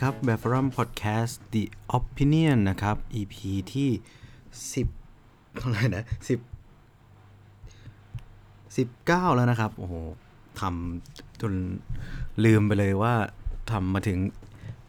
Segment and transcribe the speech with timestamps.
[0.00, 1.62] ครับแบบฟอรัมพอดแคสต์ The
[1.98, 3.34] Opinion นะครับ EP
[3.72, 3.90] ที่
[4.92, 6.04] 10 เท่าไหร่นะ
[8.68, 9.94] 10 19 แล้วนะครับ โอ้โห
[10.60, 11.52] ทำจน
[12.44, 13.14] ลืมไปเลยว่า
[13.70, 14.18] ทำมาถึง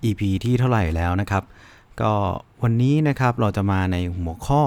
[0.04, 1.44] EP ที่เท่าไหร่แล้วนะครับ
[2.02, 2.12] ก็
[2.64, 4.62] วันนี้นะครับเราจะมาในหัวข้อ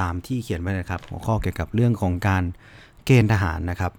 [0.00, 2.44] ตามที่เขียนไว้นะครับ หัวข้อเกี่ยวกับเรื่องของการ
[3.04, 3.92] เกณฑ์ทหารนะครับ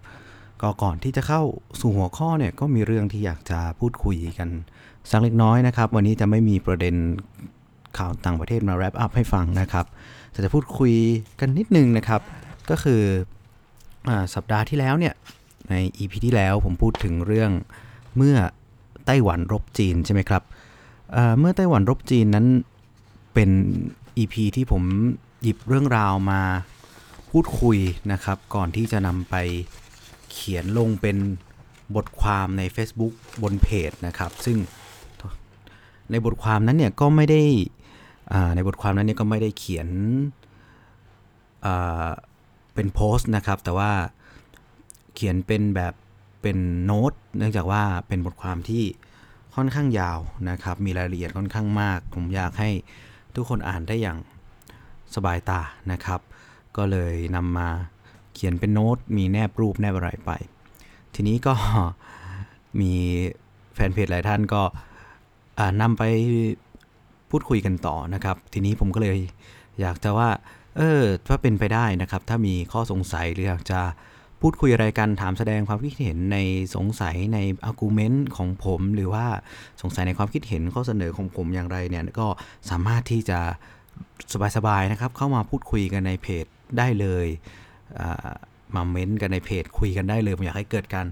[0.62, 1.42] ก็ก่อนที่จะเข้า
[1.82, 4.50] สู่หัวข้อเนี่ยก็มีเรื่องที่อยากจะพูดคุยกัน
[5.10, 6.96] สักเล็กน้อยนะครับ วันนี้จะไม่มีประเด็น
[7.98, 9.86] ข่าวต่างประเทศมาแรปอัพให้ฟังนะครับ
[10.34, 10.94] จะจะพูดคุย
[11.40, 12.22] กันนิดนึงนะครับ
[12.70, 13.02] ก็คือ
[14.10, 15.14] อสัปดาห์ที่แล้วเนี่ย
[15.70, 17.52] ใน EP ที่แล้วผมพูดถึงเรื่อง
[18.18, 18.38] เมื่อ
[19.06, 20.44] ไต้หวันรบจีนใช่ไหมครับ
[21.12, 22.48] เเมื่อไต้หวันรบจีนนั้น
[23.34, 23.50] เป็น
[24.18, 24.84] EP ที่ผม
[25.42, 26.42] หยิบเรื่องราวมา
[27.32, 27.78] พูดคุย
[28.12, 29.36] นะครับ ก่อนที่จะนำไป
[30.32, 31.18] เขียนลงเป็น
[31.96, 34.58] บทความใน Facebook บนเพจนะครับ ซึ่ง
[36.12, 37.44] ในบทความนั้นเนี่ยก็ไม่ได้
[38.56, 39.88] ในบทความนั้นเนี่ยก็ไม่ได้เขียน
[42.74, 43.92] เป็นโพสต์นะครับ แต่ว่า
[45.16, 45.94] เขียนเป็นแบบ
[46.42, 48.84] เป็นโน้ตเนื่องจากว่าเป็นบทความที่
[49.56, 52.70] ค่อนข้างยาวนะครับ มีรายละเอียดค่อนข้างมาก ผมอยากให้
[53.36, 54.18] ทุกคนอ่านได้อย่าง
[55.16, 56.20] สบายตานะครับ
[56.78, 57.70] ก็เลยนำมา
[58.34, 60.32] เขียนเป็นโน้ต มีแนบรูปแนบอะไรไป
[61.14, 61.54] ทีนี้ก็
[62.80, 62.94] มี
[63.74, 64.62] แฟนเพจหลายท่านก็
[65.82, 66.04] นำไป
[67.30, 69.18] พูดคุยกันต่อนะครับ ทีนี้ผมก็เลย
[69.82, 70.30] อยากจะว่า
[70.78, 73.82] เออถ้าเป็นไปได้นะครับ ถ้ามีข้อสงสัยหรืออยากจะ
[74.42, 76.38] พูดคุยอะไรกันถามแสดงความคิดเห็นใน
[76.76, 79.26] สงสัยใน argument ของผม หรือว่า
[79.82, 82.28] สงสัยในความคิดเห็นข้อเสนอของผมอย่างไรเนี่ยก็
[82.70, 83.40] สามารถที่จะ
[84.56, 86.46] สบายๆนะครับ เข้ามาพูดคุยกันในเพจ
[86.78, 87.28] ได้เลย
[88.76, 91.08] มาเม้นกันในเพจคุยกันได้เลยผมอยากให้เกิดการ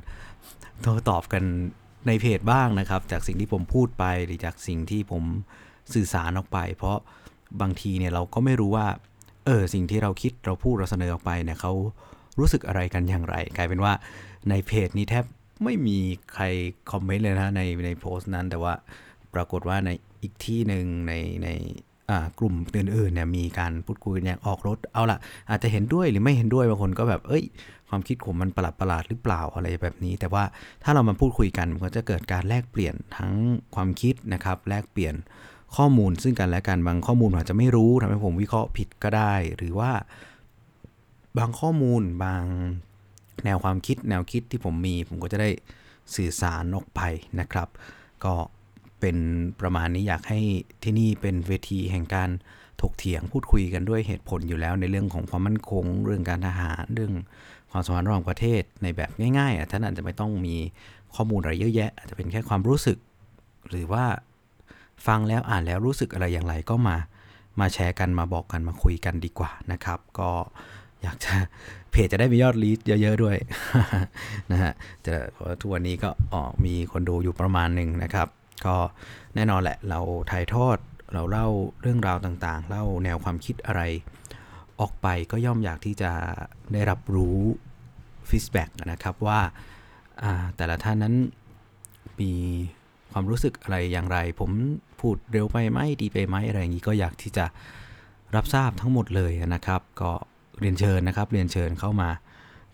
[0.82, 1.44] โต้ตอบกัน
[2.10, 5.24] ในเพจบ้างนะครับ จากสิ่งที่ผมพูดไปหรือจากสิ่งที่ผม
[5.94, 6.98] สื่อสารออกไป เพราะ
[7.62, 8.88] บางทีเนี่ยเราก็ไม่รู้ว่า
[9.46, 11.74] เออสิ่งที่เราคิดเราพูดเราเสนอออกไปเนี่ยเขา
[12.40, 13.94] รู้สึกอะไรกันอย่างไร กลายเป็นว่า
[14.50, 15.26] ในเพจนี้แทบ
[15.64, 15.98] ไม่มี
[16.34, 16.44] ใคร
[16.92, 18.74] คอมเมนต์เลยนะในในโพสต์นั้น แต่ว่า
[19.34, 19.90] ปรากฏว่าใน
[20.22, 21.14] อีกที่หนึ่งใน
[21.44, 21.50] ใน
[22.40, 25.18] กลุ่มอื่นๆเนี่ยมีการพูดคุยอย่างออกรถเอาละ
[25.50, 27.44] อาจจะเห็นด้วยหรือไม่เห็นด้วยบางคนก็แบบ เอ้ย
[27.90, 30.44] ความคิดผมมันประหลาดประหลาดหรือเปล่าอะไรแบบนี้ แต่ว่า
[30.84, 33.32] ถ้าเรามาพูดคุยกันมันก็จะเกิดการแลกเปลี่ยนทั้ง
[33.76, 35.16] ความคิดนะครับ แลกเปลี่ยน
[35.76, 39.92] ข้อมูลซึ่งกันและกันบางข้อมูลอาจจะไม่รู้ทำให้ผมวิเคราะห์ผิดก็ได้ หรือว่า
[41.38, 42.44] บางข้อมูลบาง
[43.46, 45.50] แนวความคิดแนวคิดที่ผมมี ผมก็จะได้
[46.16, 47.02] สื่อสารออกไป
[47.40, 47.68] นะครับ
[48.26, 48.34] ก็
[49.00, 49.18] เป็น
[49.60, 50.40] ประมาณนี้อยากให้
[50.84, 52.30] ที่นี่เป็นเวทีแห่งการ
[52.82, 57.14] ถกเถียงพูดคุยกันด้วยเหตุผลอยู่แล้วในเรื่องของความมั่นคง เรื่องการทหารเรื่อง
[57.72, 60.56] ความสัมพันธ์ระหว่างประเทศในแบบง่ายๆท่านอาจจะไม่ต้องมี
[61.16, 62.98] ข้อมูลอะไรเยอะแยะอาจจะเป็นแค่ความรู้สึก
[63.70, 64.06] หรือว่า
[65.08, 66.98] ฟังแล้วอ่านแล้วรู้สึกอะไรอย่างไรก็มา
[67.60, 70.30] มาแชร์กันมาบอกกันมาคุยกันดีกว่านะครับ ก็
[71.02, 71.34] อยากจะ
[71.92, 73.38] เพจจะได้มียอดลีดเยอะ ๆ ด้วย
[74.52, 74.74] นะฮะ
[75.06, 75.14] จะ
[75.60, 78.28] ทุกวันนี้ก็ออมีคนดูอยู่ประมาณหนึ่งนะครับ
[78.66, 78.76] ก็
[79.36, 80.00] แน่นอนแหละเรา
[80.32, 80.78] ถ่ายทอด
[81.14, 81.48] เราเล่า
[81.82, 83.82] เรื่องราวต่างๆ เล่าแนวความคิดอะไร
[84.80, 86.12] ออกไปก็ย่อมอยากที่จะ
[86.74, 87.40] ได้รับรู้
[88.30, 89.40] ฟีดแบ็กนะครับว่า
[90.56, 91.16] แต่ละท่านนั้น
[92.20, 92.34] มี
[93.12, 94.52] ความรู้สึกอะไรอย่างไร ผม
[95.00, 97.46] พูดเร็วไปไหมดีไปไหมอะไรอย่างนี้ก็อยากที่จะ
[98.36, 100.12] รับทราบทั้งหมดเลยนะครับ ก็
[100.60, 102.10] เรียนเชิญนะครับ เรียนเชิญเข้ามา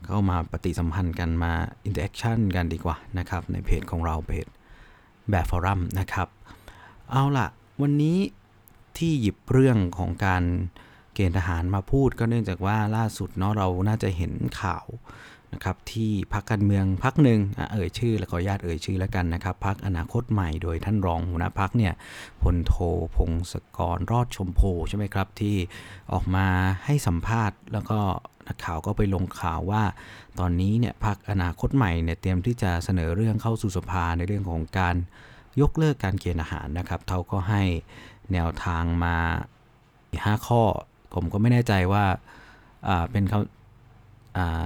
[0.07, 1.51] เข้ามาปฏิสัมพันธ์กันมา
[1.85, 4.47] interaction กันดีกว่านะครับ ในเพจของเราเพจ
[5.29, 6.27] แบบ forum นะครับ
[7.11, 7.47] เอาล่ะ
[7.81, 8.17] วันนี้
[8.97, 10.43] ที่หยิบเรื่องของการ
[11.15, 14.85] เกณฑ์ทหารมาพูดก็เนื่องจากว่าล่าสุดเนาะเราน่าจะเห็นข่าว
[15.53, 17.39] นะครับที่พักการเมืองพักหนึ่ง
[17.73, 21.93] เอ่ยชื่อ แล้วก็ญาตเอ่ยชื่อแล้วกันนะครับพักอนาคตใหม่โดยท่านรองหัวหน้าพักเนี่ย
[22.41, 22.75] พลโท
[23.15, 25.55] พงศกรรอดชมโพใช่ไหมครับที่
[26.13, 26.47] ออกมา
[26.85, 27.99] ให้สัมภาษณ์ แล้วก็
[28.47, 29.83] นักข่าวก็ไปลงข่าวว่า
[30.39, 34.95] ตอนนี้เนี่ยพักอนาคตใหม่เนี่ยเตรียมที่จะเสนอเรื่องเข้าสู่สภาในเรื่องของการ
[35.61, 37.63] ยกเลิกการเกณฑ์อาหารนะครับเขาก็ให้
[38.33, 39.17] แนวทางมา
[39.83, 40.63] 5 ข้อ
[41.13, 42.03] ผมก็ไม่แน่ใจว่า
[43.11, 43.23] เป็น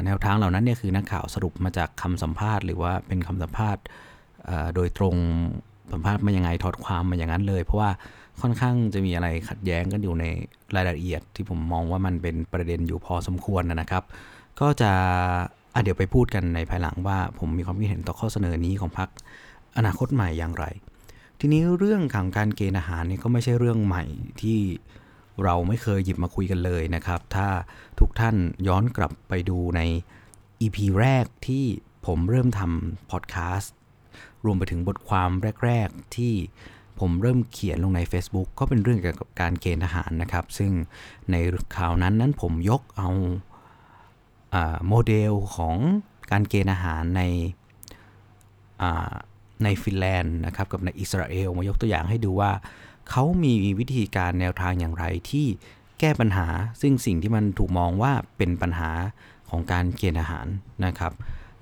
[0.05, 3.83] แนวทางเหล่านั้นเนี่ยคือนักข่าวสรุปมาจากคำสัมภาษณ์หรือว่าเป็นคำสัมภาษณ์
[4.75, 5.15] โดยตรง
[5.93, 7.89] สัมภาษณ์มายังไงถอดความมาอย่างนั้นเลย เพราะว่า
[8.41, 10.25] ค่อนข้างจะมีอะไรขัดแย้งกันอยู่ใน
[10.75, 14.03] รายละเอียด ที่ผมมองว่ามันเป็นประเด็นอยู่พอสมควรนะครับ
[14.59, 19.09] ก็จะะเดี๋ยวไปพูดกันในภายหลังว่าผมมีความคิดเห็นต่อข้อเสนอนี้ของพรรค
[19.77, 20.65] อนาคตใหม่อย่างไร
[21.39, 24.03] ทีนี้เรื่องของการเกณฑ์อาหารนี่ก็ไม่ใช่เรื่องใหม่
[24.41, 24.59] ที่
[25.43, 27.47] เราไม่เคยหยิบมาคุยกันเลยนะครับ ถ้า
[27.99, 28.35] ทุกท่าน
[28.67, 29.81] ย้อนกลับไปดูใน
[30.61, 31.65] EP แรกที่
[32.05, 33.73] ผมเริ่มทำพอดแคสต์
[34.45, 35.29] รวมไปถึงบทความ
[35.65, 36.33] แรก ๆ ที่
[36.99, 40.71] ผมเริ่มเขียนลงใน Facebook ก็เป็นเรื่องเกี่ยวกับการเกณฑ์ทหารนะครับ ซึ่ง
[41.31, 41.35] ใน
[41.77, 43.09] ข่าวนั้นนั้นผมยกเอา
[44.87, 45.75] โมเดลของ
[46.31, 47.21] การเกณฑ์อาหารใน
[49.63, 52.51] ในฟินแลนด์นะครับกับในอิสราเอลมายกตัวอย่างให้ดูว่า
[53.11, 55.47] เขามีวิธีการแนวทางอย่างไรที่
[55.99, 56.47] แก้ปัญหา
[56.81, 58.91] ซึ่งสิ่งที่มันถูกมองว่าเป็นปัญหา
[59.49, 60.47] ของการเกณฑ์อาหาร
[60.85, 61.13] นะครับ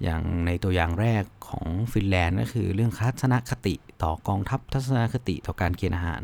[0.04, 6.22] อย่างในตัวอย่างแรกของฟินแลนด์ก็คือเรื่องทัศนคติต่อกองทัพทัศนคติต่อการเกณฑ์อาหาร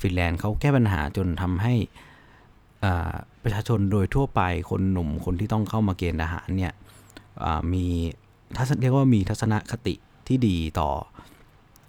[0.00, 1.74] ฟินแลนด์เขาแก้ปัญหาจนทำให้
[3.42, 4.40] ประชาชนโดยทั่วไป
[4.70, 6.72] คนหนุ่มคนที่ต้องเข้ามาเกณฑ์อาหารเนี่ย
[7.72, 7.86] มี
[8.56, 9.94] ทัศเรียกว่ามีทัศนคติ
[10.28, 10.90] ที่ดีต่อ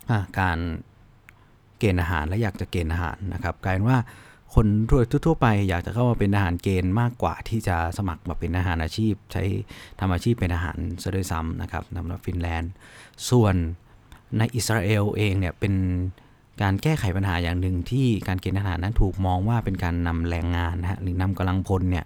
[0.10, 0.58] อการ
[1.80, 4.00] เกณฑ์อาหารและอยากจะเกณฑ์อาหารนะครับกลายเป็นว่า
[4.54, 4.68] คน
[5.26, 9.44] ทั่วไปอยากจะเข้ามาเป็นทหารเกณฑ์มากกว่าที่จะสมัครมาเป็นทหารอาชีพ ใช้
[10.00, 12.72] ทำอาชีพเป็นทหารซะด้วยซ้ำนะครับสำหรับฟินแลนด์
[13.30, 13.56] ส่วน
[14.38, 15.74] ในอิสราเอลเองเนี่ยเป็น
[16.62, 22.06] การแก้ไขปัญหาอย่างหนึ่งที่การเกณฑ์ทหารนั้นถูกมองว่าเป็นการนำแรงงานนะฮะหรือนำกำลังพลเนี่ย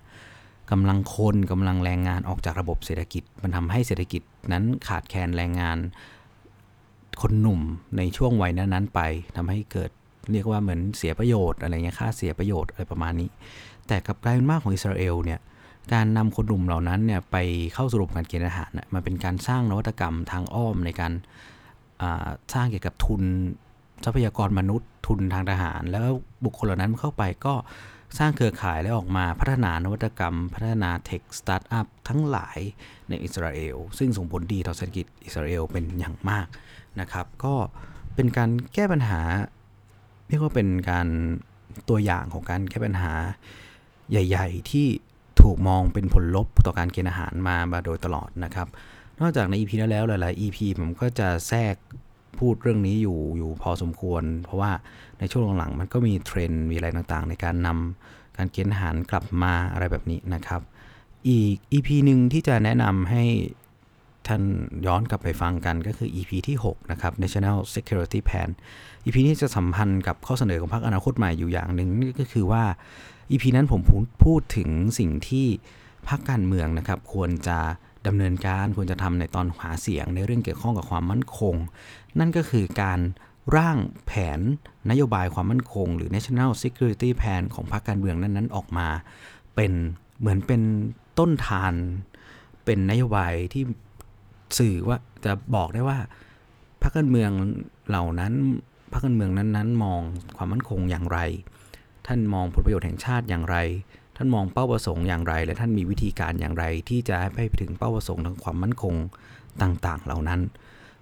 [0.72, 4.22] กำลังคนกำลังแรงงานออกจากระบบเศรษฐกิจ มันทำให้เศรษฐกิจ
[4.54, 5.78] นั้นขาดแคลนแรงงาน
[7.22, 7.62] คนหนุ่ม
[7.98, 9.00] ในช่วงวัยนั้นๆไป
[9.36, 9.92] ทำให้เกิด
[10.32, 13.30] เรียกว่าเหมือนเสียประโยชน์อะไรเงี้ยค่าเสียประโยชน์อะไรประมาณนี้
[13.88, 15.40] แต่กับกลายเป็นมากของอิสราเอลเนี่ย
[15.94, 17.38] การนำคนหนุ่มเหล่านั้นเนี่ยไป
[17.74, 21.14] เข้าสู่ระบบการเกณฑ์อาหารมันเป็นการสร้างนวัตกรรมทางอ้อมในการ
[22.54, 23.24] สร้างเกี่ยวกับทุน
[24.04, 26.04] ทรัพยากรมนุษย์ทุนทางทหาร แล้ว
[26.46, 27.54] บุคคลเหล่านั้นเข้าไปก็
[28.18, 32.60] สร้างเครือข่ายแล้วออกมาพัฒนานวัตกรรม พัฒนาเทคสตาร์ทอัพทั้งหลาย
[33.10, 36.48] ในอิสราเอลซึ่งส่งผลดีต่อเศรษฐกิจอิสราเอลเป็นอย่างมาก
[37.02, 37.54] นะครับ ก็
[38.16, 39.22] เป็นการแก้ปัญหา
[40.28, 41.08] เรียกว่าเป็นการ
[41.90, 43.14] ตัวอย่างของการแก้ปัญหา
[44.12, 44.88] ใหญ่ ๆ ที่
[45.42, 48.68] ถูกมองเป็นผลลบต่อการเกณฑ์อาหารมามาโดยตลอดนะครับ
[49.20, 51.76] นอกจากใน EP นั้นแล้วหลายๆ EP ผมก็จะแทรก
[52.40, 54.72] พูดเรื่องนี้อยู่อยู่พอสมควร เพราะว่า
[55.20, 60.62] ในช่วงหลังๆมันก็มีเทรนด์มีอะไรต่างๆ ในการนำการเกณฑ์อาหารกลับมาอะไรแบบนี้นะครับ
[61.30, 63.24] อีก EP หนึ่งที่จะแนะนำให้
[64.30, 64.44] ท่าน
[64.86, 68.50] ย้อนกลับไปฟังกันก็คือ EP ที่ 6 นะครับ National Security Plan
[69.06, 72.64] EP นี้จะสัมพันธ์กับข้อเสนอของพรรคอนาคตใหม่อยู่อย่างหนึ่งนี่ก็คือว่า
[73.32, 73.82] EP นั้นผม
[74.26, 75.48] พูดถึงสิ่งที่
[76.10, 77.60] พรรคการเมืองนะครับควรจะ
[78.08, 81.56] ดำเนินการควรจะทำในตอนหาเสียงในเรื่องเกี่ยวข้องกับความมั่นคง
[82.20, 83.00] นั่นก็คือการ
[83.56, 84.40] ร่างแผน
[84.90, 88.88] นโยบายความมั่นคง หรือ National Security Plan ของพรรคการเมืองนั้นๆ ออกมา
[89.56, 89.72] เป็น
[90.20, 90.62] เหมือนเป็น
[91.20, 91.74] ต้นทาน
[92.66, 93.64] เป็นนโยบายที่
[94.58, 95.98] สื่อว่าจะบอกได้ว่า
[96.82, 97.32] พรรคการเมือง
[97.90, 98.34] เหล่านั้น
[98.92, 100.02] พรรคการเมืองนั้นๆ มอง
[100.38, 101.20] ความมั่นคงอย่างไร
[102.08, 103.58] ท่านมองผลประโยชน์แห่งชาติอย่างไร
[104.18, 108.96] ท่านมองเป้าประสงค์อย่างไร และท่านมีวิธีการอย่างไร ที่จะให้ไปถึงเป้าประสงค์ทางความมั่นคง
[109.62, 110.42] ต่างๆ เหล่านั้น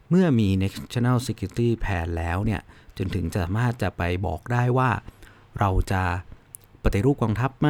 [0.09, 2.61] เมื่อมี National Security Plan แล้วเนี่ย
[2.97, 4.89] จนถึงจะสามารถจะไปบอกได้ว่า
[5.59, 6.03] เราจะ
[6.83, 7.69] ปฏิรูปกองทัพไหม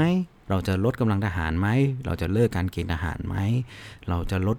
[0.49, 1.67] เราจะลดกำลังทหารไหม
[2.05, 3.35] เราจะเลิกการเกณฑ์ทหารไหม
[4.09, 4.57] เราจะลด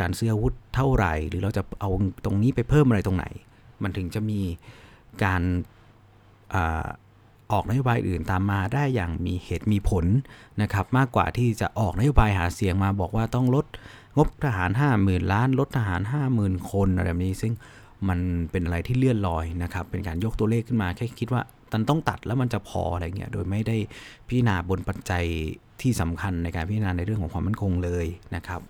[0.00, 1.90] การซื้ออาวุธเท่าไหร่ หรือเราจะเอา
[2.24, 3.26] ตรงนี้ไปเพิ่มอะไรตรงไหน
[3.82, 4.40] มันถึงจะมี
[5.24, 5.42] การ
[7.52, 10.04] ออกนโยบายอื่นตามมาได้อย่างมีเหตุมีผล
[10.62, 13.66] นะครับ มากกว่าที่จะออกนโยบายหาเสียงมาบอกว่าต้องลด
[14.16, 14.70] งบทหาร
[15.00, 16.00] 50,000 ล้าน ลดทหาร
[16.36, 17.52] 50,000 คนอะไรแบบนี้ ซึ่ง
[18.08, 18.18] มัน
[18.50, 23.76] เป็นอะไรที่เลื่อนลอยนะครับ เป็นการยกตัวเลขขึ้นมาแค่คิดว่าตันต้องตัดแล้วมันจะพออะไรเงี้ย โดยไม่ได้
[24.28, 25.24] พิจารณาบนปัจจัย
[25.80, 28.06] ที่สำคัญในการพิจารณาในเรื่องของความมั่นคงเลย
[28.36, 28.60] นะครับ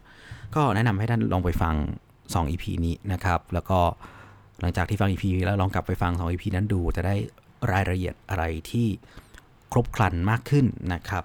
[0.57, 1.75] ก็แนะนำให้ท่านลองไปฟัง
[2.15, 3.79] 2 EP นี้นะครับ แล้วก็
[4.61, 7.15] หลังจากที่ฟัง EP แล้วลองกลับไปฟัง 2 EP นั้นดูจะได้
[7.73, 8.87] รายละเอียดอะไรที่
[9.73, 11.25] ครบครันมากขึ้นนะครับ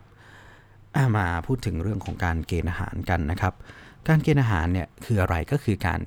[1.17, 3.53] มาพูดถึงเรื่องของการเกณฑ์อาหารกันนะครับ
[4.07, 6.01] การเกณฑ์อาหารเนี่ยคืออะไรก็คือการ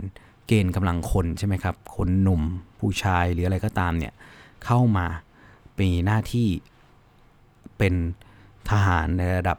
[0.47, 2.43] เกณฑ์กำลังคนใช่ไหมครับ คนหนุ่ม
[2.79, 4.13] ผู้ชายหรืออะไรก็ตามเนี่ย
[4.65, 5.07] เข้ามา
[5.81, 6.49] มีหน้าที่
[7.79, 7.95] เป็น
[8.71, 9.59] ทหารในระดับ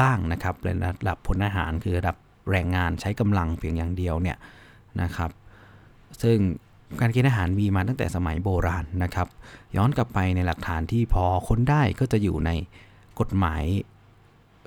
[0.00, 2.16] ล่างนะครับในระดับพลทหารคือระดับ
[2.50, 4.36] แรงงานใช้กำลังเพียงอย่างเดียวเนี่ย
[5.02, 5.30] นะครับ
[6.22, 6.38] ซึ่ง
[7.00, 9.28] การกินอาหารมีมาตั้งแต่สมัยโบราณนะครับ
[9.76, 12.50] ย้อนกลับไปในหลักฐานที่พอค้นได้ก็จะอยู่ใน
[13.20, 13.64] กฎหมาย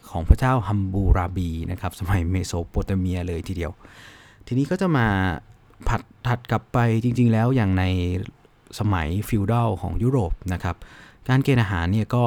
[0.09, 3.71] ของพระเจ้าฮัมบูราบีนะครับ สมัยเมโสโปเตเมียเลยทีเดียว
[4.47, 5.07] ทีนี้ก็จะมา
[5.87, 7.83] ผัดถัดกลับไปจริง ๆ แล้วอย่างใน
[8.79, 10.75] สมัยฟิวดัลของยุโรปนะครับ
[11.29, 12.25] การเกณฑ์อาหารเนี่ยก็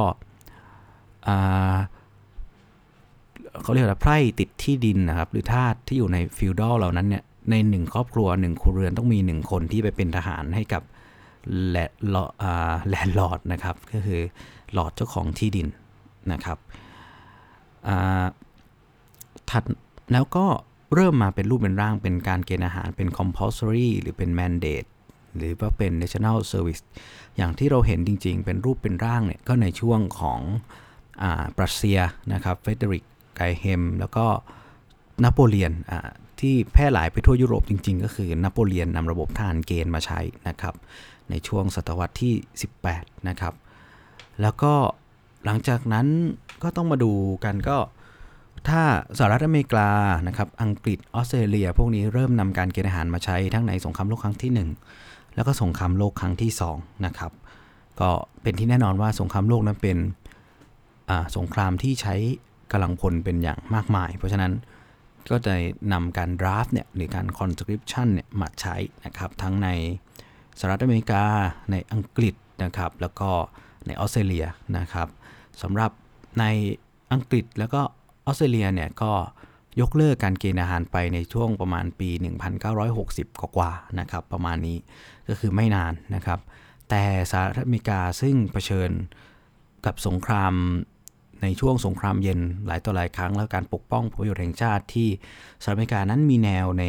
[3.62, 10.82] เขาเรียกว่าไพร่ติดที่ดินนะครับ หรือทาสที่อยู่ใน feudal เหล่านั้นเนี่ยในหนึ่งครอบครัวหนึ่งครัวเรือนต้องมีหนึ่งคนที่ไปเป็นทหารให้กับ
[11.70, 14.20] landlord นะครับ ก็คือ
[14.72, 15.68] หลอดเจ้าของที่ดิน
[16.32, 16.58] นะครับ
[19.50, 19.62] ถัด
[20.12, 20.46] แล้วก็
[20.94, 24.88] เริ่มมาเป็นรูปเป็นร่างเป็นการเกณฑ์ทหารเป็น compulsory หรือเป็น mandate
[25.36, 26.82] หรือว่าเป็น national service
[27.36, 30.40] อย่างที่เราเห็นจริง ๆ เป็นรูปเป็นร่างเนี่ยก็ในช่วงของ
[31.22, 31.98] อ่าปรัสเซีย
[32.32, 33.04] นะครับเฟเดริก
[33.42, 34.26] ไกเฮมแล้วก็
[35.24, 36.08] นโปเลียนอ่า
[36.40, 40.74] ที่แพร่หลายไปทั่วยุโรปจริง ๆ ก็คือนโปเลียนนำระบบทหารเกณฑ์มาใช้นะครับ
[41.30, 42.34] ในช่วงศตวรรษที่
[42.80, 43.54] 18 นะครับ
[44.42, 44.72] แล้วก็
[45.44, 46.06] หลังจากนั้น
[46.62, 47.12] ก็ต้องมาดู
[47.44, 47.76] กันก็
[48.68, 48.82] ถ้า
[49.18, 49.88] สหรัฐอเมริกา
[50.26, 57.32] นะครับอังกฤษออสเตรเลีย พวกนี้เริ่มนำการเกณฑ์อาหารมาใช้ทั้งในสงครามโลกครั้งที่ 1 แล้วก็สงครามโลกครั้งที่2นะครับ
[58.00, 58.10] ก็
[58.42, 59.98] เป็นที่แน่นอนว่าสงครามโลกนั้นเป็น
[61.10, 62.14] อ่าสงครามที่ใช้
[62.72, 64.52] กำลังพลเป็นอย่างมากมาย เพราะฉะนั้น
[65.30, 65.54] ก็จะ
[65.92, 69.68] นำการ draft เนี่ยหรือการ conscription เนี่ยมาใช้นะครับทั้งใน
[70.58, 71.24] สหรัฐอเมริกา
[71.70, 73.30] ในอังกฤษนะครับแล้วก็
[73.86, 74.46] ในออสเตรเลีย
[74.78, 75.08] นะครับ
[75.62, 75.90] สำหรับ
[76.40, 76.44] ใน
[77.12, 77.80] อังกฤษแล้วก็
[78.26, 79.12] ออสเตรเลียเนี่ยก็
[79.80, 82.10] ยกเลิกการเกณฑ์อาหารไปในช่วงประมาณปี
[82.74, 84.78] 1960 กว่าๆนะครับประมาณนี้
[85.28, 86.40] ก็คือไม่นานนะครับ
[86.90, 88.90] แต่สหรัฐอเมริกาซึ่งเผชิญ
[89.86, 90.54] กับสงคราม
[91.42, 95.08] ในช่วงสงครามเย็นหลายต่อหลายครั้ง แล้วการปกป้องผลประโยชน์แห่งชาติที่
[95.62, 96.84] สหรัฐอเมริกานั้นมีแนวใน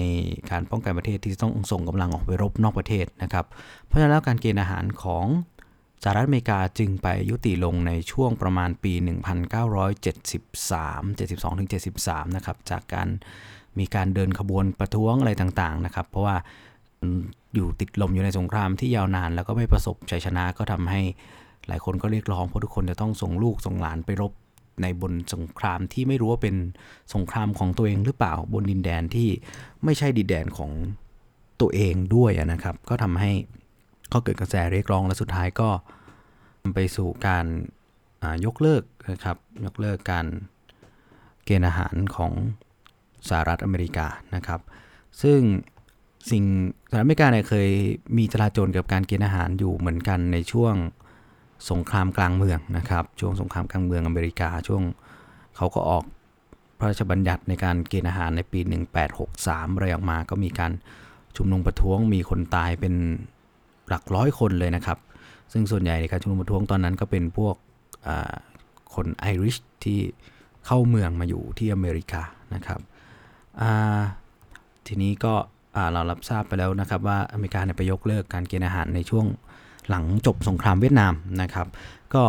[0.51, 3.45] การป้องกันประเทศที่ต้องส่งกำลังออกไปรบนอกประเทศนะครับ
[3.85, 5.25] เพราะฉะนั้นแล้วการเกณฑ์อาหารของ
[6.03, 8.99] สหรัฐอเมริกาจึงไปยุติลงในช่วงประมาณปี 1973
[11.17, 11.69] 72ถึง
[12.01, 13.07] 73 นะครับ จากการ
[13.79, 16.35] มีการเดินขบวนประท้วงอะไรต่างๆ นะครับ เพราะว่า
[17.55, 21.01] อยู่ติดลมอยู่ในสงครามที่ยาวนาน แล้วก็ไม่ประสบชัยชนะก็ทำให้
[21.67, 24.31] หลายคนก็เรียกร้องเพราะทุกคนจะต้องส่งลูกส่งหลานไปรบ
[24.81, 26.55] ในบนสงครามที่ไม่รู้ว่าเป็น
[27.13, 29.29] สงครามของตัวเองหรือเปล่าบนดินแดนที่
[29.83, 30.71] ไม่ใช่ดินแดนของ
[31.61, 33.31] ตัวเองด้วยนะครับ ก็ทำให้
[34.13, 35.69] ก็เกิดกระแสเรียกร้องและสุดท้ายก็
[36.61, 37.45] นำไปสู่การ
[38.45, 40.25] ยกเลิกนะครับยกเลิกการ
[41.45, 42.31] เกณฑ์อาหารของ
[43.29, 44.61] สหรัฐอเมริกานะครับ
[45.21, 45.39] ซึ่ง
[46.31, 46.43] สิ่ง
[46.89, 47.69] สหรัฐอเมริกาเนี่ยเคย
[48.17, 50.73] มีจราจรกับการเกณฑ์อาหารอยู่เหมือนกันในช่วง
[51.71, 54.83] สงครามกลางเมืองนะครับ ช่วงสงครามกลางเมืองอเมริกาช่วง
[55.55, 56.03] เขาก็ออก
[56.77, 58.59] พระราชบัญญัติในการเกณฑ์อาหารในปี
[59.17, 60.71] 1863อะไรออกมา ก็มีการ
[61.35, 62.93] ชุมนุมประท้วงมีคนตายเป็น
[63.87, 64.97] หลักร้อยคนเลยนะครับ
[65.51, 67.55] ซึ่งส่วนใหญ่ในการชุมนุมประท้วงตอนนั้นก็เป็นพวก
[68.95, 69.99] คนไอริชที่
[70.65, 72.21] เข้าเมืองมาอยู่ที่อเมริกา
[72.53, 72.79] นะครับ
[74.87, 75.33] ทีนี้ก็
[75.93, 79.25] เรารับทราบไปแล้วนะครับว่าอเมริกาเนี่ยไปยกเลิกการเกณฑ์อาหารในช่วง
[79.89, 81.67] หลังจบสงครามเวียดนามนะครับ
[82.13, 82.23] ก็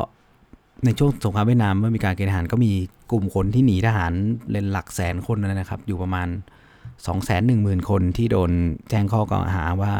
[0.84, 2.72] ในช่วงสงครามเวียดนามเมื่อมีการเกณฑ์ทหารก็มี
[3.10, 4.12] กลุ่มคนที่หนีทหาร
[4.50, 6.28] เล่นหลักแสนคนนะครับ อยู่ประมาณ
[7.06, 8.50] 2 1 0 0 0 0 คนที่โดน
[8.90, 9.92] แจ้งข้อกล่าวหาว่า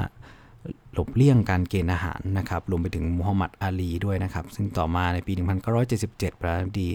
[0.92, 5.32] หลบเลี่ยงการเกณฑ์ทหารนะครับ รวมไปถึงมูฮัมหมัดอาลีด้วยนะครับ ซึ่งต่อมาในปี
[5.82, 6.90] 1977 ประธานาธิบดี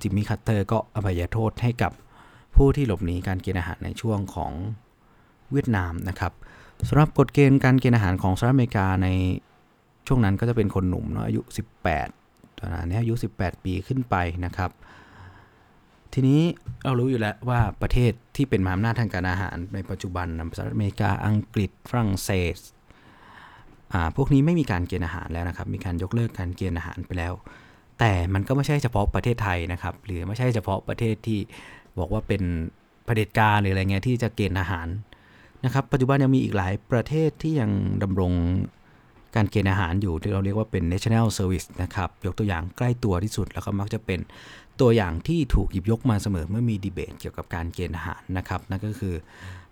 [0.00, 1.92] จิมมี่คาร์เตอร์ก็อภัยโทษให้กับ
[2.56, 4.52] ผู้ที่หลบหนีการเกณฑ์ทหารในช่วงของ
[5.52, 6.32] เวียดนามนะครับ
[6.88, 9.08] สำหรับกฎเกณฑ์การเกณฑ์ทหารของสหรัฐอเมริกาใน
[10.06, 11.40] ช่วงนั้นก็จะเป็นคนหนุ่มเนาะอายุ
[12.00, 14.70] 18ตอนนั้นอายุ 18 ปีขึ้นไปนะครับ
[16.12, 16.40] ทีนี้
[16.84, 22.56] เรารู้อยู่แล้วว่าประเทศที่เป็นมหาอำนาจทางการอาหารในปัจจุบันสหรัฐอเมริกาอังกฤษฝรั่งเศส
[24.16, 27.32] พวกนี้ไม่มีการเกณฑ์อาหารแล้วนะครับ มีการยกเลิกการเกณฑ์อาหารไปแล้ว
[27.98, 31.38] แต่มันก็ไม่ใช่เฉพาะประเทศไทยนะครับ หรือไม่ใช่เฉพาะประเทศที่
[31.98, 32.42] บอกว่าเป็น
[33.04, 34.88] เผด็จการหรืออะไรเงี้ยที่จะเกณฑ์อาหาร
[35.64, 37.70] นะครับ ปัจจุบันยังมีอีกหลายประเทศที่ยัง
[38.02, 38.32] ดำรง
[39.36, 44.20] การเกณฑ์อาหารอยู่ที่เราเรียกว่าเป็น national service นะครับ ยกตัวอย่างใกล้ตัวที่สุดแล้วก็มักจะเป็น
[44.80, 49.14] ตัวอย่างที่ถูกหยิบยกมาเสมอเมื่อมีดีเบตเกี่ยวกับการเกณฑ์อาหารนะครับ นั่นก็คือ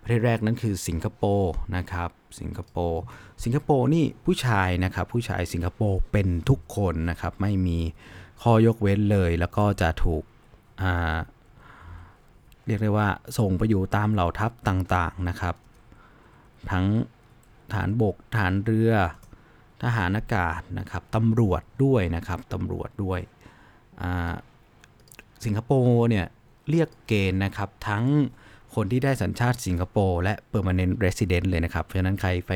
[0.01, 3.01] ประเทศแรกนั้นคือสิงคโปร์นะครับ สิงคโปร์
[3.43, 7.79] สิงคโปร์นี่ผู้ชายนะครับ ผู้ชายสิงคโปร์เป็นทุกคนนะครับ ไม่มี
[8.41, 10.23] ข้อยกเว้นเลย แล้วก็จะถูก
[12.67, 15.55] เรียกได้ว่าส่งไปอยู่ตามเหล่าทัพต่างๆนะครับ
[16.71, 16.85] ทั้ง
[17.73, 18.91] ฐานบกฐานเรือ
[19.83, 23.19] ทหารอากาศนะครับตำรวจด้วยนะครับตำรวจด้วย
[25.45, 26.25] สิงคโปร์เนี่ย
[26.69, 28.05] เรียกเกณฑ์นะครับทั้ง
[28.75, 32.51] คนที่ได้สัญชาติสิงคโปร์และ permanent resident เลยนะครับ เพราะฉะนั้นใครไป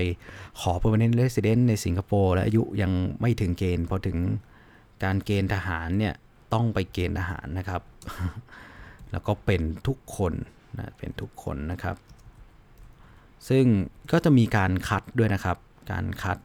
[0.59, 2.91] ขอ permanent resident ในสิงคโปร์และอายุยัง
[3.21, 4.17] ไม่ถึงเกณฑ์พอถึง
[5.03, 6.13] การเกณฑ์ทหารเนี่ย
[6.53, 7.81] ต้องไปเกณฑ์ทหารนะครับ
[9.11, 10.33] แล้วก็เป็นทุกคน
[10.77, 11.95] นะเป็นทุกคนนะครับ
[13.49, 13.65] ซึ่ง
[14.11, 15.57] ก็จะมีการคัดด้วยนะครับ
[15.91, 16.37] การคัด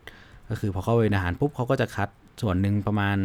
[0.48, 2.08] ก็คือพอเข้าไปในอาหารปุ๊บเขาก็จะคัด
[2.42, 3.16] ส่วนหนึ่งประมาณ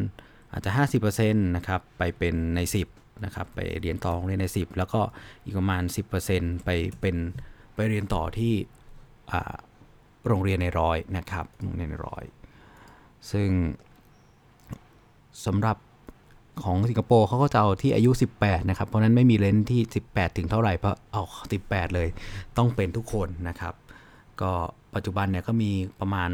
[0.52, 0.72] อาจจะ
[1.08, 2.60] 50%นะครับไปเป็นใน
[2.92, 5.02] 10นะครับไปเรียนต่อเรียนใน 10 แล้วก็
[5.44, 5.84] อีกประมาณ
[6.24, 6.70] 10%ไป
[7.02, 7.16] เป็น
[7.74, 8.54] ไปเรียนต่อที่
[10.28, 12.24] โรงเรียนในร้อยนะครับโรงเรียนในร้อย
[13.32, 13.50] ซึ่ง
[15.46, 15.78] สำหรับ
[16.64, 21.24] ของสิงคโปร์เขาก็จะเอาที่อายุ 18 นะครับ เพราะนั้นไม่มีเลนที่ 18 ถึงเท่าไหร่เพราะเอา
[21.60, 22.08] 18 เลย
[22.58, 23.74] ต้องเป็นทุกคนนะครับ
[24.42, 24.52] ก็
[24.96, 26.32] ปัจจุบันเนี่ยก็มีประมาณ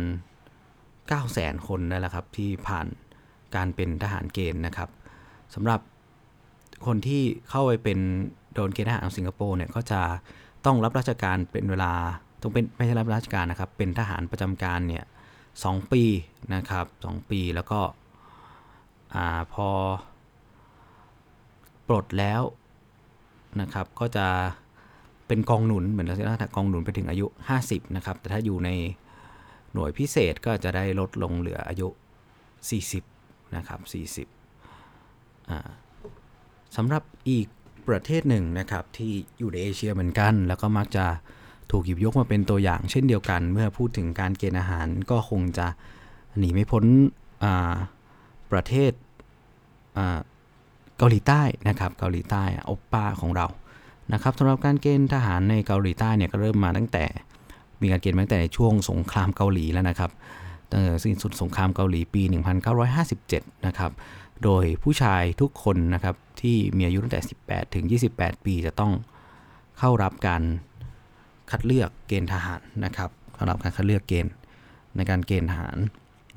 [1.10, 2.88] 9 0 0 0 0 0คนนั่นแหละครับที่ผ่าน
[3.56, 4.90] การเป็นทหารเกณฑ์นะครับ
[5.54, 5.80] สำหรับ
[6.86, 8.00] คนที่เข้าไปเป็น
[8.54, 10.02] โดนเกณฑ์ทหารของสิงคโปร์เนี่ยก็จะ
[10.66, 11.94] ต้องรับราชการเป็นเวลา
[12.42, 15.04] ต้องเป็นไม่ใช่รับราชการนะครับ เป็นทหารประจำการเนี่ย
[15.64, 16.04] สปี
[16.56, 17.80] นะครับสปีแล้วก็
[19.16, 19.70] อ่าพอ
[21.88, 22.42] ปลดแล้ว
[23.62, 24.28] นะครับก็จะ
[25.28, 27.26] เป็นกองหนุนเหมือนลักษณะกองหนุนไปถึงอายุ
[27.62, 28.70] 50นะครับแต่ถ้าอยู่ใน
[29.74, 31.88] หน่วยพิเศษก็จะได้ลดลงเหลืออายุ
[32.72, 33.80] 40 นะครับ
[34.26, 37.48] 40สำหรับอีก
[37.88, 41.06] ประเทศหนึ่งนะครับที่อยู่ในเอเชียเหมือนกัน แล้วก็มักจะ
[41.72, 45.68] ถูกหยิบยกมาเป็นตัวอย่างเช่นเดียวกัน เมื่อพูดถึงการเกณฑ์อาหารก็คงจะ
[46.38, 46.84] หนีไม่พ้น
[48.52, 48.92] ประเทศ
[50.98, 53.48] เกาหลีใต้นะครับเกาหลีใต้อปป้าของเรา
[54.14, 57.06] นะครับสำหรับการเกณฑ์ทหารในเกาหลีใต้เนี่ยก็เริ่มมาตั้งแต่
[57.84, 60.12] มีการเกณฑ์ตั้งแต่ในช่วงสงครามเกาหลีแล้วนะครับ
[60.70, 62.22] ตั้งแต่สิ้นสุดสงครามเกาหลีปี
[62.90, 63.92] 1957 นะครับ
[64.44, 67.86] โดยผู้ชายทุกคนนะครับที่มีอายุตั้งแต่ 18 ถึง
[68.16, 68.92] 28 ปีจะต้อง
[69.80, 70.44] เข้ารับการ
[71.52, 74.34] คัดเลือกเกณฑ์ทหารนะครับเข้ารับการคัดเลือกเกณฑ์
[74.96, 75.78] ในการเกณฑ์ทหาร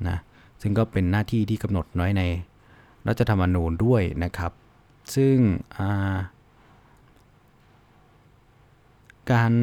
[0.07, 0.17] นะ
[0.61, 2.23] ซึ่งก็เป็นหน้าที่ที่กำหนดน้อยใน
[3.07, 4.51] รัฐธรรมนูญด้วยนะครับ
[5.15, 5.37] ซึ่ง
[9.31, 9.53] การ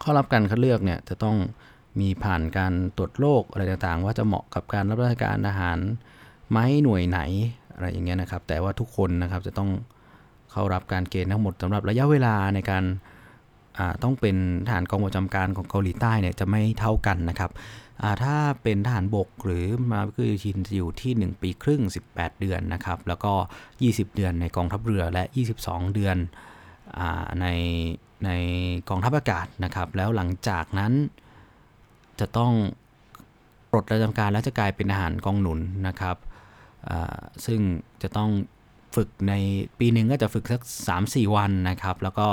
[0.00, 1.36] เข้ารับการคัดเลือกเนี่ยจะต้อง
[2.00, 5.78] มีผ่านการตรวจโรคอะไรต่างๆ ว่าจะเหมาะกับการรับราชการอาหาร
[6.50, 7.20] ไหมหน่วยไหน
[7.74, 9.70] อะไรอย่างเงี้ยนะครับ แต่ว่าทุกคนนะครับจะต้อง
[10.52, 12.84] เข้ารับการเกณฑ์ทั้งหมดสำหรับระยะเวลาในการ
[14.02, 17.50] ต้องเป็นทหารกองประจำการของเกาหลีใต้เนี่ยจะไม่เท่ากันนะครับ
[18.22, 23.32] ถ้าเป็นทหารบกหรือมาคือชินจะอยู่ที่ 1 ปีครึ่ง 18 เดือนนะครับ แล้วก็
[23.74, 25.24] 20 เดือนในกองทัพเรือและ
[25.60, 26.16] 22 เดือน
[26.98, 27.00] อ
[27.40, 27.46] ใน
[28.24, 28.30] ใน
[28.88, 30.92] กองทัพอากาศนะครับ แล้วหลังจากนั้น
[32.20, 32.52] จะต้อง
[33.70, 36.16] ปลดประจำการแล้วจะกลายเป็นทหารกองหนุนนะครับ
[37.46, 37.60] ซึ่ง
[38.02, 38.30] จะต้อง
[38.96, 39.34] ฝึกใน
[39.78, 40.60] ปีหนึ่งก็จะฝึกสัก
[40.98, 42.26] 3-4 วันนะครับ แล้วก็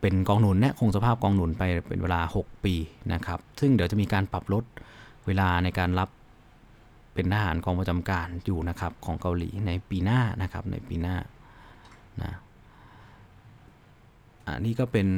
[0.00, 2.74] เป็นกองหนุนเนี่ยคงสภาพกองหนุนไปเป็นเวลา 6 ปี
[3.12, 4.64] นะครับ ซึ่งเดี๋ยวจะมีการปรับลด
[5.26, 6.08] เวลาในการรับ
[7.14, 11.16] เป็นทหารกองประจำการอยู่นะครับของเกาหลีในปีหน้านะครับในปีหน้า
[12.22, 12.32] นะ
[14.46, 15.08] อันนี้ก็เป็น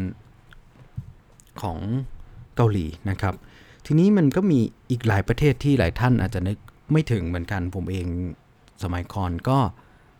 [1.62, 1.78] ของ
[2.56, 3.34] เกาหลีนะครับ
[3.86, 4.60] ทีนี้มันก็มี
[4.90, 6.58] อีกหลายประเทศที่หลายท่านอาจจะนึก
[6.92, 8.06] ไม่ถึงเหมือนกันผมเอง
[8.82, 9.58] สมัยก่อนก็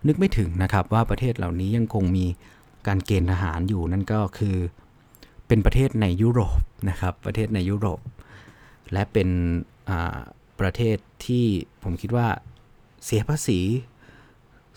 [0.07, 2.27] นึกไม่ถึงนะครับ ว่าประเทศเหล่านี้ยังคงมี
[2.87, 4.57] การเกณฑ์ทหารอยู่นั่นก็คือ
[5.47, 8.01] เป็นประเทศในยุโรปนะครับ ประเทศในยุโรป
[8.93, 9.29] และเป็น
[10.61, 11.45] ประเทศที่
[11.83, 12.29] ผมคิดว่า
[13.05, 13.61] เสียภาษี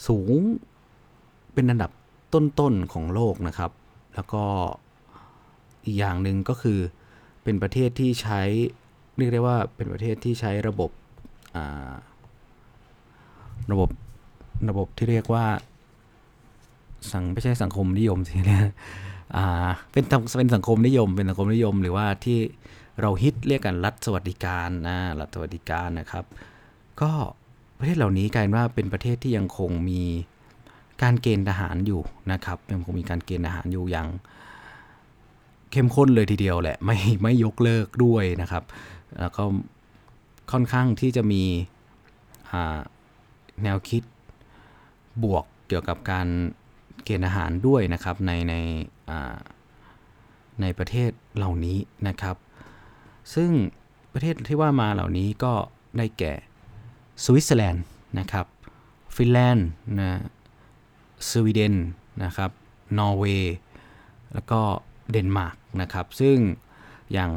[0.08, 0.39] สูง
[1.54, 1.91] เป็นอันดับ
[2.34, 3.72] ต้นๆของโลกนะครับ
[4.15, 4.43] แล้วก็
[5.86, 6.80] อีกอย่างหนึ่งก็คือ
[7.43, 8.41] เป็นประเทศที่ใช้
[9.17, 10.91] เรียกได้ว่าเป็นประเทศที่ใช้ระบบ
[13.71, 13.89] ระบบ
[14.69, 15.45] ระบบที่เรียกว่า
[17.12, 18.65] สังไม่ใช่สังคมนิยมสิเนี่ย
[19.91, 20.04] เป็น
[20.38, 22.39] เป็นสังคมนิยม เป็นสังคมนิยม หรือว่าที่
[23.02, 26.26] เราฮิตเรียกกันรัฐสวัสดิการนะรัฐสวัสดิการนะครับ
[27.02, 27.12] ก็
[27.78, 30.04] ประเทศเหล่านี้กลายว่าเป็นประเทศที่ยังคงมี
[31.04, 34.08] การเกณฑ์ทหารอยู่นะครับยังคงมีการเกณฑ์ทหารอยู่อย่าง
[35.72, 38.64] เข้มข้นเลยทีเดียวแหละไม่ไม่ยกเลิกด้วยนะครับ
[39.20, 39.44] แล้วก็
[40.52, 41.44] ค่อนข้างที่จะมี
[43.64, 44.04] แนวคิด
[45.24, 46.28] บวกเกี่ยวกับการ
[47.04, 48.54] เกณฑ์อาหารด้วยนะครับในใน
[50.62, 52.36] ในประเทศเหล่านี้นะครับ
[53.34, 53.50] ซึ่ง
[54.14, 55.54] ประเทศที่ว่ามาเหล่านี้ก็
[55.98, 56.34] ได้แก่
[57.24, 57.84] สวิตเซอร์แลนด์
[58.20, 58.46] นะครับ
[59.16, 59.68] ฟินแลนด์
[60.00, 60.10] นะ
[61.29, 61.75] สวีเดน
[62.23, 62.51] นะครับ
[62.99, 63.55] นอร์เวย์
[64.34, 64.60] แล้วก็
[65.12, 66.38] เดนมาร์กนะครับ ซึ่ง
[67.13, 67.31] อย่าง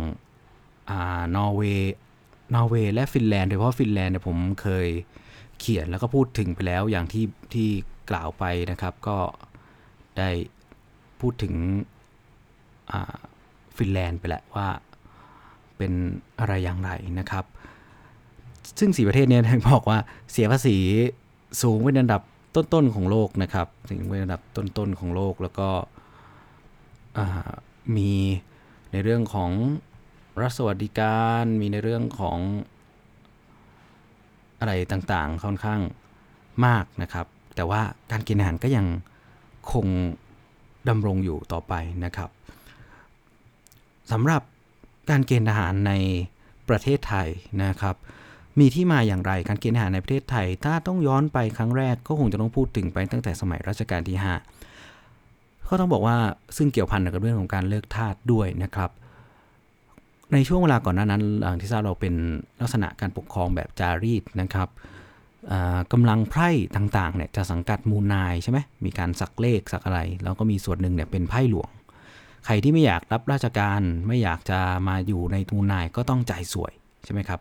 [1.36, 1.94] นอร์เวย์
[2.54, 4.88] นอร์เวย์และฟินแลนด์โดยเฉพาะฟินแลนด์เนี่ยผมเคย
[5.58, 7.68] เขียนแล้วก็พูดถึงไปแล้วอย่างที่ที่
[8.10, 9.18] กล่าวไปนะครับก็
[10.18, 10.30] ได้
[11.20, 11.54] พูดถึง
[13.76, 14.68] ฟินแลนด์ไปแล้วว่า
[15.76, 15.92] เป็น
[16.38, 17.44] อะไรอย่างไรนะครับ
[18.78, 19.38] ซึ่งสี่ประเทศนี้
[19.70, 19.98] บอกว่า
[20.32, 20.76] เสียภาษี
[21.62, 22.22] สูงเป็นอันดับ
[22.54, 25.68] ต้นๆของโลกนะครับถึงเป็นอันดับต้นๆของโลกแล้วก็
[27.96, 28.12] มี
[28.92, 29.50] ในเรื่องของ
[30.42, 32.38] รัฐสวัสดิการ มีในเรื่องของ
[34.60, 35.80] อะไรต่างๆค่อนข้าง
[36.66, 38.86] มากนะครับ แต่ว่าการกินอาหารก็ยัง
[39.72, 39.86] คง
[40.88, 42.30] ดำรงอยู่ต่อไปนะครับ
[44.12, 44.42] สำหรับ
[45.10, 45.92] การเกณฑ์ทหารใน
[46.68, 47.28] ประเทศไทย
[47.64, 47.96] นะครับ
[48.60, 54.16] มีที่มาอย่างไรการเกณฑ์ทหารในประเทศไทย ถ้าต้องย้อนไปครั้งแรกก็คงจะต้องพูดถึงไปตั้งแต่สมัยรัชกาลที่
[54.92, 56.16] 5 ก็ต้องบอกว่า
[56.56, 58.90] ซึ่งเกี่ยวพันกับเรื่องของการเลิกทาสด้วยนะครับ
[60.32, 62.14] ในช่วงเวลาก่อนหน้านั้นหลังที่ทราบเราเป็น
[62.60, 64.68] ลักษณะการปกครองแบบจารีตนะครับ
[65.50, 71.68] อ่ากำลังไพร่ต่างๆเนี่ยจะสังกัดมูลนายใช่ไหมมีการสักเลขสักอะไร แล้วก็มีส่วนหนึ่งเนี่ยเป็นไพ่หลวง
[72.46, 76.72] ใครที่ไม่อยากรับราชการไม่อยากจะมาอยู่ในมูลนายก็ต้องจ่ายสวย
[77.04, 77.40] ใช่ไหมครับ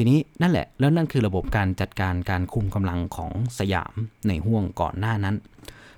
[0.00, 3.94] ทีนี้นั่นแหละแล้วนั่นคือระบบการจัดการการคุมกำลังของสยาม
[4.28, 5.36] ในห่วงก่อนหน้านั้น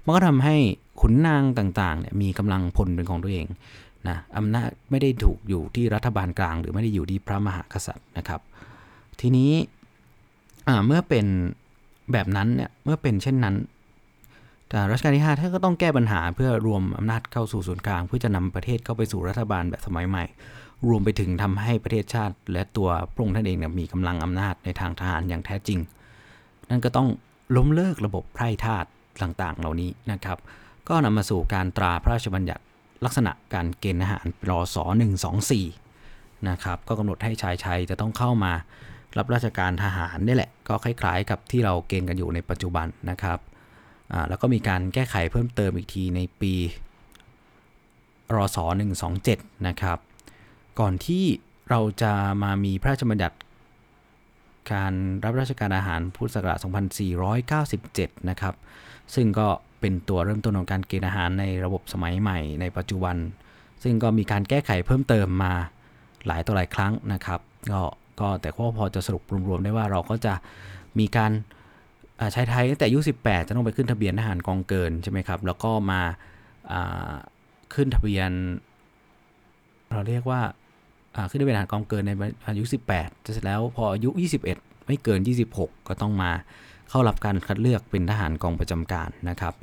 [0.04, 0.56] มันก็ทำให้
[1.00, 3.46] ขุนนางต่างๆเนี่ยมีกำลังพลเป็นของตัวเอง
[4.08, 8.40] นะอำนาจไม่ได้ถูกอยู่ที่รัฐบาลกลาง หรือไม่ได้อยู่ที่พระมหากษัตริย์นะครับ
[9.20, 9.52] ทีนี้
[10.68, 11.26] อ่าเมื่อเป็น
[12.12, 13.56] แบบนั้นเนี่ยเมื่อเป็นเช่นนั้น
[14.68, 20.24] แต่รัชกาลที่5ท่านก็ต้องแก้ปัญหาเพื่อรวมอำนาจเข้าสู่ศูนย์กลาง เพื่อจะนำประเทศเข้าไปสู่รัฐบาลแบบสมัยใหม่
[20.88, 25.78] รวมไปถึงทำให้ประเทศชาติ และตัวพระองค์ท่านเองเนี่ยมีกำลังอำนาจในทางทหารอย่างแท้จริง
[26.70, 27.08] นั่นก็ต้อง
[27.56, 28.84] ล้มเลิกระบบไพร่ทาส
[29.22, 30.38] ต่างๆ เหล่านี้นะครับ
[30.88, 32.62] ก็นำมาสู่การตราพระราชบัญญัติ
[33.04, 34.76] ลักษณะการเกณฑ์อาหารรศ
[35.62, 38.52] 124นะครับ ก็กำหนดให้ชายชายจะต้องเข้ามา
[39.18, 43.38] รับราชการทหารนี่แหละ ก็คล้ายๆ กับที่เราเกณฑ์กันอยู่ในปัจจุบันนะครับ
[44.28, 46.52] แล้วก็มีการแก้ไขเพิ่มเติมอีกทีในปี
[48.34, 48.58] รศ
[49.12, 49.98] 127 นะครับ
[50.80, 51.24] ก่อนที่
[51.70, 52.12] เราจะ
[52.42, 53.36] มามีพระราชบัญญัติ
[54.72, 54.92] การ
[55.24, 56.58] รับราชการอาหารพุทธศักราช
[57.62, 58.54] 2497 นะครับ
[59.14, 59.48] ซึ่งก็
[59.80, 63.16] เป็นตัวเริ่มต้นของการเกณฑ์อาหารในระบบสมัยใหม่ในปัจจุบัน
[63.82, 65.52] ซึ่งก็มีการแก้ไขเพิ่มเติมมา
[66.26, 67.40] หลายต่อหลายครั้งนะครับ
[67.70, 67.80] ก็
[68.20, 70.34] ก็แต่ก็พอจะสรุปรวมๆได้ว่าเราก็จะ
[70.98, 71.32] มีการ
[72.20, 76.00] อ่าใช้ไทยตั้งแต่อายุ 18 จะต้องไปขึ้นทะเบียนทหารกองเกินใช่ไหมครับ แล้วก็มา
[77.74, 78.30] ขึ้นทะเบียน
[79.92, 80.40] เราเรียกว่า
[81.30, 82.12] ขึ้นทะเบียนทหารกองเกินใน
[82.46, 84.10] อายุ 18เสร็จแล้วพออายุ
[84.48, 85.20] 21 ไม่เกิน
[85.50, 86.30] 26 ก็ต้องมา
[86.90, 89.54] เข้ารับการคัดเลือกเป็นทหารกองประจำการนะครับ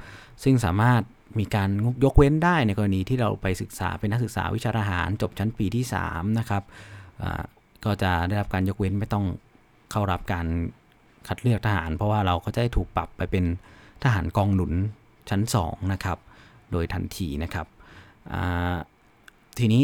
[0.43, 1.01] ซึ่งสามารถ
[1.39, 1.69] มีการ
[2.03, 6.63] ยกเว้นได้ในกรณีที่เราไปศึกษาเป็นนักศึกษาวิชาทหารจบชั้นปีที่3นะครับ
[7.86, 9.25] ก็จะได้รับการยกเว้นไม่ต้อง
[9.91, 10.47] เข้ารับการ
[11.27, 13.45] คัดเลือกทหาร เพราะว่าเราก็จะได้ถูกปรับไปเป็น
[14.03, 14.73] ทหารกองหนุน
[15.29, 16.17] ชั้น2นะครับ
[16.71, 17.67] โดยทันทีนะครับ
[19.60, 19.83] ทีนี้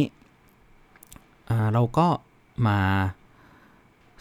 [1.73, 2.07] เราก็
[2.67, 2.79] มา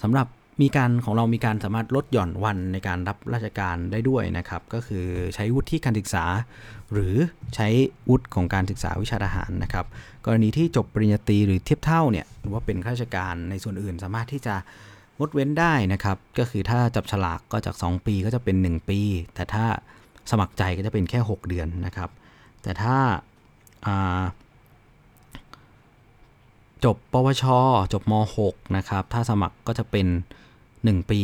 [0.02, 0.26] สำหรับ
[0.62, 6.24] มีการของเรามีการสามารถลดหย่อนวันในการรับราชการได้ด้วยนะครับ ก็คือใช้วุฒิการศึกษา
[6.92, 7.14] หรือ
[7.54, 7.68] ใช้
[8.08, 9.86] วุฒิของการศึกษาวิชาทหารนะครับ
[10.26, 14.54] กรณีที่จบปริญญาตรีหรือเทียบเท่าเนี่ยหรือว่าเป็นข้าราชการในส่วนอื่นสามารถที่จะ
[15.18, 19.00] งดเว้นได้นะครับ ก็คือถ้าจับฉลากก็จาก 2 ปีก็จะเป็น 1 ปี
[19.34, 19.64] แต่ถ้า
[20.30, 22.10] สมัครใจก็จะเป็นแค่ 6 เดือนนะครับ
[22.62, 24.20] แต่ถ้าา
[26.84, 27.44] จบปวช
[27.92, 28.12] จบม
[28.46, 30.06] .6 นะครับ ถ้าสมัครก็จะเป็น
[30.58, 31.20] 1 ปี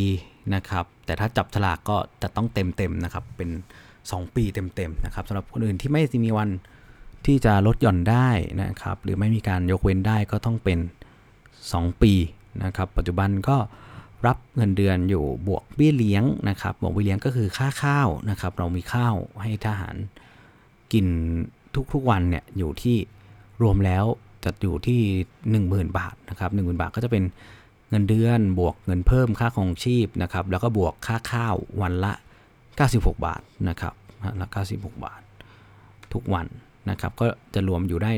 [0.54, 3.50] นะครับ แต่ถ้าจับฉลากก็จะต้องเต็มๆนะครับ เป็น
[3.92, 6.48] 2 ปีเต็มๆนะครับสำหรับคนอื่นที่ไม่มีวัน
[7.26, 8.28] ที่จะลดหย่อนได้
[8.60, 10.78] นะครับ หรือไม่มีการยกเว้นได้ก็ต้องเป็น
[11.40, 12.12] 2 ปี
[12.64, 13.56] นะครับ ปัจจุบันก็
[14.26, 19.96] รับเงินเดือนอยู่บวกเบี้ยเลี้ยงนะครับ บวกเบี้ยเลี้ยงก็คือค่าข้าวนะครับ เรามีข้าวให้ทหาร
[20.92, 21.06] กิน
[21.92, 22.96] ทุกๆวันเนี่ยอยู่ที่
[23.62, 24.04] รวมแล้ว
[24.48, 25.00] จะอยู่ที่
[25.50, 27.24] 10,000 บาทนะครับ10,000บาทก็จะเป็น
[27.90, 32.12] เงินเดือนบวกเงินเพิ่มค่าของชีพนะครับ แล้วก็บวกค่าข้าววันละ
[32.68, 35.20] 96 บาทนะครับวันละ96 บาท
[36.12, 36.46] ทุกวัน
[36.90, 38.10] นะครับ ก็จะรวมอยู่ได้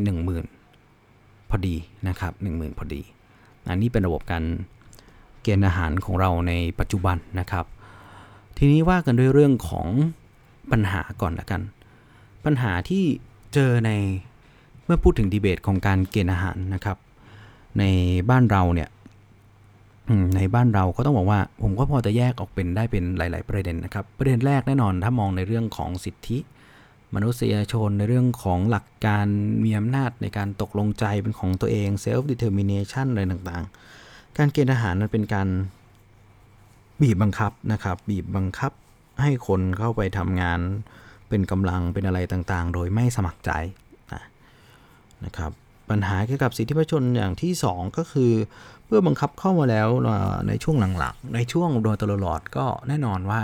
[0.72, 1.76] 10,000 พอดี
[2.08, 3.02] นะครับ10,000 พอดี
[3.68, 4.44] อันนี้เป็นระบบการ
[5.42, 7.64] เกณฑ์อาหารของเราในปัจจุบันนะครับ
[8.56, 9.88] ทีนี้ว่ากันด้วยเรื่องของ
[10.70, 11.62] ปัญหาก่อนละกัน
[12.44, 13.04] ปัญหาที่
[13.54, 13.90] เจอใน
[14.90, 16.96] มื่อพูดถึงดีเบตของการเกณฑ์อาหารนะครับ
[17.78, 17.84] ใน
[18.30, 18.88] บ้านเราเนี่ย
[20.36, 26.38] ในบ้านเราก็ต้องบอกว่า ผมก็พอจะแยกออกเป็นได้เป็นหลาย ๆ ประเด็นนะครับ ประเด็นแรกแน่นอนถ้ามองในเรื่องของสิทธิ
[27.14, 29.26] มนุษยชนในเรื่องของหลักการ
[29.64, 35.48] มีอำนาจในการตกลงใจเป็นของตัวเอง self determination อะไรต่างๆ การเกณฑ์ทหารมันเป็นการ
[37.00, 38.72] บีบบังคับนะครับ บีบบังคับ
[39.22, 40.60] ให้คนเข้าไปทำงาน
[41.28, 43.52] เป็นกำลังเป็นอะไรต่างๆ โดยไม่สมัครใจ
[45.24, 45.50] นะครับ
[45.90, 48.32] ปัญหาเกี่ยวกับสิทธิประชาชนอย่างที่ 2 ก็คือ
[48.86, 49.88] เมื่อบังคับเข้ามาแล้ว
[50.48, 53.42] ในช่วงหลังๆ ในช่วงโดยตลอดก็แน่นอนว่า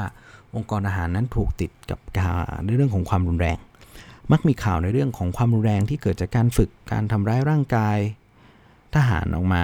[0.55, 2.35] องค์กรอาหารนั้นถูกติดกับการ
[2.65, 3.59] ในเรื่องของความรุนแรง
[4.33, 7.99] มักมีข่าวในเรื่องของความรุนแรงที่เกิดจากการฝึกการทำร้ายร่างกาย
[8.95, 9.63] ทหารออกมา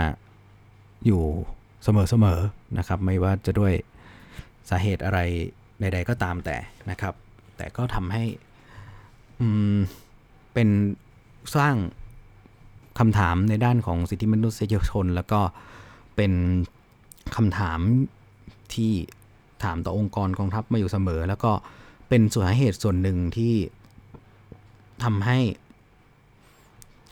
[1.07, 1.23] อยู่
[1.85, 3.73] เสมอๆนะครับ ไม่ว่าจะด้วย
[4.71, 5.19] สาเหตุอะไร
[5.81, 6.57] ใดๆก็ตามแต่
[6.91, 7.15] นะครับ
[7.57, 8.25] แต่ก็ทำให้
[10.55, 10.69] เป็น
[11.57, 11.77] สร้าง
[12.99, 15.41] คำถามในด้านของสิทธิมนุษยชน แล้วก็
[16.17, 16.33] เป็น
[17.37, 17.81] คำถาม
[18.75, 18.93] ที่
[19.65, 21.53] ถามต่อองค์กรกองทัพมาอยู่เสมอ แล้วก็
[22.09, 23.55] เป็นส่วนสาเหตุส่วนหนึ่งที่
[25.05, 25.39] ทำให้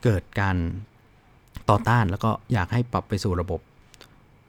[0.03, 0.57] เกิดการ
[1.71, 3.61] ต่อต้านแล้วก็อยากให้ปรับไปสู่ระบบ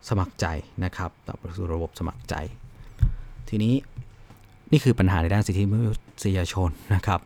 [0.10, 0.46] สมัครใจ
[0.84, 2.36] นะครับปรับไปสู่ระบบสมัครใจ
[3.50, 3.76] ทีนี้
[4.72, 7.22] นี่คือปัญหาในด้านสิทธิมนุษยชนนะครับ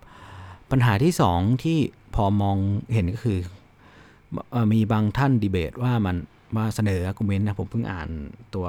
[0.71, 1.77] ปัญหาที่ 2 ที่
[2.15, 2.57] พอมอง
[2.93, 3.37] เห็นก็คือ
[4.73, 6.15] มีบางท่านดีเบตว่ามัน
[6.57, 8.09] มาเสนอคอมเมนต์นะผมเพิ่งอ่าน
[8.55, 8.67] ตัว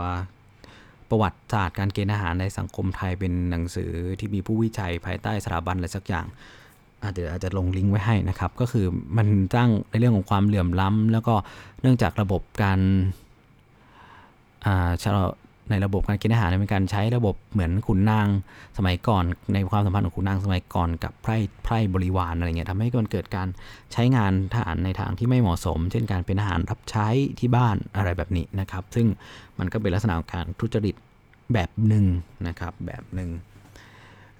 [1.11, 6.27] ประวัติศาสตร์การเกณฑ์อาหารในสังคมไทยเป็นหนังสือที่มีผู้วิจัยภายใต้สถาบันอะไรสักอย่าง
[7.03, 9.27] อาจจะอาจจะลงลิงก์ไว้ให้นะครับ ก็คือมัน
[9.57, 11.35] ตั้งในเรื่องของความเหลื่อมล้ำแล้วก็
[11.81, 12.81] เนื่องจากระบบการ
[14.67, 15.25] อ่าชะลอ
[15.71, 18.27] ในระบบการกินอาหารเป็นการใช้ระบบเหมือนขุนนาง
[18.79, 19.25] สมัยก่อน
[19.55, 23.49] ในความสัมพันธ์ของขุนนางสมัยก่อนกับไพร่ไพร่บริวารอะไรเงี้ยทำให้มันเกิดการ
[23.93, 29.07] ใช้งานทหารในทางที่ไม่เหมาะสม เช่นการเป็นทหารรับใช้ที่บ้านอะไรแบบนี้นะครับ ซึ่ง
[29.59, 30.95] มันก็เป็นลักษณะของการทุจริต
[31.53, 32.05] แบบหนึ่ง
[32.49, 33.31] นะครับแบบหนึ่ง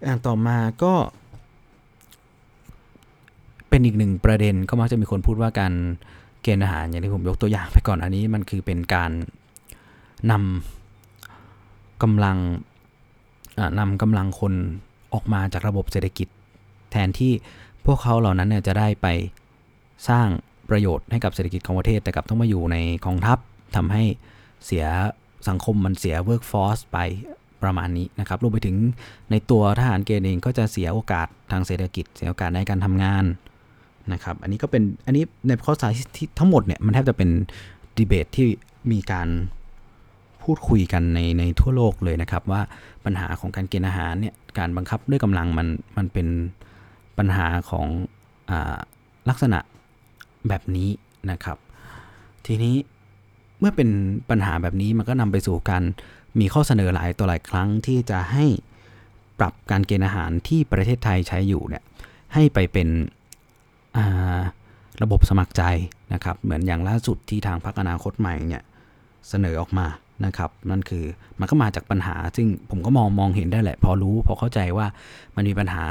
[0.05, 0.95] อ่าต่อมาก็
[3.69, 5.73] เป็นอีกหนึ่งประเด็นก็มักจะมีคนพูดว่าการ
[6.43, 9.11] เกณฑ์อาหารอย่างที่ผมยกตัวอย่างไปก่อนอันนี้มันคือเป็นการ
[10.31, 10.76] นำ
[12.03, 12.39] กำลัง
[13.79, 14.55] นำกำลังคน
[15.15, 16.29] ออกมาจากระบบเศรษฐกิจ
[16.93, 17.33] แทนที่
[17.87, 19.07] พวกเขาเหล่านั้นเนี่ยจะได้ไป
[20.09, 20.29] สร้าง
[20.71, 23.39] ประโยชน์ให้กับเศรษฐกิจของประเทศ แต่กลับต้องมาอยู่ในกองทัพ
[23.77, 24.05] ทำให้
[24.67, 24.85] เสีย
[25.49, 26.99] สังคมมันเสีย workforce ไป
[27.63, 28.77] ประมาณนี้นะครับรวมไปถึง
[29.31, 33.25] ในตัวทหารเกณฑ์เองก็จะเสียโอกาสทางเศรษฐกิจ เสียโอกาสในการทำงาน
[34.13, 37.31] นะครับ อันนี้ก็เป็นอันนี้ในข้อสายที่ทั้งหมดเนี่ยมันแทบจะเป็น
[37.97, 38.47] ดีเบตที่
[38.93, 39.29] มีการ
[40.47, 42.61] พูดคุยกันในในทั่วโลกเลยนะครับ ว่า
[43.05, 46.29] ปัญหาของการเกณฑ์อาหารเนี่ยการบังคับด้วยกำลังมันมันเป็น
[47.19, 47.87] ปัญหาของ
[48.51, 48.53] อ
[49.29, 49.59] ลักษณะ
[50.49, 50.89] แบบนี้
[51.31, 51.59] นะครับ
[52.47, 52.75] ทีนี้
[53.61, 53.89] เมื่อเป็น
[54.31, 55.83] ปัญหาแบบนี้มันก็นำไปสู่การ
[56.41, 58.45] มีข้อเสนอหลายตัวหลายครั้งที่จะให้
[59.39, 61.83] ปรับการเกณฑ์อาหารที่ประเทศไทยใช้อยู่เนี่ย
[62.35, 62.89] ให้ไปเป็น
[65.03, 65.63] ระบบสมัครใจ
[66.15, 68.63] นะครับ เหมือนอย่างล่าสุดที่ทางพรรคอนาคตใหม่เนี่ย
[69.29, 69.87] เสนอออกมา
[70.25, 71.05] นะครับนั่นคือ
[71.41, 74.87] มันก็มาจากปัญหา ซึ่งผมก็มองมองเห็นได้แหละ พอรู้พอเข้าใจว่า
[75.37, 75.83] มันมีปัญหา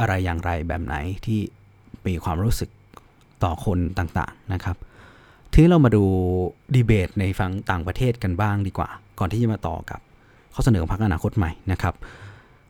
[0.00, 1.40] อะไรอย่างไรแบบไหนที่
[2.06, 2.70] มีความรู้สึก
[3.44, 4.76] ต่อคนต่างๆนะครับ
[5.52, 6.04] ทีนี้เรามาดู
[6.74, 8.88] ดีเบตในฝั่งต่างประเทศกันบ้างดีกว่า
[9.18, 10.00] ก่อนที่จะมาต่อกับ
[10.54, 11.94] ข้อเสนอของพรรคอนาคตใหม่นะครับ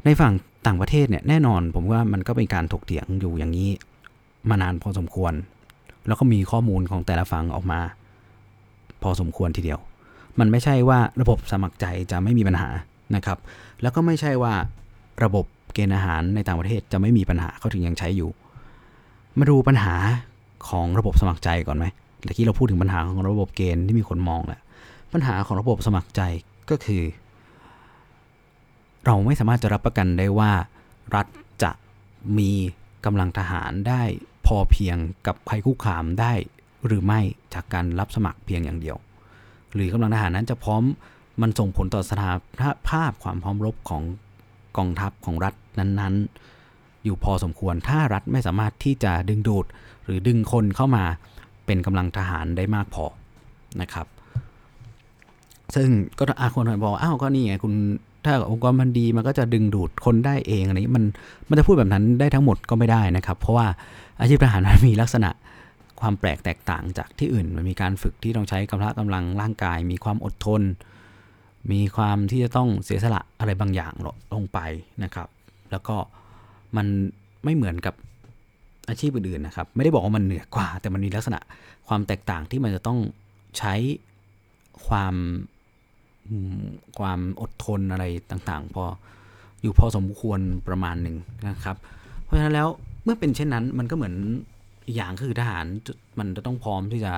[0.04, 0.32] ในฝั่ง
[0.66, 3.70] ต่างประเทศเนี่ยแน่นอนผมว่ามันก็เป็นการถกเถียงอยู่อย่างนี้
[4.48, 5.32] มานานพอสมควร
[6.06, 7.80] แล้วก็มีข้อมูลของแต่ละฝั่งออกมา
[9.02, 9.80] พอสมควรทีเดียว
[10.40, 12.68] มันไม่ใช่ว่าระบบสมัครใจจะไม่มีปัญหา
[13.16, 13.38] นะครับ
[13.82, 14.54] แล้วก็ไม่ใช่ว่า
[15.24, 18.30] ระบบเกณฑ์อาหารในต่างประเทศจะไม่มีปัญหาเขาถึงยังใช้อยู่
[19.38, 19.94] มาดูปัญหา
[20.68, 21.86] ของระบบสมัครใจก่อนไหม
[22.24, 24.60] เมื่อกี้เราพูดถึงปัญหาของระบบเกณฑ์ที่มีคนมองแหละ
[25.12, 26.22] ปัญหาของระบบสมัครใจ
[26.70, 27.02] ก็คือ
[29.06, 30.52] เราไม่สามารถจะรับประกันได้ว่า
[31.14, 31.26] รัฐ
[31.62, 31.70] จะ
[32.38, 32.52] มี
[33.04, 34.02] กำลังทหารได้
[34.46, 34.96] พอเพียง
[35.26, 36.32] กับภัยคุกคามได้
[36.86, 37.20] หรือไม่
[37.54, 38.96] จากการรับสมัครเพียงอย่างเดียว
[39.74, 40.82] หรือกำลังทหารนั้นจะพร้อม
[41.42, 42.32] มันส่งผลต่อสถา
[42.88, 44.02] ภาพความพร้อมรบของ
[44.76, 49.66] กองทัพของรัฐนั้นๆ อยู่พอสมควรถ้ารัฐไม่สามารถที่จะดึงดูด
[50.04, 51.04] หรือดึงคนเข้ามา
[51.66, 53.04] เป็นกำลังทหารได้มากพอ
[53.80, 54.06] นะครับ
[55.74, 57.74] ซึ่งก็อาคนบอกอ้าวก็นี่ไงคุณ
[58.24, 61.04] ถ้าองค์กรมันดีมันก็จะดึงดูดคนได้เองอะไรนี้มัน
[61.48, 63.66] มันจะพูดแบบนั้นได้ทั้งหมดก็ไม่ได้นะครับ เพราะว่า
[64.20, 65.30] อาชีพทหารมันมีลักษณะ
[66.00, 70.62] ความแปลกแตกต่างจากที่อื่น มันมีการฝึกที่ต้องใช้กำลังกำลังร่างกาย มีความอดทน
[71.72, 73.92] มีความที่จะต้องเสียสละอะไรบางอย่าง
[74.34, 74.58] ลงไป
[75.04, 75.28] นะครับ
[75.70, 75.96] แล้วก็
[76.76, 76.86] มัน
[77.44, 77.94] ไม่เหมือนกับ
[78.88, 81.40] อาชีพอื่นๆนะครับ ไม่ได้บอกว่ามันเหนือกว่า แต่มันมีลักษณะ
[81.88, 82.98] ความแตกต่างที่มันจะต้อง
[83.58, 83.74] ใช้
[84.86, 85.14] ความ
[86.28, 86.62] อืม
[86.98, 88.84] ความอดทนอะไรต่างๆ พอ
[89.62, 91.16] อยู่พอสมควรประมาณหนึ่ง
[91.48, 91.76] นะครับ
[92.22, 92.68] เพราะฉะนั้นแล้ว
[93.04, 94.14] เมื่อเป็นเช่นนั้นมันก็เหมือน
[94.88, 95.64] อีกอย่างคือทหาร
[96.18, 97.12] มันจะต้องพร้อมที่จะ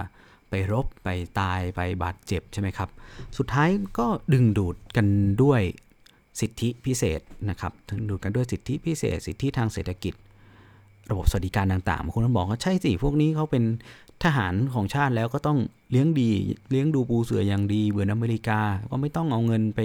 [0.51, 1.09] ไปรบไป
[1.41, 2.89] ตายไปบาดเจ็บใช่ไหมครับ
[3.39, 5.07] สุดท้ายก็ดึงดูดกัน
[5.43, 5.61] ด้วย
[6.41, 10.15] สิทธิพิเศษนะครับดึงดูดกันด้วยสิทธิพิเศษ สิทธิทางเศรษฐกิจ
[11.11, 13.65] ระบบสวัสดิการต่างๆบางคนก็บอกว่าใช่สิพวกนี้เขาเป็น
[14.25, 15.59] ทหารของชาติแล้วก็ต้อง
[15.91, 16.31] เลี้ยงดี
[16.71, 19.81] เลี้ยงดูปูเสืออย่างดีเหมือนอเมริกา ก็ไม่ต้องเอาเงินไป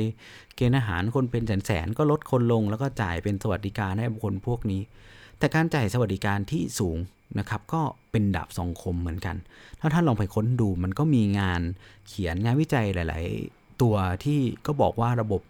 [0.56, 4.82] เกณฑ์อาหารคนเป็นแสนๆก็ลดคนลง แล้วก็จ่ายเป็นสวัสดิการให้บุคคลพวกนี้
[5.38, 6.98] แต่การจ่ายสวัสดิการที่สูง
[7.40, 9.36] นะครับก็เป็นดาบสองคมเหมือนกัน
[9.80, 11.62] ถ้าท่านลองไปค้นดูมันก็มีงาน
[12.08, 15.42] เขียนงานวิจัยหลาย ๆ ตัวที่ก็บอกว่าระบบ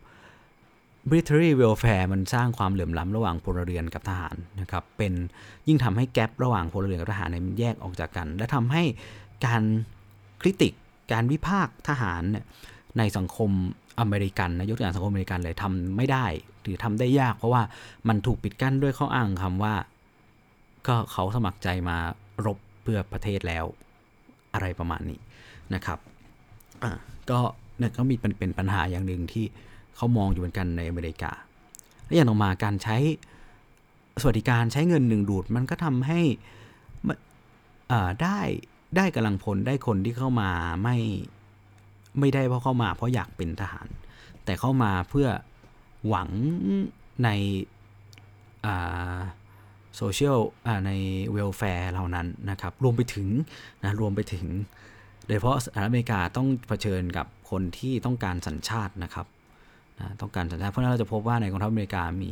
[1.09, 5.13] military welfare มันสร้างความเหลื่อมล้ำระหว่างพลเรือนกับทหารนะครับเป็น
[5.67, 8.83] ยิ่งทำให้แกลบระหว่างพลเรือนกับทหารเนี่ยมันแยกออกจากกัน และทำให้
[9.45, 9.63] การ
[10.41, 10.73] คริติก
[11.11, 12.45] การวิพากษ์ทหารเนี่ย
[12.97, 13.51] ในสังคม
[13.99, 16.25] อเมริกันนะยกตัวอย่างสังคมอเมริกันเลยทำไม่ได้
[16.61, 17.61] หรือทำได้ยาก เพราะว่า
[18.07, 19.73] มันถูกปิดกั้นด้วยข้ออ้างคำว่า
[20.87, 21.97] ก็เขาสมัครใจมา
[22.45, 23.65] รบเพื่อประเทศแล้ว
[24.53, 25.19] อะไรประมาณนี้
[25.73, 25.99] นะครับ
[27.29, 27.39] ก็
[27.77, 29.45] เนี่ยก็มีเป็นปัญหาอย่างหนึ่งที่
[29.95, 31.31] เขามองอยู่เหมือนกันในอเมริกา
[32.05, 32.97] และอย่างต่อมาการใช้
[34.21, 36.21] สวัสดิการใช้เงินหนึ่งดูดมันก็ทำให้
[38.21, 38.39] ได้
[38.97, 40.49] ได้กำลังพลได้คนที่เข้ามา
[40.83, 40.97] ไม่
[42.19, 43.87] ไม่ได้เพราะเข้ามา เพราะอยากเป็นทหาร
[44.45, 45.27] แต่เข้ามาเพื่อ
[46.07, 46.29] หวัง
[47.23, 47.29] ใน
[48.65, 49.17] อ่า
[49.95, 50.39] โซเชียล
[50.85, 50.91] ใน
[51.33, 53.27] เวลแฟร์เหล่านั้นนะครับ รวมไปถึง
[53.83, 54.45] นะรวมไปถึง
[55.25, 59.27] โดยเฉพาะสหรัฐอเมริกาต้องเผชิญกับคนที่ต้องการสัญชาตินะครับ
[59.99, 62.31] นะต้องการสัญชาติเพราะนั้นเราจะพบว่าในกองทัพอเมริกามี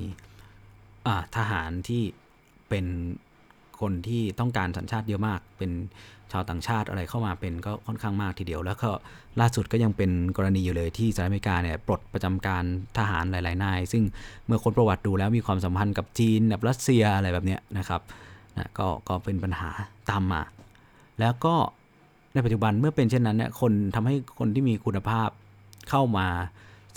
[1.37, 2.03] ทหารที่
[2.69, 2.85] เป็น
[3.81, 5.71] คนที่ต้องการสัญชาติเยอะมาก เป็น
[6.33, 8.89] ชาวต่างชาติอะไรเข้ามาเป็นก็ค่อนข้างมากทีเดียว แล้วก็
[9.39, 12.63] ล่าสุดก็ยังเป็นกรณีอยู่เลยที่สหรัฐอเมริกาเนี่ยปลดประจำการ
[12.97, 14.03] ทหารหลาย ๆ นาย ซึ่ง
[14.45, 18.01] เมื่อคนประวัติดูแล้วมีความสัมพันธ์กับจีนกับรัสเซียอะไรแบบเนี้ยนะครับ
[18.57, 19.69] นะก็ก็เป็นปัญหา
[20.09, 20.41] ตามมา
[21.19, 21.55] แล้วก็
[22.33, 25.29] ในปัจจุบันเมื่อเป็นเช่นนั้นเนี่ยคนทำให้คนที่มีคุณภาพ
[25.89, 26.27] เข้ามา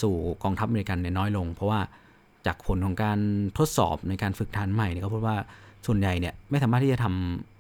[0.03, 1.81] สู่กองทัพอเมริกันเนี่ยน้อยลง เพราะว่า
[2.47, 3.19] จากผลของการ
[3.59, 5.37] ทดสอบในการฝึกทานใหม่เนี่ยเขาพบว่า
[5.87, 7.56] ส่วนใหญ่เนี่ยไม่สามารถที่จะทำ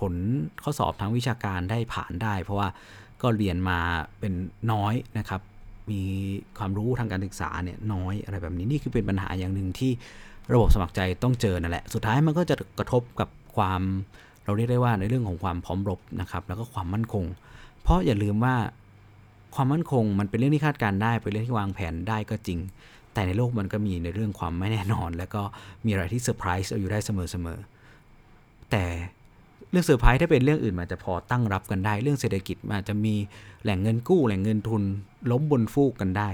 [0.00, 0.14] ผล
[0.62, 2.68] ข้อสอบทางวิชาการได้ผ่านได้ เพราะว่า
[3.22, 3.78] ก็เรียนมา
[4.18, 4.32] เป็น
[4.72, 5.40] น้อยนะครับ
[5.90, 6.02] มี
[6.58, 9.90] ความรู้ทางการศึกษาเนี่ยน้อยอะไรแบบนี้นี่คือเป็นปัญหาอย่างหนึ่งที่
[10.52, 13.82] ระบบสมัครใจต้องเจอนั่นแหละ สุดท้ายมันก็จะกระทบกับความ
[14.44, 17.24] เราเรียกได้ว่าในเรื่องของความพร้อมรบนะครับ แล้วก็ความมั่นคง
[17.82, 18.54] เพราะอย่าลืมว่า
[19.54, 22.58] ความมั่นคงมันเป็นเรื่องที่คาดการได้เป็นเรื่องที่วางแผนได้ก็จริง
[23.14, 25.42] แต่ในโลกมันก็มีในเรื่องความไม่แน่นอน แล้วก็
[25.84, 28.84] มีอะไรที่เซอร์ไพรส์อยู่ได้เสมอๆแต่
[29.70, 33.14] เรื่องเซอร์ไพรส์ถ้าเป็นเรื่องอื่นมันจะพอตั้งรับกันได้ เรื่องเศรษฐกิจมันจะมี
[33.62, 34.82] แหล่งเงินกู้ แหล่งเงินทุน
[35.30, 36.30] ล้มบนฟูกกันได้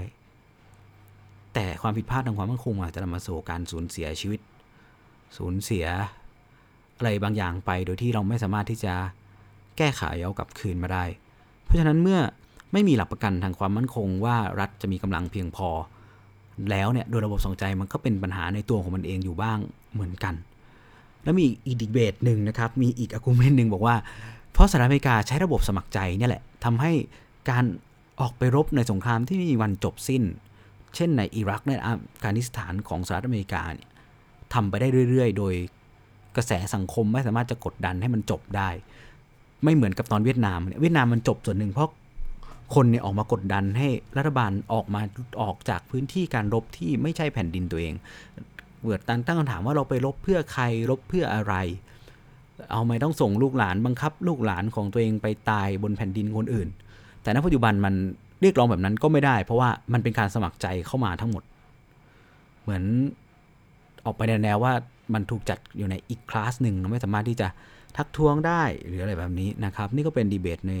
[1.53, 4.39] แต่ความผิดพลาดทางความมั่นคงอาจจะนำมาสู่การสูญเสียชีวิต
[5.37, 5.85] สูญเสีย
[6.97, 8.93] อะไรบางอย่างไปโดยที่เราไม่สามารถที่จะ
[9.77, 11.03] แก้ไขเอากลับคืนมาได้
[11.63, 12.19] เพราะฉะนั้นเมื่อ
[12.73, 15.69] ไม่มีหลักประกันทางความมั่นคงว่ารัฐจะมีกำลังเพียงพอ
[16.71, 19.57] แล้วเนี่ยโดยระบบสองใจมันก็เป็นปัญหาในตัวของมันเองอยู่บ้าง
[19.93, 20.35] เหมือนกัน
[21.23, 23.95] แล้วมีอีกดีเบตหนึ่งนะครับ มีอีกอากูเมนต์หนึ่งบอกว่า
[24.53, 26.91] เพราะสหรัฐอเมริกาใช้ระบบสมัครใจเนี่ยแหละทำให้
[27.49, 27.65] การ
[28.21, 30.23] ออกไปรบในสงครามที่ไม่มีวันจบสิ้น
[30.95, 33.89] เช่นในอิรักในอัฟกานิสถานของสหรัฐอเมริกาเนี่ย
[34.53, 35.53] ทำไปได้เรื่อย ๆ โดย
[36.35, 38.69] กระแสสังคมไม่สามารถจะกดดันให้มันจบได้
[39.63, 41.89] ไม่เหมือนกับตอนเวียดนามเวียดนามมันจบส่วนหนึ่งเพราะ
[42.75, 45.01] คนเนี่ยออกมากดดันให้รัฐบาลออกมา
[45.41, 47.93] ออกจากพื้นที่การรบที่ไม่ใช่แผ่นดินตัวเอง
[48.87, 51.55] เกิดตั้งตั้งคำถามว่าเราไปรบเพื่อใครรบเพื่ออะไร
[52.71, 56.67] เอาไม่ต้องส่งลูกหลานบังคับ ลูกหลานของตัวเองไปตายบนแผ่นดินคนอื่น
[57.21, 57.93] แต่ณปัจจุบันมัน
[58.41, 61.43] เรียกร้องแบบนั้นก็ไม่ได้ เพราะว่ามันเป็นการสมัครใจเข้ามาทั้งหมด
[62.61, 62.83] เหมือน
[64.05, 64.73] ออกไปในแนวว่า
[65.13, 67.47] มันถูกจัดอยู่ในอีกคลาสหนึ่งไม่สามารถที่จะ
[67.97, 70.73] ทักท้วงได้หรืออะไรแบบนี้นะครับ นี่ก็เป็นดีเบตใน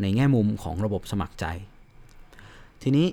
[0.00, 1.46] ในแง่มุมของระบบสมัครใจ
[2.82, 3.06] ทีนี้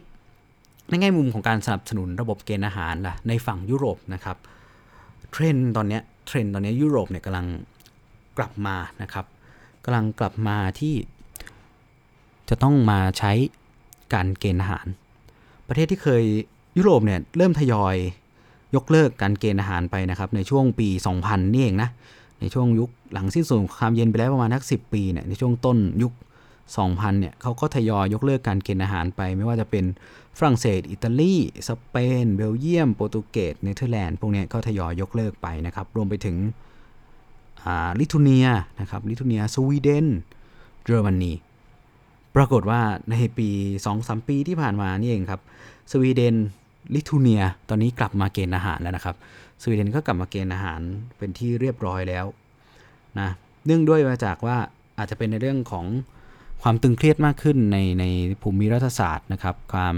[0.91, 4.37] ในแง่มุมของการสนับสนุนระบบเกณฑ์อาหารล่ะในฝั่งยุโรปนะครับ
[5.31, 7.47] เทรนตอนนี้เทรนตอนนี้ยุโรปเนี่ยกำลัง
[8.37, 9.25] กลับมานะครับ
[9.85, 10.95] กำลังกลับมาที่
[12.49, 13.31] จะต้องมาใช้
[14.13, 14.87] การเกณฑ์อาหาร
[15.67, 16.23] ประเทศที่เคย
[16.77, 17.95] ยุโรปเนี่ยเริ่มทยอย
[18.75, 20.87] ยกเลิกการเกณฑ์อาหารไปนะครับ ในช่วงปี
[21.21, 21.89] 2000 นี่เองนะ
[22.39, 26.13] ในช่วงยุคหลังสิ้นสงครามเย็นไปแล้วประมาณทักสิปีเนี่ยในช่วงต้นยุค
[26.69, 29.85] 2000 เนี่ยเขาก็ทยอยยกเลิกการเกณฑ์อาหารไปไม่ว่าจะเป็น
[30.37, 31.35] ฝรั่งเศส อิตาลี
[31.67, 36.37] สเปน เบลเยียม โปรตุเกส เนเธอร์แลนด์ พวกนี้ก็ทยอยยกเลิกไปนะครับ รวมไปถึง
[37.99, 38.47] ลิทัวเนีย
[38.79, 40.07] นะครับ ลิทัวเนีย สวีเดน
[40.83, 41.33] เยอรมนี
[42.35, 43.49] ปรากฏว่าในปี
[43.87, 45.41] 2-3 ปีที่ผ่านมานี่เองครับ
[45.91, 46.35] สวีเดน
[46.95, 49.15] ลิทัวเนีย ตอนนี้กลับมาเกณฑ์อาหารแล้วนะครับ
[49.61, 50.79] สวีเดนก็กลับมาเกณฑ์อาหาร
[51.17, 52.25] เป็นที่เรียบร้อยแล้ว
[53.19, 53.29] นะ
[53.65, 54.57] เนื่องด้วยมาจากว่า
[54.97, 55.85] อาจจะเป็นในเรื่องของ
[56.61, 58.05] ความตึงเครียดมากขึ้นในใน
[58.41, 59.95] ภูมิรัฐศาสตร์นะครับ ความ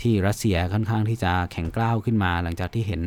[0.00, 3.02] ที่รัสเซียค่อนข้างที่จะแข็งกร้าวขึ้นมา หลังจากที่เห็น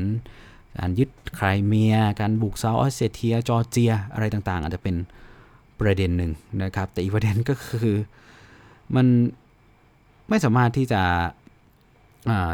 [0.78, 4.96] การยึดไครเมีย การบุกเซาท์ออสเตรเลีย จอร์เจีย อะไรต่างๆ อาจจะเป็น
[5.80, 6.32] ประเด็นหนึ่ง
[6.64, 7.96] นะครับ แต่อีกประเด็นก็คือ
[8.96, 9.08] มัน
[10.30, 11.02] ไม่สามารถที่จะ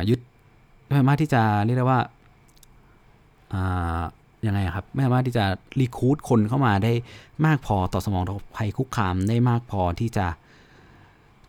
[0.09, 0.19] ยึด
[0.87, 1.99] ไม่สามารถที่จะเรียกได้ว่า
[4.47, 5.45] ยังไงครับ ไม่สามารถที่จะ
[5.79, 6.93] recruit คนเข้ามาได้
[7.45, 8.23] มากพอต่อสนอง
[8.55, 10.27] ภัยคุกคามได้มากพอที่จะ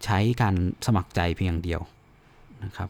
[0.05, 0.55] ใช้การ
[0.87, 1.81] สมัครใจเพียงเดียว
[2.65, 2.89] นะครับ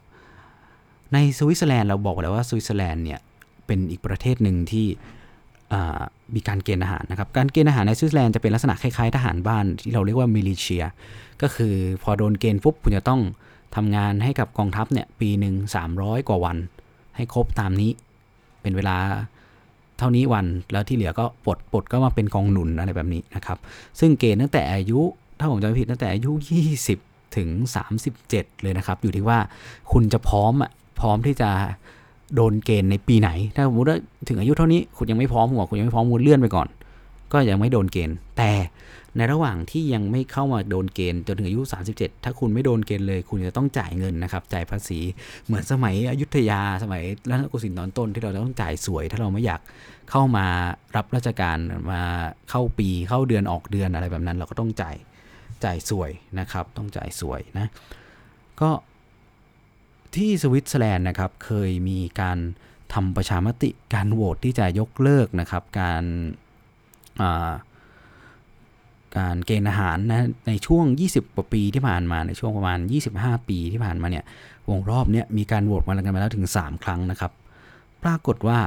[1.13, 3.21] ในสวิตเซอร์แลนด์เราบอกแล้วว่าสวิตเซอร์แลนด์เนี่ย
[3.67, 4.87] เป็นอีกประเทศหนึ่งที่
[6.35, 10.85] มีการเกณฑ์อาหารนะครับ การเกณฑ์อาหารในสวิตเซอร์แลนด์จะเป็นลักษณะคล้ายๆทหารบ้านที่เราเรียกว่ามิลิเชีย
[11.43, 13.21] ก็คือพอโดนเกณฑ์ปุ๊บคุณจะต้อง
[13.77, 15.55] ทำงานให้กับกองทัพเนี่ยปีหนึ่ง
[15.93, 16.57] 300 กว่าวัน
[17.17, 17.91] ให้ครบตามนี้
[18.63, 18.97] เป็นเวลา
[20.03, 23.59] ท่านี้วัน แล้วที่เหลือก็ปลดปลดก็มาเป็นกองหนุนอะไรแบบนี้นะครับ
[24.01, 25.01] ซึ่งเกณฑ์ตั้งแต่อายุ
[25.39, 26.33] ถ้าผมจำไม่ผิดตั้งแต่อายุ
[26.85, 27.49] 20 ถึง
[28.09, 29.39] 37 เลยนะครับ อยู่ที่ว่า
[29.93, 31.51] คุณจะพร้อมอะพร้อมที่จะ
[32.35, 33.99] โดนเกณฑ์ในปีไหน ถ้าสมมติว่า
[34.29, 36.69] ถึงอายุเท่านี้คุณยังไม่พร้อมหัวคุณยังไม่พร้อมคุณเลื่อนไปก่อน
[37.33, 38.53] ก็ยังไม่โดนเกณฑ์ แต่
[39.17, 41.61] ในระหว่างที่ยังไม่เข้ามาโดนเกณฑ์จนถึงอายุ
[41.93, 44.99] 37 ถ้าคุณไม่โดนเกณฑ์เลย คุณจะต้องจ่ายเงินนะครับ จ่ายภาษี
[45.45, 49.61] เหมือนสมัยอยุธยาสมัยรัตนโกสินทร์ตอนต้นที่เราต้องจ่ายสวย ถ้าเราไม่อยาก
[50.11, 50.47] เข้ามา
[50.97, 51.59] รับราชการ
[51.93, 52.03] มา
[52.51, 54.97] เข้าปีเข้าเดือนออกเดือนอะไรแบบนั้น เราก็ต้องจ่าย
[55.65, 57.67] จ่ายสวยนะครับ ต้องจ่ายสวยนะ
[58.61, 58.71] ก็
[60.15, 62.39] ที่สวิตเซอร์แลนด์นะครับเคยมีการ
[62.95, 66.05] ทำประชามติการโหวตที่จะยกเลิกนะครับ การ
[69.19, 72.79] การเกณฑ์อาหารนะในช่วง 20กว่าปีที่ผ่านมาในช่วงประมาณ
[73.15, 74.25] 25 ปีที่ผ่านมาเนี่ย
[74.71, 77.33] วงรอบเนี้ยมีการโหวตมาแล้วกันมาแล้วถึง 3 ครั้งนะครับ
[78.03, 78.59] ปรากฏว่า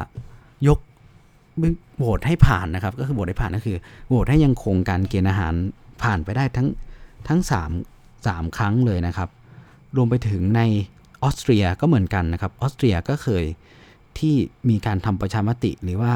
[0.68, 0.80] ยก
[1.98, 3.78] โหวตให้ผ่านนะครับ ก็คือโหวตให้ผ่านก็คือ
[4.08, 5.54] โหวตให้ยังคงการเกณฑ์อาหาร
[6.04, 6.68] ผ่านไปได้ทั้ง
[7.28, 7.40] ทั้ง
[7.92, 9.30] 3 3 ครั้งเลยนะครับ
[9.96, 10.62] รวมไปถึงใน
[11.24, 13.44] ออสเตรียก็เหมือนกันนะครับออสเตรียก็เคย
[14.20, 14.36] ที่
[14.70, 16.12] มีการทำประชามติหรือว่า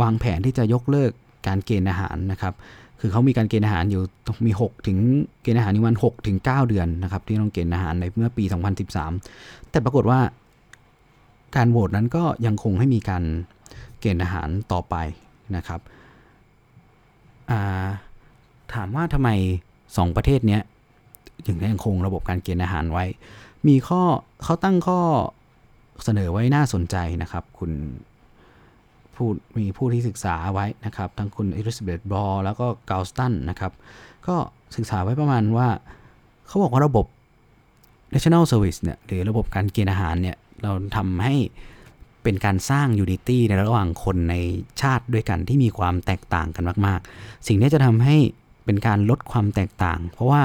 [0.00, 1.12] วางแผนที่จะยกเลิก
[1.46, 2.54] การเกณฑ์อาหารนะครับ
[3.00, 4.02] คือเขามีการเกณฑ์อาหารอยู่
[4.46, 4.98] มี 6 ถึง
[5.42, 8.44] เกณฑ์อาหารอยู่วัน6ถึง 9 เดือนนะครับที่ต้องเกณฑ์อาหารในเมื่อปี
[9.08, 10.20] 2013 แต่ปรากฏว่า
[11.56, 13.24] การโหวตนั้นก็ยังคงให้มีการ
[14.00, 14.94] เกณฑ์อาหารต่อไป
[15.56, 15.80] นะครับ
[18.74, 19.30] ถามว่าทำไม
[19.74, 20.58] 2 ประเทศนี้
[21.46, 23.04] ถึงยังคงระบบการเกณฑ์อาหารไว้
[23.68, 24.02] มีข้อ
[24.44, 25.00] เขาตั้งข้อ
[26.04, 27.70] เสนอไว้น่าสนใจนะครับ คุณ
[29.16, 33.72] ผู้มีผู้ที่ศึกษาไว้นะครับ ทั้งคุณอิริสเบตบอแล้วก็กาสตันนะครับ
[34.26, 34.36] ก็
[34.76, 35.68] ศึกษาไว้ประมาณว่า
[36.46, 37.06] เขาบอกว่าระบบ
[38.12, 41.34] national service เนี่ยหรือระบบการเกณฑ์อาหารเนี่ย เราทำให้
[42.22, 44.34] เป็นการสร้าง unity ในระหว่างคนใน
[44.80, 48.16] ชาติด้วยกันที่มีความแตกต่างกันมาก ๆ สิ่งนี้จะทำให้
[48.64, 50.42] เป็นการลดความแตกต่าง เพราะว่า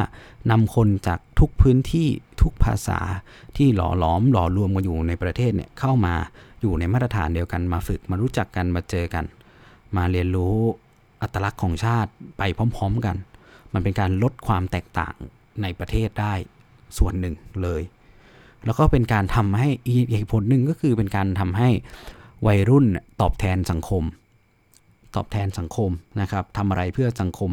[0.52, 2.08] นำคนจากทุกพื้นที่
[2.42, 3.00] ทุกภาษา
[3.58, 6.16] ที่หล่อหลอมหล่อรวมกันอยู่ในประเทศเนี่ยเข้ามา
[6.62, 9.26] อยู่ในมาตรฐานเดียวกันมาฝึกมารู้จักกันมาเจอกัน
[9.98, 10.58] มาเรียนรู้
[11.22, 13.16] อัตลักษณ์ของชาติไปพร้อม ๆกัน
[13.74, 15.16] มันเป็นการลดความแตกต่าง
[15.62, 16.34] ในประเทศได้
[16.98, 17.82] ส่วนหนึ่งเลย
[18.66, 19.70] แล้วก็เป็นการทำให้
[20.12, 21.70] อีกผลหนึ่งก็คือเป็นการทำให้
[22.48, 22.86] วัยรุ่น
[23.22, 24.04] ตอบแทนสังคม
[25.16, 25.92] ตอบแทนสังคม
[26.22, 27.52] นะครับทำอะไรเพื่อสังคม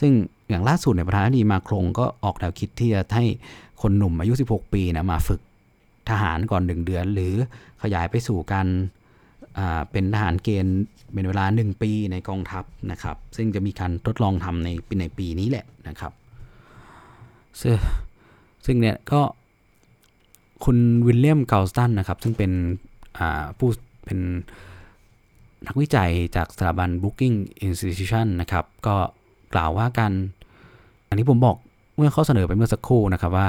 [0.00, 0.12] ซึ่ง
[0.48, 3.24] อย่างล่าสุดในประธานาธิบดีมาครงก็ออกแนวคิดที่จะให้
[3.82, 5.40] คนหนุ่มอายุ 16 ปีนะมาฝึก
[6.10, 7.34] ทหารก่อน1เดือน หรือ
[7.82, 8.66] ขยายไปสู่การ
[9.90, 10.78] เป็นทหารเกณฑ์
[11.12, 16.12] เป็นเวลา 1 ปีในกองทัพนะครับ ซึ่งจะมีการทดลองทำในปีในปีนี้แหละนะครับ
[18.64, 19.20] ซึ่งเนี่ยก็
[20.64, 22.52] คุณวิลเลียมเกลสตันนะครับ ซึ่งเป็น
[23.58, 23.68] ผู้
[24.04, 24.18] เป็น
[25.66, 27.36] นักวิจัยจากสถาบัน Booking
[27.66, 28.96] Institution นะครับ ก็
[29.54, 30.12] กล่าวว่าการ
[31.08, 31.56] อันนี้ผมบอก
[31.96, 33.48] เมื่อเขาเสนอไปเมื่อสักครู่นะครับว่า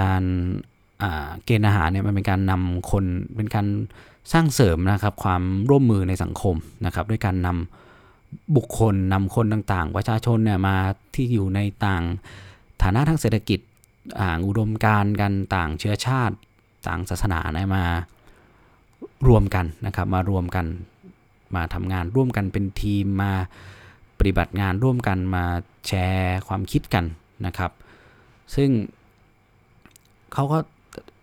[0.00, 0.22] การ
[1.44, 3.04] เกณฑ์อาหารเนี่ยมันเป็นการนำคน
[3.36, 3.66] เป็นการ
[4.32, 10.76] สร้างเสริมนะครับความร่วมมือในสังคมนะครับด้วยการนำบุคคลนำคนต่างๆ ประชาชนเนี่ยมา
[11.14, 12.02] ที่อยู่ในต่าง
[12.82, 13.60] ฐานะทางเศรษฐกิจ
[14.20, 16.36] อ่างอุดมการกันต่างเชื้อชาติ
[16.86, 17.84] ต่างศาสนาเนี่ยมา
[19.28, 20.66] รวมกันนะครับมารวมกัน
[21.54, 23.32] มาทำงานร่วมกันเป็นทีมมา
[24.18, 25.44] ปฏิบัติงานร่วมกันมา
[25.86, 27.04] แชร์ความคิดกัน
[27.46, 27.70] นะครับ
[28.54, 28.70] ซึ่ง
[30.32, 30.58] เขาก็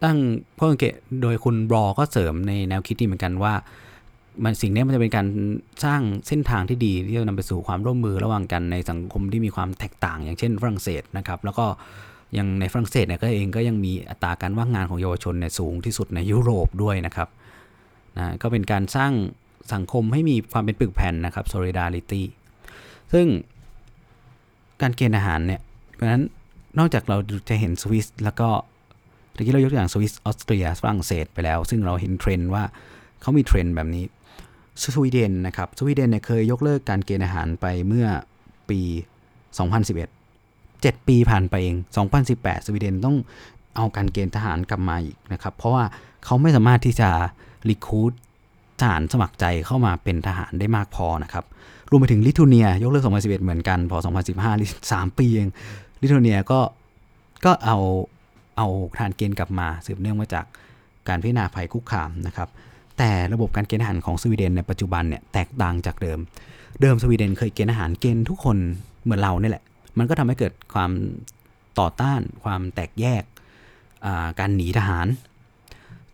[0.04, 0.18] ตั้ง
[0.60, 3.54] ข้อสังเกตโดยคุณบรอก็เสริมในแนวคิดนี้เหมือนกันว่า
[4.44, 5.28] มันสิ่งนี้มันจะเป็นการ
[5.86, 11.66] สร้างเส้นทางที่ดีที่จะนำไปสู่ความร่วมมือระหว่างกันในสังคมที่มีความแตกต่าง อย่างเช่นฝรั่งเศสนะครับ แล้วก็
[12.38, 17.30] ยังในฝรั่งเศสเนี่ยก็เองก็ยังมีอัตราการว่างงานของเยาวชนเนี่ยสูงที่สุดในยุโรปด้วยนะครับ
[18.18, 19.12] นะก็เป็นการสร้าง
[19.74, 22.24] สังคมให้มีความเป็นปึกแผ่นนะครับ solidarity
[23.14, 23.28] ซึ่ง
[24.82, 25.62] การเกณฑ์ทหารเนี่ย
[25.94, 26.24] เพราะฉะนั้น
[26.80, 27.18] นอกจากเรา
[27.50, 28.50] จะเห็นสวิสแล้วก็
[29.36, 32.64] ตะกี้เรายกตัวอย่างสวิสออสเตรียฝรั่งเศสไปแล้ว ซึ่งเราเห็นเทรนด์ว่า
[33.22, 34.06] เขามีเทรนด์แบบนี้
[34.96, 38.08] สวีเดนนะครับสวีเดนเนี่ยเคยยกเลิกการเกณฑ์ทหารไปเมื่อ
[38.70, 38.80] ปี
[39.58, 41.78] 2011 7 ปีผ่านไปเอง
[42.22, 43.16] 2018 สวีเดนต้อง
[43.76, 45.84] เอาการเกณฑ์ทหารกลับมาอีกนะครับ เพราะว่า
[46.26, 47.10] เขาไม่สามารถที่จะ
[47.70, 48.12] recruit
[48.80, 51.46] ทหารสมัครใจเข้ามาเป็นทหารได้มากพอนะครับ
[51.90, 53.98] รวมไปถึงลิทัวเนีย ยกเลิก 2011 เหมือนกัน พอ
[54.44, 55.50] 2015 3 ปีเอง
[56.02, 56.60] ลิทัวเนียก็
[57.46, 57.78] ก็เอา
[58.58, 60.46] เอาทหารเกณฑ์กลับมาสืบเนื่องมาจาก
[61.08, 62.50] การพิจารณาภัยคุกคามนะครับ
[62.98, 66.20] แต่ระบบการเกณฑ์ทหารของสวีเดนในปัจจุบันเนี่ยแตกต่างจากเดิม
[66.82, 68.58] เดิมสวีเดนเคยเกณฑ์ทหารเกณฑ์ทุกคน
[69.04, 69.64] เหมือนเราเนี่ยแหละ
[69.98, 70.92] มันก็ทำให้เกิดความ
[71.80, 73.24] ต่อต้าน ความแตกแยก
[74.40, 75.08] การหนีทหาร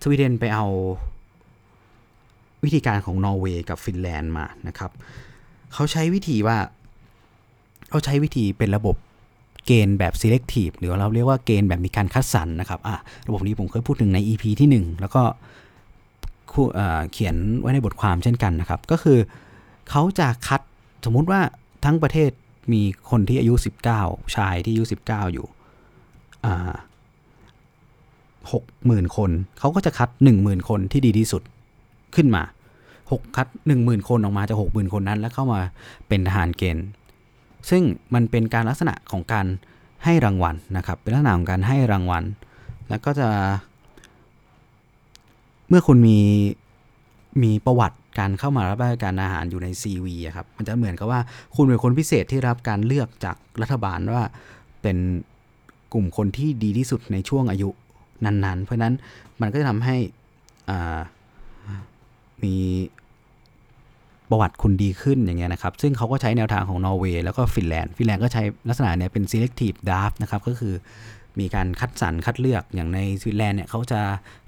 [0.01, 0.65] สวีเดนไปเอา
[2.63, 4.91] วิธีการของนอร์เวย์กับฟินแลนด์มานะครับ
[5.73, 6.57] เขาใช้วิธีว่า
[7.89, 8.95] เขาใช้วิธีเป็นระบบ
[9.71, 12.95] เกณฑ์แบบ selective หรือเราเรียกว่าเกณฑ์แบบมีการคัดสรรนะครับอะ
[13.27, 15.21] ระบบนี้ผมเคยพูดถึงใน EP ที่ 1 แล้วก็
[17.11, 19.19] เขียนไว้ในบทความเช่นกันนะครับ ก็คือ
[19.89, 20.61] เขาจะคัด
[21.05, 21.41] สมมุติว่า
[21.85, 22.31] ทั้งประเทศ
[22.73, 23.53] มีคนที่อายุ
[23.95, 25.47] 19 ชายที่อายุ 19 อยู่
[28.51, 30.09] หกหมื่นคน เขาก็จะคัด
[30.39, 31.41] 10,000 คนที่ดีที่สุด
[32.15, 32.43] ขึ้นมา
[32.91, 33.47] 6 คัด
[33.77, 35.61] 10,000 คนออกมาจาก 60,000 คนนั้น แล้วเข้ามา
[36.07, 36.85] เป็นทหารเกณฑ์
[37.69, 37.83] ซึ่ง
[38.13, 39.47] มันเป็นการลักษณะของการ
[40.03, 42.23] ให้รางวัลนะครับ เป็นลักษณะของการให้รางวัล
[42.89, 43.27] แล้วก็จะ
[45.69, 46.19] เมื่อคุณมี
[47.43, 51.21] มีประวัติการเข้ามารับราชการอาหารอยู่ใน CV ครับ มันจะเหมือนกับว่า
[51.55, 54.23] คุณเป็นคนพิเศษที่รับการเลือกจากรัฐบาลว่า
[54.81, 54.97] เป็น
[55.93, 57.69] กลุ่มคนที่ดีที่สุดในช่วงอายุ
[58.25, 58.93] นั้น ๆ เพราะนั้น
[59.41, 59.97] มันก็จะทำให้
[62.43, 62.55] มี
[64.29, 70.73] ประวัติคุณดีขึ้นอย่างเงี้ยนะครับ ซึ่งเขาก็ใช้แนวทางของนอร์เวย์แล้วก็ฟินแลนด์ฟินแลนด์ก็ใช้ลักษณะเนี้ยเป็น selective draft นะครับก็คือ
[71.39, 73.99] มีการคัดสรรคัดเลือกอย่างในฟินแลนด์เนี่ยเขาจะ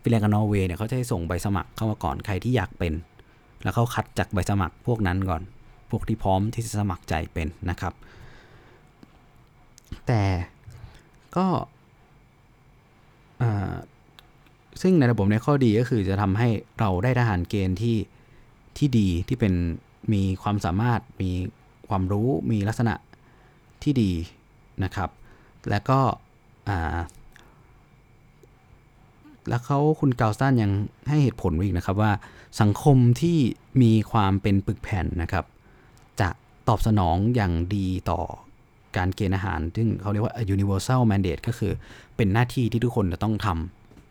[0.02, 2.94] ฟินแลนด์กับนอร์เวย์เนี่ยเขาจะให้ส่งใบสมัครเข้ามาก่อนใครที่อยากเป็น
[3.64, 5.42] แล้วเขาคัดจากใบสมัครพวกนั้นก่อน
[5.90, 7.94] พวกที่พร้อมที่จะสมัครใจเป็นนะครับ
[10.08, 10.22] แต่
[11.36, 11.46] ก็
[14.82, 17.96] ซึ่งในระบบในข้อดีก็คือจะทำให้เราได้ทหารเกณฑ์ที่
[18.78, 19.54] ที่ดีที่เป็น
[20.14, 21.32] มีความสามารถมี
[21.88, 22.96] ความรู้มีลักษณะ
[23.84, 24.12] ที่ดี
[24.84, 25.10] นะครับ
[25.70, 26.00] และก็
[29.50, 30.72] แล้วเขาคุณเกาสตันยัง
[31.10, 32.12] ให้เหตุผลอีกนะครับว่า
[32.62, 33.38] สังคมที่
[33.82, 35.46] มีความเป็นปึกแผ่นนะครับ
[36.22, 36.30] จะ
[36.68, 38.22] ตอบสนองอย่างดีต่อ
[38.98, 41.72] การเกณฑ์อาหาร ซึ่งเขาเรียกว่า universal mandate ก็คือ
[42.16, 43.48] เป็นหน้าที่ที่ทุกคนจะต้องท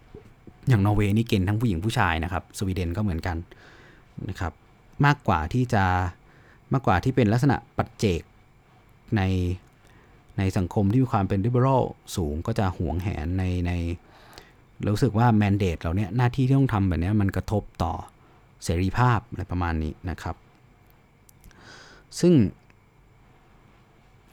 [0.03, 3.37] ำอย่างนอร์เวย์นี่เกณฑ์ทั้งผู้หญิงผู้ชายนะครับ สวีเดนก็เหมือนกัน
[4.29, 4.53] นะครับ
[5.05, 5.85] มากกว่าที่จะ
[6.73, 8.23] มากกว่าที่เป็นลักษณะปัจเจก
[9.17, 9.23] ใน
[10.39, 11.83] ในสังคมที่มีความเป็น liberal
[12.17, 13.73] สูงก็จะหวงแหนในใน
[14.89, 17.93] รู้สึกว่า mandate เราเนี้ยหน้าที่ที่ต้องทำแบบนี้มันกระทบต่อ
[18.65, 20.37] เสรีภาพอะไรประมาณนี้นะครับ
[22.21, 22.35] ซึ่ง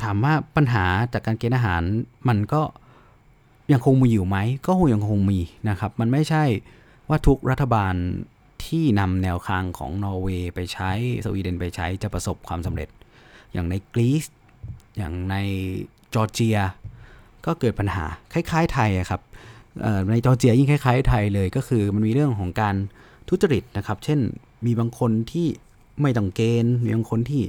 [0.02, 1.82] ถามว่าปัญหาจากการเกณฑ์อาหาร
[2.28, 2.62] มันก็
[3.72, 6.44] ยังคงมีอยู่ไหม ก็คงยังคงมีนะครับ มันไม่ใช่
[7.10, 7.94] ว่าทุกรัฐบาล
[8.70, 10.92] ที่นำแนวทางของนอร์เวย์ไปใช้
[11.26, 12.90] สวีเดนไปใช้จะประสบความสำเร็จ
[13.54, 14.26] อย่างในกรีซ
[14.98, 15.36] อย่างใน
[16.14, 16.58] จอร์เจีย
[17.46, 19.22] ก็เกิดปัญหาคล้าย ๆ ไทยครับ
[20.12, 22.76] ในจอร์เจียยิ่งคล้ายๆไทยเลยก็คือมันมีเรื่องของการ
[23.30, 24.20] ทุจริตนะครับ เช่น
[24.66, 25.48] มีบางคนที่
[26.02, 27.44] ไม่ต้องเกณฑ์ มีบางคนที่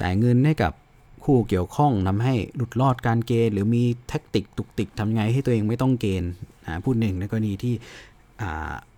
[0.00, 0.72] จ่ายเงินให้กับ
[1.24, 6.30] คู่เกี่ยวข้องทำให้หลุดรอดการเกณฑ์ หรือมีแท็กติกตุกติกทำไงให้ตัวเองไม่ต้องเกณฑ์
[6.84, 7.74] พูดหนึ่งในกรณีที่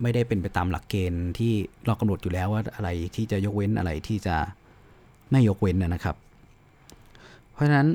[0.03, 1.53] ไม่ได้เป็นไปตามหลักเกณฑ์ที่
[1.87, 4.37] เรากำหนดอยู่แล้วว่าอะไรที่จะยกเว้นอะไรที่จะ
[5.31, 6.17] ไม่ยกเว้นนะครับ
[7.53, 7.89] เพราะฉะนั้น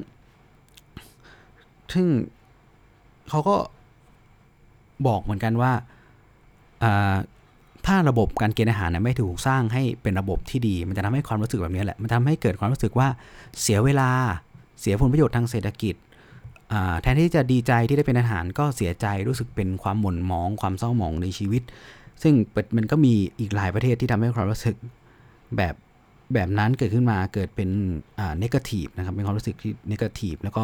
[1.93, 2.07] ซึ่ง
[3.29, 3.55] เขาก็
[5.07, 5.71] บอกเหมือนกันว่า
[7.85, 13.07] ถ้าระบบการเกณฑ์อาหารไม่ถูกสร้างให้เป็นระบบที่ดี มันจะทำให้ความรู้สึกแบบนี้แหละ มันทำให้เกิดความรู้สึกว่า
[13.61, 14.09] เสียเวลา
[14.81, 15.95] เสียผลประโยชน์ทางเศรษฐกิจ
[17.01, 21.63] แทนที่จะดีใจที่ได้เป็นอาหารก็เสียใจรู้สึกเป็นความหม่นหมองความเศร้าหมองในชีวิต
[22.24, 22.34] ซึ่ง
[22.78, 24.76] มันก็มีอีกหลายประเทศที่ทำให้ความรู้สึก
[25.57, 25.76] แบบ
[26.34, 27.70] แบบนั้นเกิดขึ้นมาเกิดเป็น
[28.20, 30.63] อ่าเนกาทีฟนะครับเป็นความรู้สึกที่เนกาทีฟแล้วก็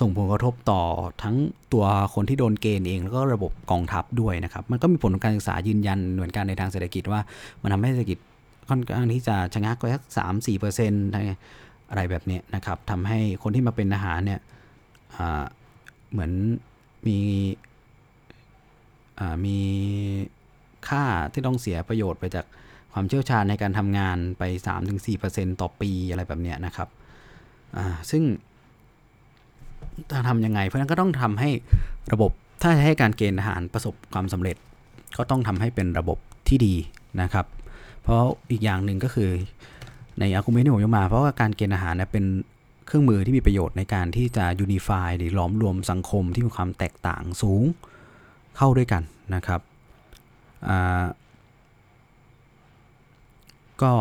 [0.00, 0.82] ส่งผลกระทบต่อ
[1.22, 1.36] ทั้ง
[1.72, 1.84] ตัว
[2.14, 7.20] คนที่โดนเกณฑ์เอง แล้วก็ระบบกองทัพด้วยนะครับ มันก็มีผลการศึกษายืนยันเหมือนกันในทางเศรษฐกิจว่า
[7.62, 8.18] มันทำให้เศรษฐกิจ
[8.68, 11.04] ค่อนข้างที่จะชะงักไปสักสามสี่เปอร์เซ็นต์
[11.90, 14.40] อะไรแบบนี้นะครับทำให้คนที่มาเป็นอาหารเนี่ย
[16.10, 16.32] เหมือน
[17.06, 17.18] มี
[19.44, 19.58] มี
[20.88, 22.46] ค่าที่ต้องเสียประโยชน์ไปจาก
[22.92, 24.42] ความเชี่ยวชาญในการทำงานไป
[25.02, 26.88] 3-4%ต่อปีอะไรแบบเนี้ยนะครับ
[28.10, 28.22] ซึ่ง
[30.10, 31.50] จะทำยังไง เพราะนั้นก็ต้องทำให้
[32.12, 32.30] ระบบ
[32.62, 34.56] ถ้าจะให้การเกณฑ์ทหารประสบความสำเร็จ
[35.18, 36.18] ก็ต้องทำให้เป็นระบบ
[36.48, 36.74] ที่ดี
[37.22, 37.46] นะครับ
[38.02, 39.30] เพราะอีกอย่างหนึ่งก็คือ
[40.18, 42.24] ในอาร์กุเมนที่ผมยกมา เพราะว่าการเกณฑ์อาหารเป็น
[42.90, 47.62] เครื่องมือที่มีประโยชน์ในการที่จะยูนิฟายหรือหลอมรวมสังคมที่มีความแตกต่างสูง
[48.56, 49.02] เข้าด้วยกัน
[49.34, 49.60] นะครับ
[53.82, 53.92] ก็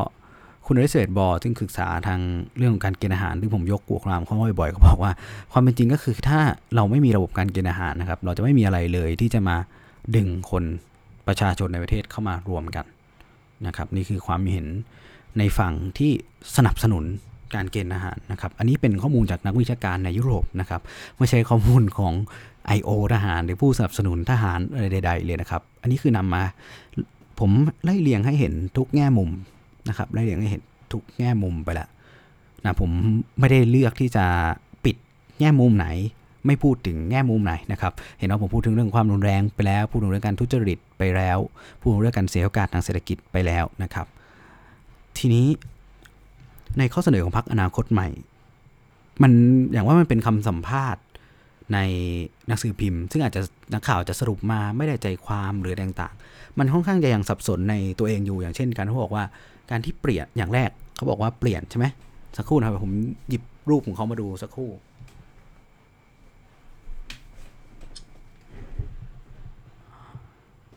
[0.66, 2.20] คุณริเซตบอร์ซึ่งศึกษาทาง
[2.58, 5.12] เรื่องของการเกณฑ์อาหารที่ผมยกกวกรามเขาบ่อยๆก็บอกว่า
[5.52, 6.40] ความเป็นจริงก็คือถ้า
[6.76, 9.56] เราไม่มีระบบการเกณฑ์อาหารนะครับ เราจะไม่มีอะไรเลยที่จะมา
[10.16, 10.64] ดึงคน
[11.28, 12.86] ประชาชนในประเทศเข้ามารวมกัน
[13.68, 14.68] นะครับ นี่คือความเห็น
[15.38, 16.12] ในฝั่งที่
[16.56, 17.06] สนับสนุน
[17.56, 20.82] การเกณฑ์อาหารนะครับ อันนี้เป็นข้อมูลจากนักวิชาการในยุโรปนะครับ
[21.18, 22.14] ไม่ใช่ข้อมูลของ
[22.78, 22.90] I.O.
[23.14, 26.44] ทหารหรือผู้สนับสนุนทหารอะไรใด ๆ เลยนะครับ อันนี้คือนำมา
[27.40, 27.52] ผม
[27.84, 29.30] ไล่เรียงให้เห็นทุกแง่มุม
[29.90, 30.62] นะครับไล่เรียงให้เห็น
[30.94, 31.90] ทุกแง่มุมไปล้ว
[32.64, 32.92] นะผม
[33.40, 34.26] ไม่ได้เลือกที่จะ
[34.86, 34.96] ปิด
[35.40, 35.88] แง่มุมไหน
[36.46, 41.38] ไม่พูดถึงแง่มุมไหนนะครับ เห็นว่าผมพูดถึงเรื่องความรุนแรงไปแล้ว พูดถึงเรื่องการทุจริตไปแล้ว
[41.80, 44.08] พูดถึงเรื่องการเสียโอกาสทางเศรษฐกิจไปแล้วนะครับ
[45.18, 45.48] ทีนี้
[46.78, 48.10] ในข้อเสนอของพรรคอนาคตใหม่
[49.22, 49.32] มัน
[49.72, 51.04] อย่างว่ามันเป็นคำสัมภาษณ์
[51.74, 51.80] ใน
[52.48, 53.42] หนังสือพิมพ์ ซึ่งอาจจะ
[53.74, 59.24] นักข่าวจะสรุปมาไม่ได้ใจความหรือต่างๆ มันค่อนข้างจะยังสับสนในตัวเองอยู่อย่างเช่น การเขาบอกว่า
[59.70, 61.86] การที่เปลี่ยนอย่างแรกเขาบอกว่าเปลี่ยนใช่ไหม
[62.38, 62.94] สักครู่นะครับผม
[63.30, 64.70] หยิบรูปของเขามาดูสักครู่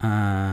[0.03, 0.47] อ่า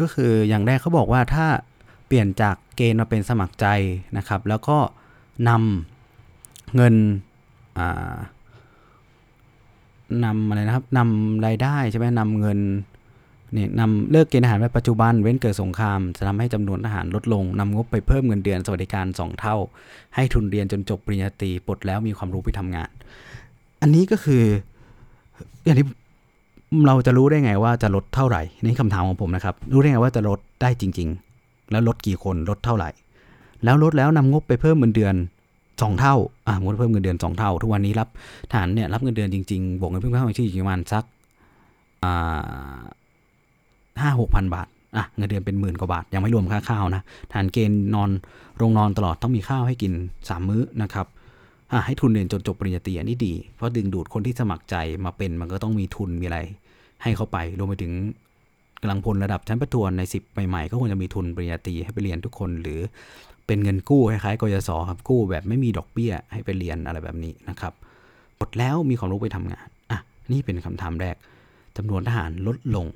[0.00, 1.46] ก็คืออย่างแรกเขาบอกว่าถ้า
[2.06, 3.66] เปลี่ยนจากเกณฑ์มาเป็นสมัครใจ
[4.16, 4.78] นะครับ แล้วก็
[5.48, 6.94] นำเงิน
[10.24, 12.60] นำอะไรนะครับนำรายได้ใช่ไหมนำเงิน
[13.52, 19.56] เนี่ยนำเลิกเกณฑ์ทหารในปัจจุบันเว้นเกิดสงคราม จะทำให้จำนวนทหารลดลงนำงบไปเพิ่มเงินเดือนสวัสดิการ 2 เท่า
[20.14, 22.90] ให้ทุนเรียนจนจบปริญญาตรีปลดแล้วมีความรู้ไปทำงาน
[23.82, 24.44] อันนี้ก็คือ
[25.64, 25.86] อย่างที่
[26.86, 31.08] เราจะรู้ได้ไงว่าจะลดเท่าไหร่นี่คำถามของผมนะครับ รู้ได้ไงว่าจะลดได้จริง
[31.40, 32.90] ๆ แล้วลดกี่คนลดเท่าไหร่
[33.64, 35.14] แล้วลดแล้วนำงบไปเพิ่มเงินเดือน
[35.82, 36.14] สองเท่า
[36.46, 38.08] อ่างบเพิ่มเงินเดือนสองเท่า ทุกวันนี้รับ
[38.52, 41.04] ฐานเนี่ยรับเงินเดือนจริงๆบวกเงินเพิ่มค่าของชีพประมาณสัก
[42.04, 42.80] อ่า
[44.00, 44.66] ห้าหกพันบาท
[44.96, 47.02] อะเงินเดือนเป็นหมื่นกว่าบาท ยังไม่รวมค่าข้าวนะ
[47.32, 48.10] ฐานเกณฑ์นอน
[48.56, 49.92] โรงนอนตลอดต้องมีข้าวให้กิน
[50.28, 51.06] สามมื้อนะครับ
[51.86, 56.40] ให้ทุนเรียนจนจบปริญญาตรีอันนี้ดี เพราะดึงดูดคนที่สมัครใจมาเป็นมันก็ต้องมีทุนมีอะไร
[57.02, 57.92] ให้เขาไปรวมไปถึง
[58.82, 62.80] กำลังพลระดับชั้นประทวนใน 10 ใหม่ๆ ก็ควรจะมีทุนปริญญาตรีให้ไปเรียนทุกคน หรือ
[63.46, 67.72] เป็นเงินกู้คล้ายๆกยศครับกู้แบบไม่มีดอกเบี้ยให้ไปเรียนอะไรแบบนี้นะครับ
[68.36, 69.98] หมดแล้วมีความรู้ไปทำงานอะ
[70.32, 71.16] นี่เป็นคำถามแรก
[71.76, 72.86] จำนวนทหารลดลง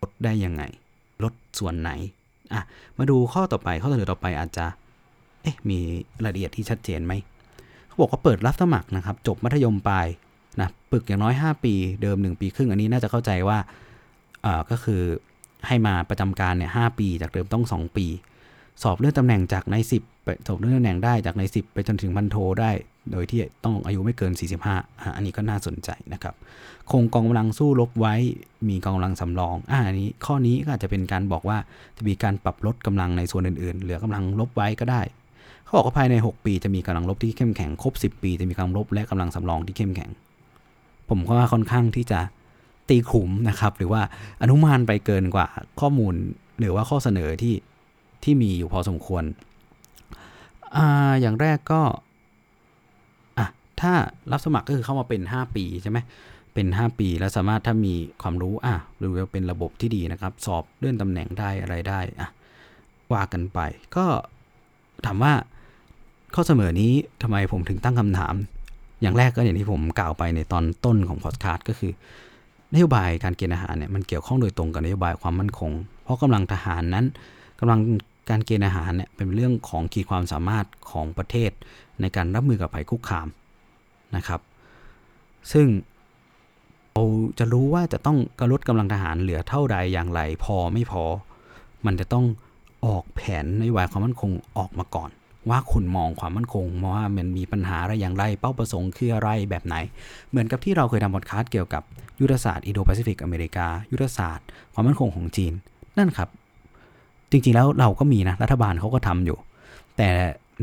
[0.00, 0.62] ลดได้ยังไง
[1.22, 1.90] ลดส่วนไหน
[2.52, 2.62] อะ
[2.98, 4.66] มาดูข้อต่อไปข้อเสนอต่อไปอาจจะ
[5.42, 5.78] เอ๊ะมี
[6.24, 7.12] รายละเอียดที่ชัดเจนไหม
[7.92, 10.06] เขาบอกว่าเปิดรับสมัครนะครับ จบมัธยมปลาย
[10.60, 13.58] นะปึกอย่างน้อย 5 ปี เดิม 1 ปีครึ่ง อันนี้น่าจะเข้าใจว่า
[14.44, 15.02] อ่าก็คือ
[15.66, 18.06] ให้มาประจำการเนี่ยหปี จากเดิมต้อง 2 ปี
[18.82, 22.70] สอบเลื่อนตำแหน่งจากใน 10 ไปสอบเลื่อนตำแหน่งได้จากใน 10 ไปจนถึงพันโทได้
[23.12, 24.32] โดยที่ต้องอายุไม่เกิน
[24.72, 26.34] 45 อันนี้ก็น่าสนใจนะครับ
[26.90, 28.14] คงกองกำลังสู้รบไว้
[28.68, 31.58] มีกองกำลังสำรอง อ่าอันนี้ข้อนี้ก็อาจจะเป็นการบอกว่า
[31.96, 35.02] จะมีการปรับลดกำลังในส่วนอื่นๆ เหลือกำลังลบไว้ก็ได้
[35.72, 40.10] เขาบอกว่าภายใน 6 ปีจะมีกำลังลบที่เข้มแข็งครบ 10 ปีจะมีกำลังลบและกำลังสำรองที่เข้มแข็ง
[41.08, 42.20] ผมก็ว่าค่อนข้างที่จะ
[42.88, 44.02] ตีขุมนะครับ หรือว่า
[44.42, 45.46] อนุมานไปเกินกว่า
[45.80, 46.14] ข้อมูล
[46.58, 47.54] หรือว่าข้อเสนอที่
[48.24, 49.24] ที่มีอยู่พอสมควร
[50.76, 50.78] อ
[51.20, 51.82] อย่างแรกก็
[53.38, 53.46] อะ
[53.80, 53.92] ถ้า
[54.32, 55.98] รับสมัครก็คือเข้ามาเป็น 5 ปีใช่ไหม
[56.54, 62.28] เป็น 5 ปีแล้วสามารถถ้ามีความรู้อะหรือว่าเป็นระบบที่ดีนะครับ สอบเลื่อนตำแหน่งได้อะไรได้อะ
[63.12, 63.58] ว่ากันไป
[63.96, 64.06] ก็
[65.06, 65.34] ถามว่า
[66.34, 68.34] ข้อเสนอนี้ทำไมผมถึงตั้งคำถาม
[69.02, 71.92] อย่างแรกก็อย่างที่ผมกล่าวไปในตอนต้นของพอดคาสต์ก็คือ
[72.74, 75.72] นโยบายการเกณฑ์อาหารเนี่ยมันเกี่ยวข้องโดยตรงกับนโยบายความมั่นคง
[76.02, 77.06] เพราะกำลังทหารนั้น
[77.60, 77.80] กำลัง
[78.30, 81.50] การเกณฑ์อาหารเนี่ยเป็นเรื่องของขีดความสามารถของประเทศ
[82.00, 83.28] ในการรับมือกับภัยคุกคาม
[84.16, 84.40] นะครับ
[85.52, 85.66] ซึ่ง
[86.94, 87.04] เรา
[87.38, 91.04] จะรู้ว่าจะต้องกระลดกำลังทหารเหลือเท่าใดอย่างไร พอไม่พอ
[91.86, 92.24] มันจะต้อง
[92.86, 95.10] ออกแผนนโยบายความมั่นคงออกมาก่อน
[95.50, 99.76] ว่าคุณมองความมั่นคงมองว่ามันมีปัญหาอะไรอย่างไรเป้าประสงค์คืออะไรแบบไหน
[100.30, 101.82] เหมือนกับที่เราเคยทำบทคาสเกี่ยวกับ
[102.20, 105.52] ยุทธศาสตร์อินโดแปซิฟิกอเมริกา ยุทธศาสตร์ ความมั่นคงของจีน
[105.98, 106.28] นั่นครับ
[107.30, 109.38] จริงๆแล้วเราก็มีนะรัฐบาลเขาก็ทำอยู่
[109.96, 110.08] แต่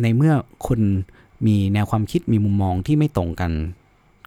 [0.02, 0.34] ในเมื่อ
[0.68, 0.82] คุณ
[1.48, 3.52] มีแนวความคิดมีมุมมองที่ไม่ตรงกัน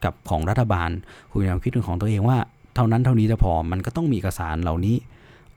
[0.04, 0.90] กับของรัฐบาล
[1.30, 2.38] คุณแนวคิดของตัวเองว่า
[2.74, 4.96] เท่านั้นเท่านี้จะพอมันก็ต้องมีเอกสารเหล่านี้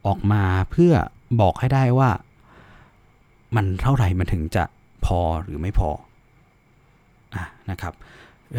[0.06, 0.92] ออกมาเพื่อ
[1.40, 2.10] บอกให้ได้ว่า
[3.56, 4.64] มันเท่าไหร่มันถึงจะ
[5.06, 5.90] พอหรือไม่พอ
[7.34, 7.94] อะนะครับ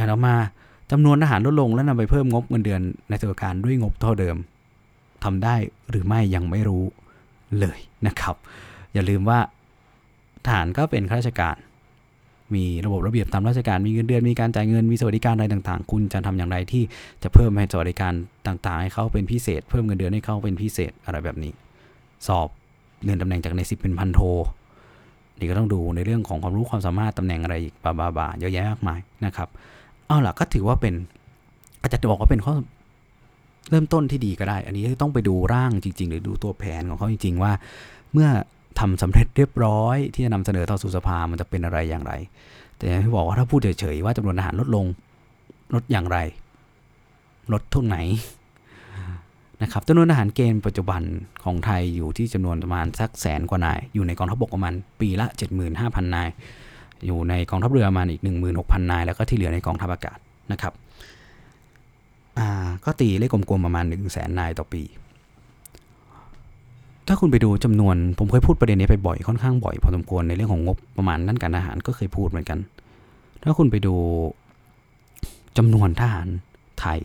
[0.07, 0.35] แล้วมา
[0.91, 4.37] จำนวนทหารลดลงแล้วนำไปเพิ่มงบเงินเดือนในส่วนการด้วยงบเท่าเดิม
[5.23, 5.55] ทำได้
[5.89, 6.83] หรือไม่ยังไม่รู้
[7.59, 8.35] เลยนะครับ
[8.93, 9.39] อย่าลืมว่า
[10.45, 11.55] ทหารก็เป็นข้าราชการ
[12.55, 16.83] มีระบบระเบียบตามราชการมีเงินเดือนมีการจ่ายเงินมีสวัสดิการอะไรต่างๆ คุณจะทำอย่างไรที่
[17.23, 18.13] จะเพิ่มให้สวัสดิการ
[18.47, 21.53] ต่างๆ ให้เขาเป็นพิเศษ เพิ่มเงินเดือนให้เขาเป็นพิเศษอะไรแบบนี้
[22.27, 22.47] สอบ
[23.03, 24.19] เลื่อนตำแหน่งจากในสิบเป็นพันโท
[25.39, 29.49] นี่ก็ต้องดูในเรื่องของความรู้ความสามารถตำแหน่งอะไรอีกบาบาบาเยอะแยะมากมายนะครับ
[30.07, 30.93] เอาล่ะก็ถือว่าเป็น
[31.81, 32.53] อาจจะบอกว่าเป็นข้อ
[33.69, 37.51] เริ่มต้นที่ดีก็ได้ อันนี้ต้องไปดูร่างจริง ๆ หรือดูตัวแผนของเขาจริง ๆ ว่า
[38.13, 38.29] เมื่อ
[38.79, 42.13] ทำสำเร็จเรียบร้อยที่จะนำเสนอต่อสู่สภามันจะเป็นอะไรอย่างไร
[42.77, 44.85] แต่อย่างที่บอกว่าถ้าพูดเฉยๆว่าจำนวนอาหารลดลง
[45.73, 46.17] ลดอย่างไร
[47.53, 47.97] ลดทุนไหน
[49.62, 51.01] นะครับจำนวนทหารเกณฑ์ปัจจุบัน
[51.43, 55.26] ของไทยอยู่ที่จำนวนประมาณสักแสนกว่านาย อยู่ในกองทัพบกประมาณปีละ
[55.72, 56.30] 75,000 นาย
[57.05, 58.22] อยู่ในกองทัพเรือประมาณอีก
[58.55, 60.18] 16,000 นาย แล้วก็ที่เหลือในกองทัพอากาศ
[60.51, 60.74] นะครับ
[62.86, 64.82] ก็ตีเลขกลมๆประมาณ 1 0 0 0 0แสนนายต่อปี
[67.08, 72.60] ถ้าคุณไปดูจำนวนผมเคยพูดประเด็นนี้ไปบ่อยค่อนข้างบ่อยพอสมควรในเรื่องของงบประมาณด้านการทหารก็เคยพูดเหมือนกัน
[73.41, 73.95] ถ้าคุณไปดู
[75.58, 76.28] จำนวนทหาร
[76.80, 76.99] ไทย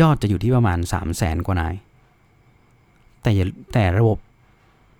[0.00, 1.74] ยอดจะอยู่ที่ประมาณ 3 0 0แสนกว่านาย
[3.22, 3.30] แต่
[3.72, 4.18] แต่ระบบ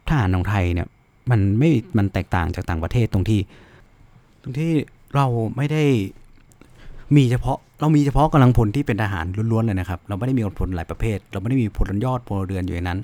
[0.09, 0.89] ทหารของไทยเนี่ย
[1.31, 3.41] มันไม่มันแตกต่างจากต่างประเทศตรงที่
[4.43, 4.73] ตรงที่
[5.15, 5.27] เรา
[5.57, 5.85] ไม่ได้
[7.17, 12.99] มีเฉพาะเรามีเฉพาะกำลังพลที่เป็นทหารล้วนๆเลยนะครับ เราไม่ได้มีกำลังพลหลายประเภท เราไม่ได้มีพลยอดพลเรือนอยู่ในนั้น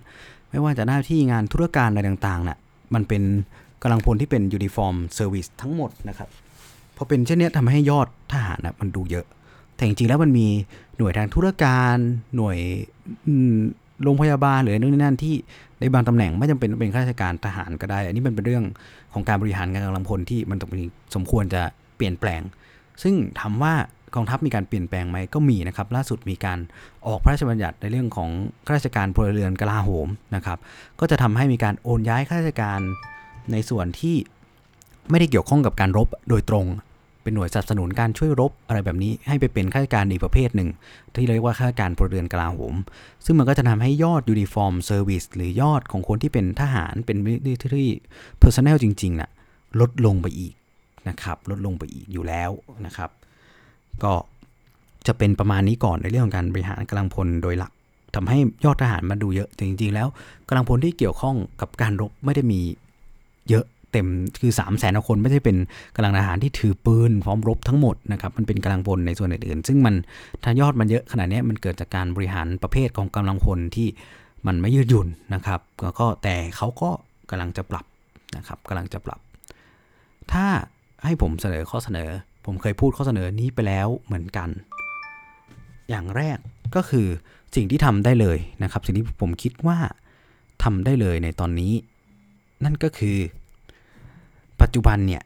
[0.50, 2.58] ไม่ว่าจะหน้าที่งานธุรการอะไรต่างๆน่ะ
[2.94, 3.22] มันเป็น
[3.82, 6.28] กำลังพลที่เป็น uniform service ทั้งหมดนะครับ
[6.96, 9.26] พอเป็นเช่นนี้ทำให้ยอดทหารนะมันดูเยอะ
[9.74, 10.46] แต่จริงๆแล้วมันมี
[10.98, 11.96] หน่วยทางธุรการ
[12.36, 12.58] หน่วย
[14.02, 15.34] โรงพยาบาลหรือนู่นนี่นั่นที่
[15.80, 18.64] ในบางตำแหน่งไม่จำเป็นเป็นข้าราชการทหารก็ได้ อันนี้มันเป็นเรื่อง
[19.12, 20.70] ของการบริหารงานกำลังพลที่มันต้อง
[21.14, 21.62] สมควรจะ
[21.96, 22.40] เปลี่ยนแปลง
[23.02, 23.74] ซึ่งถามว่า
[24.14, 26.58] กองทัพมีการเปลี่ยนแปลงไหมก็มีนะครับ ล่าสุดมีการ
[27.06, 28.30] ออกพระราชบัญญัติในเรื่องของ
[28.66, 30.58] ข้าราชการพลเรือนกลาโหมนะครับ
[31.00, 32.80] ก็จะทำให้มีการโอนย้ายข้าราชการ
[33.52, 34.16] ในส่วนที่
[35.10, 36.66] ไม่ได้เกี่ยวข้องกับการรบโดยตรง
[37.26, 40.68] เป็นหน่วยสนับสนุนการช่วยรบอะไรแบบนี้ให้ไปเป็นข้าราชการอีกประเภทหนึ่ง
[41.14, 42.74] ที่เรียกว่าข้าราชการพลเรือนกลาโหม
[43.24, 49.30] ซึ่งมันก็จะทำให้ยอด uniform service หรือยอดของคนที่เป็นทหารเป็น military personnel จริงๆนะ่ะ
[49.80, 50.54] ลดลงไปอีก
[51.08, 52.50] นะครับลดลงไปอีกอยู่แล้ว
[52.86, 53.10] นะครับ
[54.04, 54.12] ก็
[55.06, 57.72] จะเป็นประมาณนี้ก่อนในเรื่องของการบริหารกำลังพลโดยหลัก
[58.14, 60.08] ทำให้ยอดทหารมาดูเยอะแต่จริง ๆ แล้ว
[60.48, 62.60] กำลังพลที่เกี่ยวข้องกับการรบไม่ได้มี
[63.48, 63.64] เยอะ
[63.96, 65.56] เต็มคือ3 0 0แสนคนไม่ใช่เป็น
[65.96, 69.94] กำลังทหารที่ถือปืนพร้อมรบทั้งหมดนะครับมันเป็นกำลังพลในส่วนอื่นๆ ซึ่งมัน
[70.44, 73.88] ถ้ายอดมันเยอะขนาดนี้มันเกิดจากการบริหารประเภทของกำลังพลที่
[74.46, 76.90] มันไม่ยืดหยุ่นนะครับแล้วก็แต่เขาก็
[77.30, 77.84] กำลังจะปรับ
[78.36, 79.20] นะครับกำลังจะปรับ
[80.32, 80.46] ถ้า
[81.04, 82.10] ให้ผมเสนอข้อเสนอ
[82.44, 84.48] ผมเคยพูดข้อเสนอนี้ไปแล้วเหมือนกัน
[85.88, 86.38] อย่างแรก
[86.76, 87.06] ก็คือ
[87.56, 89.78] สิ่งที่ทำได้เลยนะครับ สิ่งที่ผมคิดว่า
[90.64, 91.72] ทำได้เลยในตอนนี้
[92.64, 93.16] นั่นก็คือ
[94.60, 95.22] ปัจจุบันเนี่ย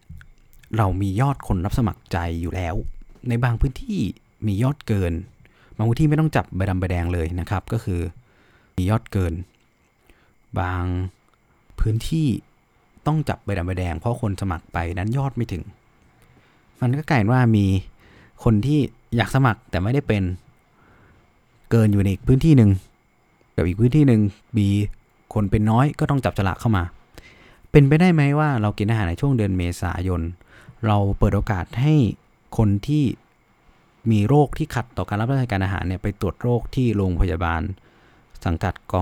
[0.77, 2.75] เรามียอดคนรับสมัครใจอยู่แล้ว
[3.29, 3.99] ในบางพื้นที่
[4.47, 5.13] มียอดเกิน
[5.77, 8.01] บางพื้นที่ไม่ต้องจับใบดำใบแดงเลยนะครับ ก็คือ
[8.77, 9.35] มียอดเกิน
[10.61, 10.85] บาง
[11.81, 12.27] พื้นที่
[13.07, 15.63] ต้องจับใบดำใบแดง เพราะคนสมัครไปนั้นยอดไม่ถึง
[16.81, 17.67] มันก็กลายว่ามี
[18.45, 18.79] คนที่
[19.17, 20.23] อยากสมัครแต่ไม่ได้เป็น
[21.71, 22.71] เกินอยู่ในอีกพื้นที่หนึ่ง
[23.57, 24.21] กับอีกพื้นที่หนึ่ง
[24.59, 24.69] มี
[25.35, 26.83] คนเป็นน้อยก็ต้องจับฉลากเข้ามา
[27.71, 30.23] เป็นไปได้ไหมว่าเรากินอาหารในช่วงเดือนเมษายน
[30.87, 31.95] เราเปิดโอกาสให้
[32.57, 33.05] คนที่
[34.11, 37.63] มีโรคที่ขัดต่อการรับราชการอาหารเนี่ยไปตรวจโรคที่โรงพยาบาล
[38.45, 38.95] สังกัดก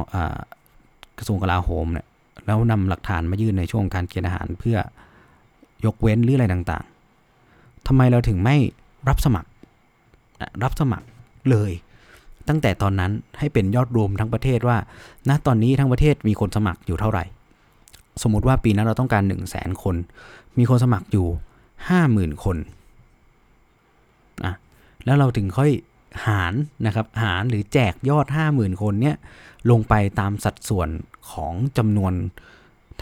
[1.18, 2.06] กระทรวงกลาโหมเนี่ย
[2.46, 4.78] แล้วนำหลักฐานมายื่นในช่วงการเกณฑ์อาหารเพื่อ
[5.84, 8.56] ยกเว้นหรืออะไรต่างๆทำไมเราถึงไม่
[9.08, 9.48] รับสมัคร
[10.62, 11.06] รับสมัคร
[11.50, 11.72] เลย
[12.48, 14.76] ตั้งแต่ตอนนั้นให้เป็นยอดรวมทั้งประเทศว่า
[15.28, 17.24] ณตอนนี้ทั้งประเทศมีคนสมัครอยู่เท่าไหร่
[18.22, 19.96] สมมุติว่าปีนั้นเราต้องการ 1 0 0 0 0แสนคน
[20.58, 21.26] มีคนสมัครอยู่
[21.84, 22.56] 50,000 คน
[24.44, 24.54] นะ
[25.04, 25.70] แล้วเราถึงค่อย
[26.26, 26.54] หาร
[26.86, 29.16] นะครับหารหรือแจกยอด 50,000 คนเนี่ย
[29.70, 30.88] ลงไปตามสัดส่วน
[31.30, 32.12] ของจำนวน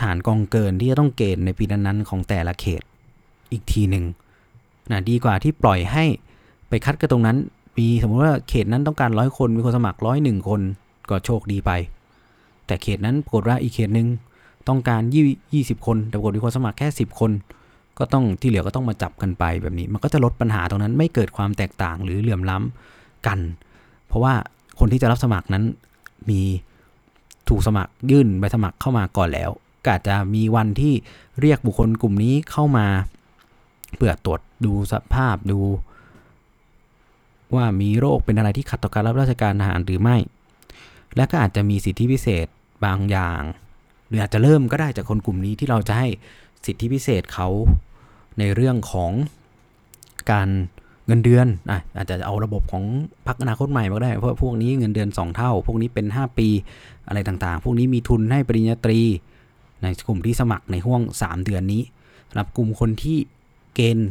[0.00, 2.82] ฐานกองเกินที่จะต้องเกณฑ์ในปีนั้นๆของแต่ละเขต
[3.52, 4.04] อีกทีหนึ่ง
[4.90, 6.04] นะดีกว่าที่ปล่อยให้
[6.68, 7.36] ไปคัดกันตรงนั้น
[7.78, 10.60] มีสมมติว่าเขตนั้นต้องการร้อยคนมีคนสมัครร้อยหนึ่งคน
[11.10, 11.70] ก็โชคดีไป
[12.66, 14.08] แต่เขตนั้นปรากฏว่าอีกเขตหนึ่ง
[14.68, 15.02] ต้องการ
[15.54, 17.30] ยี่สิบคน แต่ปรากฏมีคนสมัครแค่สิบคน
[17.98, 23.38] ก็ต้องที่เหลือก็ต้องมาจับกันไปแบบนี้ มันก็จะลดปัญหาตรงนั้นไม่เกิดความแตกต่างหรือเหลื่อมล้ำกัน
[24.06, 24.34] เพราะว่า
[24.78, 25.64] คนที่จะรับสมัครนั้น
[26.30, 26.40] มี
[27.48, 29.50] ถูกสมัครยื่นใบสมัครเข้ามาก่อนแล้ว
[29.84, 30.94] ก็อาจจะมีวันที่
[31.40, 32.86] เรียกบุคคลกลุ่มนี้เข้ามา
[33.96, 35.60] เพื่อตรวจดูสภาพดู
[37.54, 40.16] ว่ามีโรคเป็นอะไรที่ขัดต่อการรับราชการทหารหรือไม่
[41.16, 42.46] และก็อาจจะมีสิทธิพิเศษ
[42.84, 43.40] บางอย่าง
[44.08, 46.08] หรืออาจจะเริ่มก็ได้จากคนกลุ่มนี้ที่เราจะให้
[46.64, 47.48] สิทธิพิเศษเขา
[48.38, 49.10] ในเรื่องของ
[50.30, 50.48] การ
[51.06, 52.84] เงินเดือนอะอาจจะเอาระบบของ
[53.26, 56.48] พักอนาคตใหม่มาได้ เพราะพวกนี้เงินเดือน 2 เท่า พวกนี้เป็น 5 ปี
[57.08, 59.00] อะไรต่างๆ พวกนี้มีทุนให้ปริญญาตรี
[59.82, 61.82] ในกลุ่มที่สมัครในห่วง 3 เดือนนี้
[62.28, 63.18] สำหรับกลุ่มคนที่
[63.74, 64.10] เกณฑ์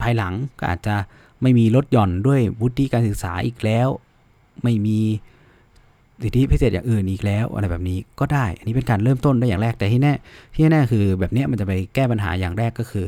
[0.00, 0.96] ภายหลังก็อาจจะ
[1.42, 3.88] ไม่มีลดหย่อนด้วยวุฒิการศึกษาอีกแล้ว
[4.62, 4.98] ไม่มี
[6.22, 10.12] สิทธิพิเศษอย่างอื่นอีกแล้วอะไรแบบนี้ก็ได้ อันนี้เป็นการเริ่มต้นได้อย่างแรกแต่ที่แน่
[10.54, 13.04] ที่แน่คือแบบนี้มันจะไปแก้ปัญหาอย่างแรกก็คือ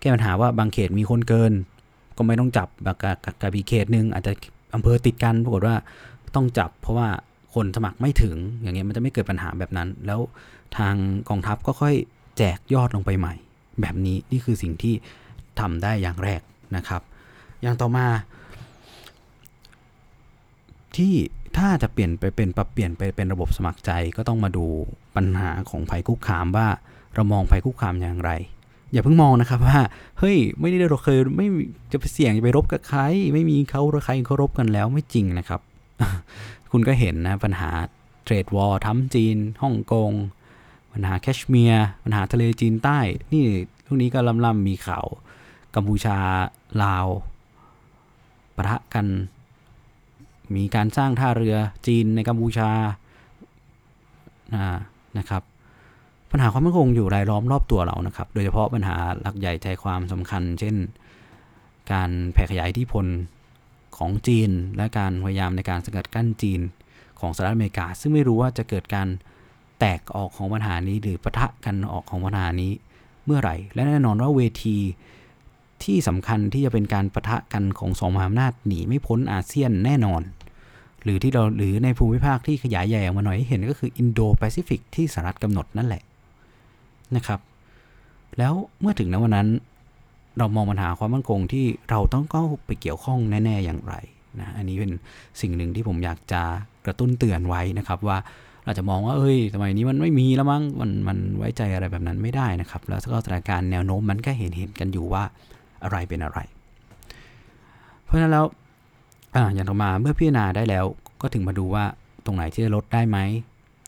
[0.00, 1.52] แก้ปัญหาว่าบางเขตมีคนเกิน
[2.16, 2.96] ก็ไม่ต้องจับแบบ
[3.42, 4.32] กับอีกเขตหนึ่งอาจจะ
[4.74, 5.76] อำเภอติดกันปรากฏว่า
[6.34, 7.08] ต้องจับ เพราะว่า
[7.54, 10.20] คนสมัครไม่ถึงอย่างเงี้ยมันจะไม่เกิดปัญหาแบบนั้น แล้ว
[10.76, 10.94] ทาง
[11.28, 11.94] กองทัพก็ค่อย
[12.38, 13.34] แจกยอดลงไปใหม่
[13.80, 14.94] แบบนี้นี่คือสิ่งที่
[15.60, 16.40] ทำได้อย่างแรก
[16.76, 17.02] นะครับ
[17.62, 18.06] อย่างต่อมา
[20.96, 21.14] ที่
[21.58, 24.66] ถ้าจะเปลี่ยนไปเป็นปรับเปลี่ยนไปเป็นระบบสมัครใจ ก็ต้องมาดู
[25.16, 26.68] ปัญหาของภัยคุกคามว่า
[27.14, 28.30] เรามองภัยคุกคามอย่างไร
[28.92, 29.80] อย่าเพิ่งมองนะครับว่า
[30.18, 31.46] เฮ้ยไม่ได้เราเคยไม่
[31.92, 33.00] จะไปเสี่ยงจะไปรบกับใคร
[33.34, 35.60] ไม่มีเขาหรือใครเขารบกันแล้วไม่จริงนะครับ
[36.70, 37.70] คุณก็เห็นนะปัญหา
[38.24, 40.12] เทรดวอร์ทั้มจีนฮ่องกง
[40.92, 42.98] ปัญหาแคชเมียร์ปัญหาทะเลจีนใต้
[43.32, 43.44] นี่
[43.86, 45.06] ทุกนี้ก็ล่ำๆมีข่าว
[45.74, 46.18] กัมพูชา
[46.82, 47.06] ลาว
[48.56, 49.06] ปะทะกัน
[50.56, 52.70] มีการสร้างท่าเรือจีนในกัมพูชา
[54.54, 54.62] นะ
[55.18, 55.42] นะครับ
[56.30, 60.76] ปัญหาความมั่นคงอยู่รายล้อมรอบตัวเรานะครับ โดยเฉพาะปัญหาหลักใหญ่ใจความสำคัญ เช่น
[61.92, 63.06] การแผ่ขยายอิทธิพล
[63.96, 66.60] ของจีน และการพยายามในการสกัดกั้นจีน
[67.20, 69.08] ของสหรัฐอเมริกา ซึ่งไม่รู้ว่าจะเกิดการ
[69.78, 72.72] แตกออกของปัญหานี้ หรือปะทะกันออกของปัญหานี้
[73.24, 74.76] เมื่อไหร่ และแน่นอนว่าเวที
[75.84, 80.22] ที่สำคัญที่จะเป็นการปะทะกันของสองมหาอำนาจหนีไม่พ้นอาเซียนแน่นอน
[81.04, 86.02] หรือที่เราหรือในภูมิภาคที่ขยายใหญ่ออกมาหน่อยให้เห็นก็คืออินโดแปซิฟิกที่สหรัฐกำหนดนั่นแหละ
[87.16, 87.40] นะครับ
[88.38, 89.48] แล้วเมื่อถึงณวันนั้น
[90.38, 93.94] เรามองปัญหาความมั่นคงที่เราต้องเข้าไปเกี่ยวข้องแน่ๆอย่างไร
[94.40, 94.92] นะอันนี้เป็น
[95.40, 96.42] สิ่งหนึ่งที่ผมอยากจะ
[96.86, 98.18] กระตุ้นเตือนไว้นะครับว่า
[98.64, 105.22] เราจะมองว่าเอ้ยสมัยนี้มันไม่มีแล้วมั้งมันมันไว้ใจอะไรแบบนั้นไม่ได้นะครับ แล้วก็สถานการณ์แนวโน้มมันก็เห็นเห็นกันอยู่ว่า
[105.84, 106.38] อะไรเป็นอะไร
[108.04, 108.46] เพราะฉะนั้นแล้ว
[109.34, 110.84] อ่าย่างต่อมาเมื่อพิจารณาได้แล้ว
[111.20, 111.84] ก็ถึงมาดูว่า
[112.24, 113.18] ตรงไหนที่จะลดได้ไหม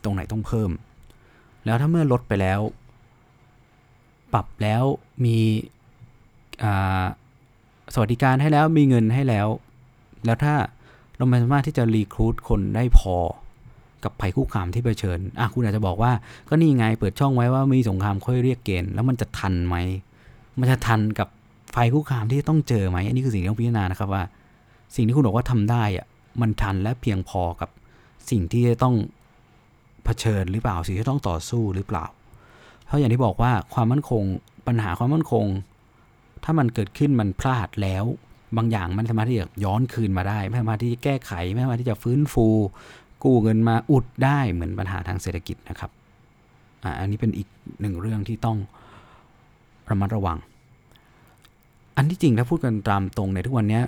[0.03, 0.71] ตรงไหนต้องเพิ่ม
[1.65, 2.59] แล้วถ้าเมื่อลดไปแล้ว
[4.33, 4.83] ปรับแล้ว
[5.25, 5.37] มี
[6.63, 7.03] อ่า
[7.93, 9.47] สวัสดิการให้แล้วมีเงินให้แล้ว
[10.25, 10.55] แล้วถ้า
[11.17, 13.15] เราไม่สามารถที่จะรีครูดคนได้พอ
[14.03, 16.11] กับภัยคุกคามที่เผชิญอะคุณอาจจะบอกว่า
[16.49, 19.75] ก็นี่ไงเปิดช่องไว้ว่ามีสงครามค่อยเรียกเกณฑ์แล้วมันจะทันไหม
[20.59, 21.27] มันจะทันกับ
[21.75, 24.23] ภัยคุกคามที่ต้องเจอไหมอันนี้คือสิ่งที่ต้องพิจารณานะครับว่า
[24.95, 26.05] สิ่งที่คุณบอกว่าทำได้อะ
[26.41, 27.69] มันทันและเพียงพอกับ
[28.29, 28.95] สิ่งที่จะต้อง
[30.05, 32.05] เผชิญหรือเปล่าสิ่งที่ต้องต่อสู้หรือเปล่า
[32.85, 34.23] เพราะอย่างที่บอกว่าความมั่นคง
[34.67, 35.45] ปัญหาความมั่นคง
[36.43, 38.05] ถ้ามันเกิดขึ้นมันพลาดแล้ว
[38.57, 42.47] บางอย่างมันสามารถที่จะย้อนคืนมาได้ ไม่สามารถที่จะแก้ไข ไม่สามารถที่จะฟื้นฟู
[43.23, 45.91] กู้เงินมาอุดได้เหมือนปัญหาทางเศรษฐกิจนะครับ
[46.83, 47.47] อ่าอันนี้เป็นอีก
[47.81, 48.57] หนึ่งเรื่องที่ต้อง
[49.89, 50.37] ระมัดระวัง
[51.97, 53.81] อันที่จริงถ้าพูดกันตามตรงในทุกวันนี้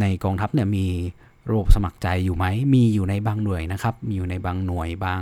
[0.00, 0.86] ในกองทัพเนี่ยมี
[1.50, 5.20] ระบบสมัครใจอยู่ไหม มีอยู่ในบางหน่วยนะครับ มีอยู่ในบางหน่วยบาง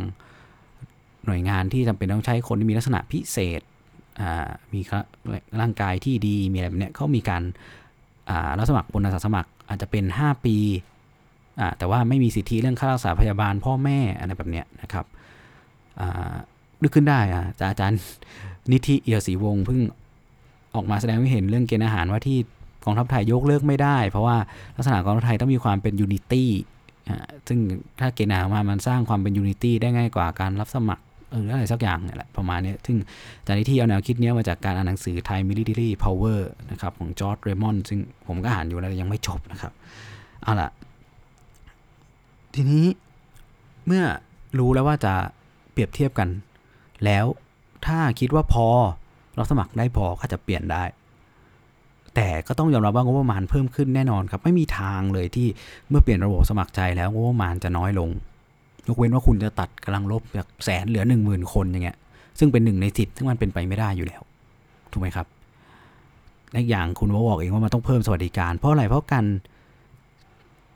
[1.25, 3.61] หน่วยงานที่จำเป็นต้องใช้คนที่มีลักษณะพิเศษ
[4.73, 4.81] มี
[5.61, 7.43] ร่างกายที่ดี มีอะไรแบบเนี้ยเขามีการ
[8.59, 10.57] รับสมัครบนอาสาสมัครอาจจะเป็น 5 ปี
[11.79, 15.07] แต่ว่าไม่มีสิทธิเรื่องค่ารักษาพยาบาลพ่อแม่อะไรแบบเนี้ยนะครับ
[16.01, 16.35] อ่า
[16.83, 18.01] นึกขึ้นได้อะอาจารย์
[18.73, 19.81] นิธิเอียศรีวงศ์เพิ่ง
[20.75, 22.39] ออกมาแสดงให้เห็นเรื่องเกณฑ์อาหารว่าที่
[22.85, 24.37] กองทัพไทยยกเลิกไม่ได้ เพราะว่า
[24.77, 26.51] ลักษณะกองทัพไทยต้องมีความเป็นยูนิตี้
[27.49, 27.59] ซึ่ง
[27.99, 32.97] ถ้าเกณฑ์อาหารมามันสร้างความเป็นยูนิตี้ได้ง่ายกว่าการรับสมัครเอออะไรสักอย่างนี่แหละประมาณนี้ซึ่ง
[33.47, 39.73] จารย์นิธิเอาแนวคิดนี้มาจากการอ่านหนังสือไทย Military Power นะครับของจอร์ดเรมอนซึ่งผมก็อ่านอยู่แล้วยังไม่จบนะครับ
[40.43, 40.71] เอาล่ะ
[42.55, 42.87] ทีนี้
[43.87, 44.05] เมื่อ
[44.59, 45.15] รู้แล้วว่าจะ
[45.73, 46.29] เปรียบเทียบกัน
[47.05, 47.25] แล้ว
[47.87, 48.67] ถ้าคิดว่าพอ
[49.37, 50.85] เราสมัครได้พอก็จะเปลี่ยนได้
[52.19, 55.47] แต่ก็ต้องยอมรับว่างบประมาณเพิ่มขึ้นแน่นอนครับ ไม่มีทางเลยที่
[55.89, 58.11] เมื่อเปลี่ยนระบบสมัครใจแล้วงบประมาณจะน้อยลง
[58.89, 61.99] ยกเว้นว่าคุณจะตัดกำลังลบจากแสนเหลือหนึ่งหมื่นคนอย่างเงี้ย
[62.39, 64.23] ซึ่งเป็นหนึ่งในสิทธิ์ซึ่งมันเป็นไปไม่ได้อยู่แล้ว
[64.93, 65.27] ถูกไหมครับ
[66.55, 69.27] อีกอย่างคุณว่าบอกเองว่ามันต้องเพิ่มสวัสดิการ เพราะอะไรเพราะการ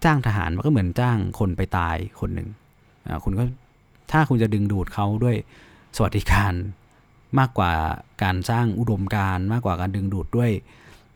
[0.05, 2.49] จ้างทหารมันก็เหมือนจ้างคนไปตายคนหนึ่ง
[3.07, 3.45] อ่าคุณก็
[4.13, 5.37] ถ้าคุณจะดึงดูดเขาด้วย
[5.97, 6.53] สวัสดิการ
[7.39, 7.73] มากกว่า
[8.23, 10.51] การสร้างอุดมการมากกว่าการดึงดูดด้วย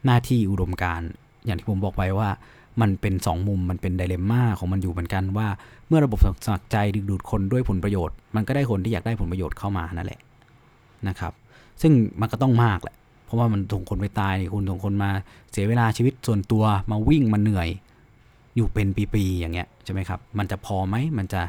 [0.07, 1.00] หน้าที่อุดมการ
[1.46, 2.28] อย่างที่ผมบอกไปว่า
[2.80, 5.48] มันเป็นสองมุมมันเป็นไดเลมม่าของมันอยู่เหมือนกันว่า
[5.88, 10.20] เมื่อระบบสมัครใจดึงดูดคนด้วยผลประโยชน์ มันก็ได้คนที่อยากได้ผลประโยชน์เข้ามานั่นแหละ
[11.09, 11.32] นะครับ
[11.82, 15.11] ซึ่งมันก็ต้องมากแหละ เพราะว่ามันส่งคนไปตายนี่คุณส่งคนมา
[15.52, 17.68] เสียเวลาชีวิตส่วนตัวมาวิ่งมาเหนื่อย
[18.57, 21.42] อยู่เป็นปีๆอย่างเงี้ยใช่ไหมครับ มันจะพอไหมมันจะ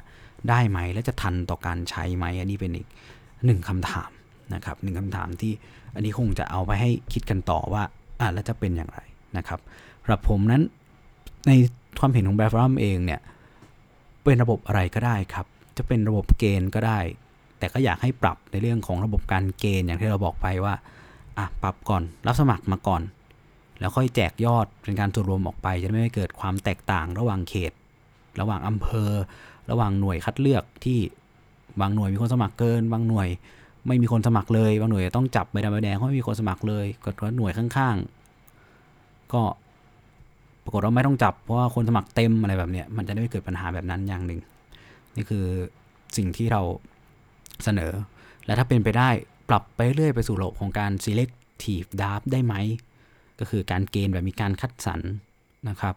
[0.49, 2.87] ได้ไหมและจะทันต่อการใช้ไหมอันนี้เป็นอีก
[3.45, 4.09] หนึ่งคำถาม
[4.53, 5.51] นะครับหนึ่งคำถามที่
[5.95, 7.83] อันนี้คงจะเอาไปให้คิดกันต่อว่า
[8.19, 8.99] อะแล้วจะเป็นอย่างไร
[9.37, 9.59] นะครับ
[10.01, 10.61] สำหรับผมนั้น
[11.47, 11.51] ใน
[11.99, 13.21] ความเห็นของแบรฟรัมเองเนี่ย
[14.23, 15.45] เป็นระบบอะไรก็ได้ครับ
[15.77, 16.99] จะเป็นระบบเกณฑ์ก็ได้
[17.59, 20.73] แต่ก็อยากให้ปรับในเรื่องของระบบการเกณฑ์อย่างที่เราบอกไปว่า
[21.37, 23.01] อะปรับก่อนรับสมัครมาก่อน
[23.79, 27.71] แล้วค่อยแจกยอดเป็นการส่วนรวมออกไป จะได้ไม่เกิดความแตกต่างระหว่างเขต
[28.39, 29.11] ระหว่างอำเภอ
[29.71, 30.99] ระหว่างหน่วยคัดเลือกที่
[31.81, 33.27] บางหน่วยมีคนสมัครเกิน บางหน่วย
[33.87, 39.41] ไม่มีคนสมัครเลย บางหน่วยต้องจับใบดำใบแดงเพราะไม่มีคนสมัครเลยก็ว่าหน่วยข้างๆ ก็
[40.63, 44.41] ปรากฏว่าไม่ต้องจับเพราะว่าคนสมัครเต็มอะไรแบบเนี้ยมันจะได้ไม่เกิดปัญหาแบบนั้นอย่างหนึ่ง
[45.15, 45.45] นี่คือ
[46.17, 46.61] สิ่งที่เรา
[47.63, 47.91] เสนอ
[48.45, 49.09] และถ้าเป็นไปได้
[49.49, 52.55] ปรับไปเรื่อยไปสู่ระบบของการ selective draft ได้ไหม
[53.39, 55.01] ก็คือการเกณฑ์แบบมีการคัดสรร
[55.69, 55.95] นะครับ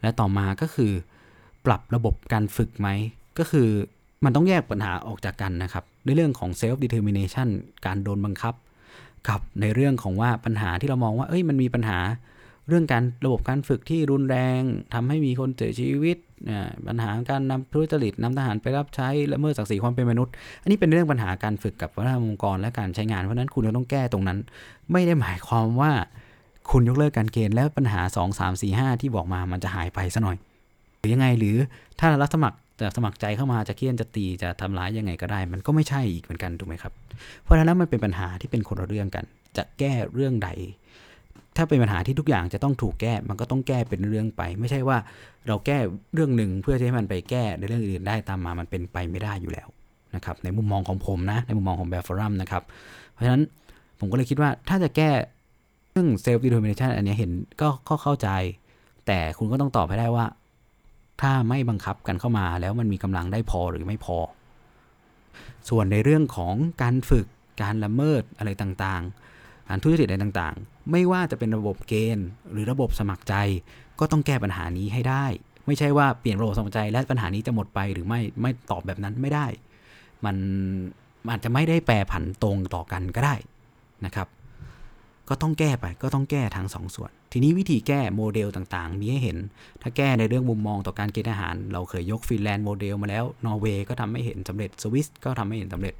[0.00, 0.92] และต่อมาก็คือ
[1.66, 2.88] ปรับระบบการฝึกไหม
[3.38, 3.68] ก็คือ
[4.24, 7.48] มันต้องแยกปัญหาออกจากกันนะครับ ในเรื่องของ self determination
[7.86, 8.54] การโดนบังคับ
[9.28, 11.98] กับในเรื่องของว่าปัญหาที่เรามองว่า เอ้ย มันมีปัญหา
[12.68, 14.60] เรื่องการระบบการฝึกที่รุนแรง
[14.94, 16.16] ทำให้มีคนเสียชีวิต
[16.88, 24.38] ปัญหาการนำทุจริตนำทหารไปรับใช้และเมื่อศักดิ์ศรีความเป็นมนุษย์ อันนี้เป็นเรื่องปัญหาการฝึกกับวัฒนธรรมองค์กรและการใช้งาน เพราะนั้นคุณจะต้องแก้ตรงนั้น
[24.92, 25.92] ไม่ได้หมายความว่า
[26.70, 30.36] คุณยกเลิกการเกณฑ์แล้วปัญหา 2 3 4 5 ที่บอกมามันจะหายไปซะหน่อย
[30.98, 31.56] หรือยังไงหรือ
[31.98, 36.92] ถ้ารับสมัคร จะสมัครใจเข้ามาจะเคี่ยนจะตีจะทำร้ายยังไงก็ได้ มันก็ไม่ใช่อีกเหมือนกันถูกไหมครับ
[37.42, 39.24] เพราะฉะนั้นมันเป็นปัญหาที่เป็นคนละเรื่องกัน
[39.56, 40.50] จะแก้เรื่องใด
[41.56, 44.98] ถ้าเป็นปัญหาที่ทุกอย่างจะต้องถูกแก้ มันก็ต้องแก้เป็นเรื่องไป ไม่ใช่ว่า
[45.46, 45.78] เราแก้
[46.14, 49.68] เรื่องหนึ่งเพื่อให้มันไปแก้ในเรื่องอื่นได้ตามมา มันเป็นไปไม่ได้อยู่แล้ว
[50.14, 52.62] นะครับ ในมุมมองของผมนะ ในมุมมองของแบฟอรัมนะครับ
[53.12, 53.42] เพราะฉะนั้น
[53.98, 55.10] ผมก็เลยคิดว่าถ้าจะแก้
[55.92, 57.30] เรื่องเซลฟ์ดี e ท r มิเนชันอันนี้เห็น
[57.88, 58.28] ก็เข้าใจ
[59.06, 60.24] แต่คุณก็ต้องตอบให้ได้ว่า
[61.20, 64.18] ถ้าไม่บังคับกันเข้ามาแล้วมันมีกำลังได้พอหรือไม่พอ
[65.68, 67.26] ส่วนในเรื่องของการฝึก
[67.62, 73.34] การละเมิดอะไรต่างๆการทุจริตอะไรต่างๆ ไม่ว่าจะเป็นระบบเกณฑ์ หรือระบบสมัครใจ
[73.98, 75.26] ก็ต้องแก้ปัญหานี้ให้ได้
[75.66, 79.46] ไม่ใช่ว่าเปลี่ยนระบบสมัครใจและปัญหานี้จะหมดไปหรือไม่ไม่ตอบแบบนั้นไม่ได้
[80.24, 80.36] มัน
[81.30, 83.34] อาจจะไม่ได้แปรผันตรงต่อกันก็ได้
[84.04, 84.28] นะครับ
[85.28, 89.38] ก็ต้องแก้ไปก็ต้องแก้ทั้งสองส่วน ทีนี้วิธีแก้โมเดลต่างๆ มีให้เห็น
[89.82, 95.94] ถ้าแก้ในเรื่องมุมมองต่อการเกณฑ์ทหาร เราเคยยกฟินแลนด์โมเดลมาแล้ว นอร์เวย์ก็ทำให้เห็นสำเร็จ สวิสก็ทำให้เห็นสำเร็จ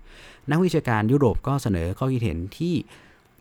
[0.50, 2.74] นักวิชาการยุโรปก็เสนอข้อคิดเห็นที่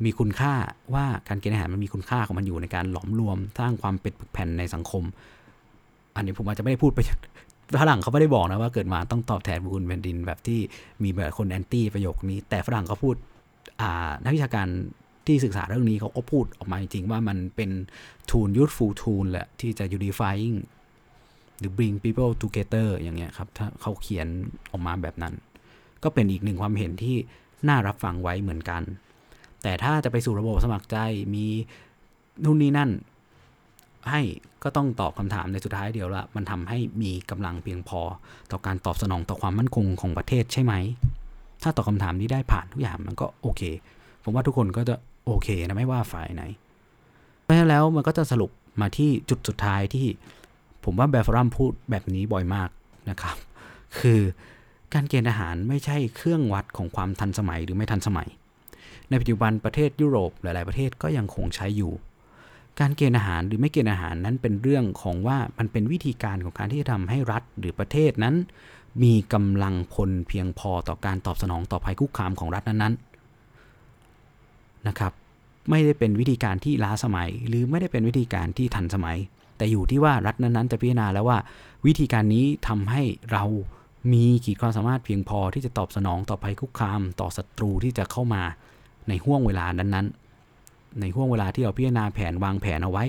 [0.06, 0.54] มีคุณค่า
[0.94, 5.04] ว่าการเกณฑ์ทหารมันมีคุณค่าของมันอยู่ในการหลอมรวม สร้างความเป็นปึกแผ่นในสังคม
[6.16, 7.00] อันนี้ผมอาจจะไม่ได้พูดไป
[7.82, 10.60] ฝรั่งเขาไม่ได้บอกนะว่าเกิดมาต้องตอบแทนบุญแผ่นดินแบบที่
[11.04, 13.16] มีแบบคนแอนตี้ประโยคนี้ แต่ฝรั่งเขาพูด
[14.24, 14.68] นักวิชาการ
[15.30, 17.72] ที่ศึกษาเรื่องนี้เขาก็พูดออกมาจริงว่ามันเป็น
[18.30, 20.56] tool useful tool แหละที่จะ unifying
[21.60, 24.28] หรือ bring people together อย่างเงี้ยครับ ถ้าเขาเขียน
[24.72, 25.34] ออกมาแบบนั้น
[26.04, 27.16] ก็เป็นอีกหนึ่งความเห็นที่
[27.68, 28.82] น่ารับฟังไว้เหมือนกัน
[29.64, 30.98] แต่ถ้าจะไปสู่ระบบสมัครใจ
[31.34, 31.46] มี
[32.44, 32.90] นู่นนี่นั่น
[34.10, 34.22] ให้
[34.64, 38.02] ก็ต้องตอบคำถามในสุดท้ายเดียวละมันทำให้มีกำลังเพียงพอ
[38.52, 40.74] ต่อการตอบสนองต่อความมั่นคงของประเทศใช่ไหม
[41.64, 43.62] ถ้าตอบคาถามนี้ได้ผ่านทุกอย่างมันก็โอเค
[44.24, 44.96] ผมว่าทุกคนก็จะ
[45.30, 46.44] โอเคนะไม่ว่าฝ่ายไหน
[47.42, 48.52] เพราะฉะนั้นแล้วมันก็จะสรุป
[48.82, 50.08] มาที่จุดสุดท้ายที่
[50.84, 52.70] ผมว่าแบฟรัมพูดแบบนี้บ่อยมาก
[53.10, 53.36] นะครับ
[54.00, 54.22] คือ
[54.94, 58.28] การเกณฑ์อาหารไม่ใช่เครื่องวัดของความทันสมัยหรือไม่ทันสมัย
[59.10, 61.92] ในปัจจุบันประเทศยุโรปหลาย ๆ ประเทศก็ยังคงใช้อยู่
[62.80, 68.36] การเกณฑ์อาหารหรือไม่เกณฑ์อาหารนั้นเป็นเรื่องของว่ามันเป็นวิธีการของการที่จะทำให้รัฐหรือประเทศนั้น
[69.04, 73.09] มีกำลังพลเพียงพอต่อการตอบสนองต่อภัยคุกคามของรัฐนั้น ๆ
[74.88, 75.12] นะครับ
[75.70, 79.18] ไม่ได้เป็นวิธีการที่ล้าสมัย หรือไม่ได้เป็นวิธีการที่ทันสมัย
[79.58, 81.38] แต่อยู่ที่ว่ารัฐนั้นๆจะพิจารณาแล้วว่า
[81.86, 83.02] วิธีการนี้ทำให้
[83.32, 83.44] เรา
[84.14, 88.44] มีขีดความสามารถเพียงพอที่จะตอบสนองต่อภัยคุกคาม ต่อศัตรูที่จะเข้ามา
[89.08, 93.04] ในห่วงเวลานั้นๆ ในห่วงเวลาที่เราพิจารณาแผนวางแผนเอาไว้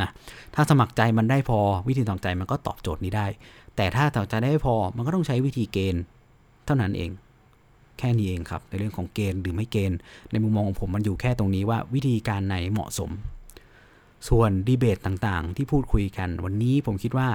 [0.00, 0.10] นะ
[0.54, 1.58] ถ้าสมัครใจมันได้พอ
[1.88, 3.26] วิธีสมัครใจมันก็ตอบโจทย์นี้ได้
[3.76, 6.02] แต่ถ้าสมัครใจได้พอมันก็ต้องใช้วิธีเกณฑ์
[6.66, 7.10] เท่านั้นเอง
[7.98, 9.98] แค่นี้เองครับ ในเรื่องของเกณฑ์หรือไม่เกณฑ์
[10.30, 13.10] ในมุมมองของผมมันอยู่แค่ตรงนี้ว่าวิธีการไหนเหมาะสม
[14.28, 17.28] ส่วนดีเบตต่างๆ ที่พูดคุยกัน วันนี้ผมคิดว่า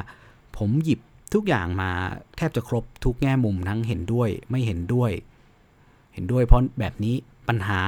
[0.58, 1.00] ผมหยิบ
[1.34, 1.92] ทุกอย่างมา
[2.38, 5.12] แทบจะครบทุกแง่มุมทั้งเห็นด้วยไม่เห็นด้วย
[6.14, 7.16] เห็นด้วยเพราะแบบนี้
[7.48, 7.80] ปัญหา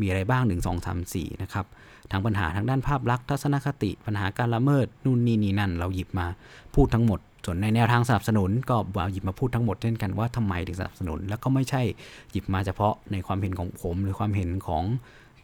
[0.00, 1.66] มีอะไรบ้าง 1 2 3 4นะครับ
[2.10, 6.26] ทั้งปัญหาทางด้านภาพลักษณ์ทัศนคติ ปัญหาการละเมิดนู่นนี่นี่นั่น เราหยิบมา
[6.74, 11.82] พูดทั้งหมด ส่วนในแนวทางสนับสนุนก็เอาหยิบมาพูดทั้งหมดเช่นกันว่าทำไมถึงสนับสนุน แล้วก็ไม่ใช่
[12.32, 14.84] หยิบมาเฉพาะในความเห็นของผม หรือความเห็นของ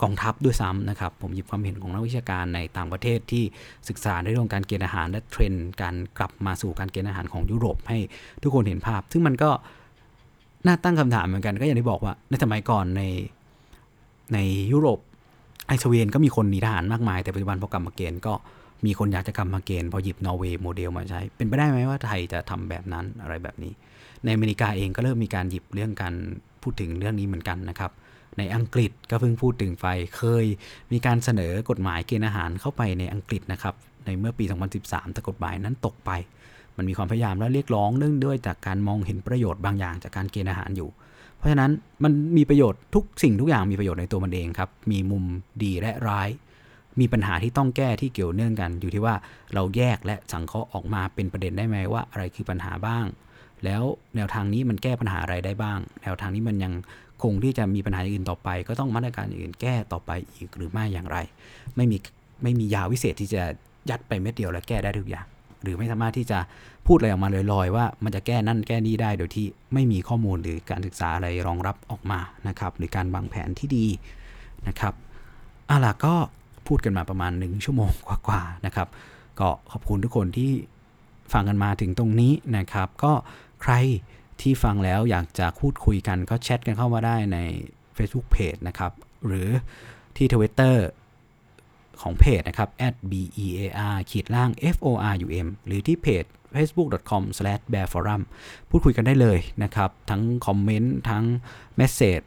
[0.03, 3.45] กองทัพด้วยซ้ำนะครับ ผมหยิบความเห็นของนักวิชาการในต่างประเทศที่
[3.89, 7.99] ศึกษาในเรื่องการเกณฑ์ทหารและเทรนด์การกลับมาสู่การเกณฑ์ทหารของยุโรปให้
[8.43, 9.51] ทุกคนเห็นภาพ ซึ่งมันก็
[10.67, 13.03] น่าตั้งคำถามเหมือนกันก็อย่างที่บอกว่าในสมัยก่อนใน
[14.35, 14.39] ใน
[14.73, 14.99] ยุโรป
[15.67, 18.35] ไอ้สวีเดนก็มีคนหนีทหารมากมายแต่ปัจจุบันพอกลับมาเกณฑ์ก็
[18.85, 23.73] มีคนอยากจะกลับมาเกณฑ์พอหยิบนอร์เวย์โมเดลมาใช้ เป็นไปได้ไหมว่าไทยจะทำแบบนั้นอะไรแบบนี้
[24.25, 26.15] ในอเมริกาเองก็เริ่มมีการหยิบเรื่องการ
[26.63, 27.91] พูดถึงเรื่องนี้เหมือนกันนะครับ
[28.39, 30.45] ในอังกฤษก็เพิ่งพูดถึงไป เคย
[30.93, 33.75] มีการเสนอกฎหมายเกณฑ์อาหารเข้าไปในอังกฤษนะครับ
[34.05, 34.45] ในเมื่อปี
[34.79, 36.11] 2013 แต่กฎหมายนั้นตกไป
[36.77, 40.89] มันมีความพยายามและเรียกร้องเนื่องด้วยจากการมองเห็นประโยชน์บางอย่างจากการเกณฑ์อาหารอยู่
[41.37, 41.71] เพราะฉะนั้น
[42.05, 45.25] มันมีประโยชน์ทุกสิ่งทุกอย่างมีประโยชน์ในตัวมันเองครับ มีมุม
[45.63, 46.29] ดีและร้าย
[47.01, 49.15] มีปัญหาที่ต้องแก้ที่เกี่ยวเนื่องกัน อยู่ที่ว่า
[49.55, 53.05] เราแยกและสังเคราะห์ออกมาเป็นประเด็นได้ไหมว่า อะไรคือปัญหาบ้าง
[53.65, 53.83] แล้ว
[54.17, 56.73] แนวทางนี้มันแก้ปัญหาอะไรได้บ้าง แนวทางนี้มันยัง
[57.23, 61.19] คงที่จะมีปัญหาอื่นต่อไป ก็ต้องมาตรการอื่นแก้ต่อไปอีกหรือไม่อย่างไร
[61.77, 61.97] ไม่มี
[62.43, 63.43] ไม่มียาวิเศษที่จะ
[63.91, 65.27] ยัดไปเม็ดเดียวแล้วแก้ได้ทุกอย่าง
[65.63, 66.39] หรือไม่สามารถที่จะ
[66.87, 73.87] พูดอะไรออกมาลอยๆ ว่ามันจะแก้นั่นแก้นี่ได้โดยที่ไม่มีข้อมูลหรือการศึกษาอะไรรองรับออกมานะครับ หรือการวางแผนที่ดี
[74.69, 74.95] นะครับ
[75.67, 76.15] เอาล่ะก็
[76.71, 77.91] พูดกันมาประมาณ 1 ชั่วโมง
[78.27, 78.89] กว่าๆนะครับ
[79.41, 80.53] ก็ขอบคุณทุกคนที่
[81.33, 83.13] ฟังกันมาถึงตรงนี้นะครับ ก็
[83.63, 83.75] ใคร
[84.41, 87.39] ที่ฟังแล้วอยากจะพูดคุยกันก็แชทกันเข้ามาได้ใน
[87.97, 88.93] Facebook Page นะครับ
[89.27, 89.49] หรือ
[90.17, 90.77] ที่ Twitter
[92.01, 92.69] ของเพจนะครับ
[93.11, 98.23] @bear ขีดล่าง forum หรือที่เพจ facebook.com/bearforum
[98.71, 101.25] พูดคุยกันได้เลยนะครับ ทั้งคอมเมนต์ทั้ง
[101.77, 102.21] message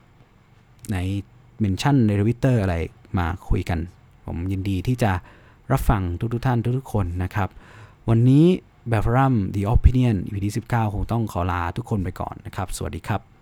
[0.91, 0.97] ใน
[1.59, 2.75] mention ในทวิตเตอร์อะไร
[3.17, 3.79] มาคุยกัน
[4.25, 5.11] ผมยินดีที่จะ
[5.71, 7.49] รับฟังทุกๆท่านทุกๆคนนะครับ
[8.09, 8.45] วันนี้
[8.89, 13.32] แบบรัม The Opinion EP ที่19 คงต้องขอลาทุกคนไปก่อนนะครับ สวัสดีครับ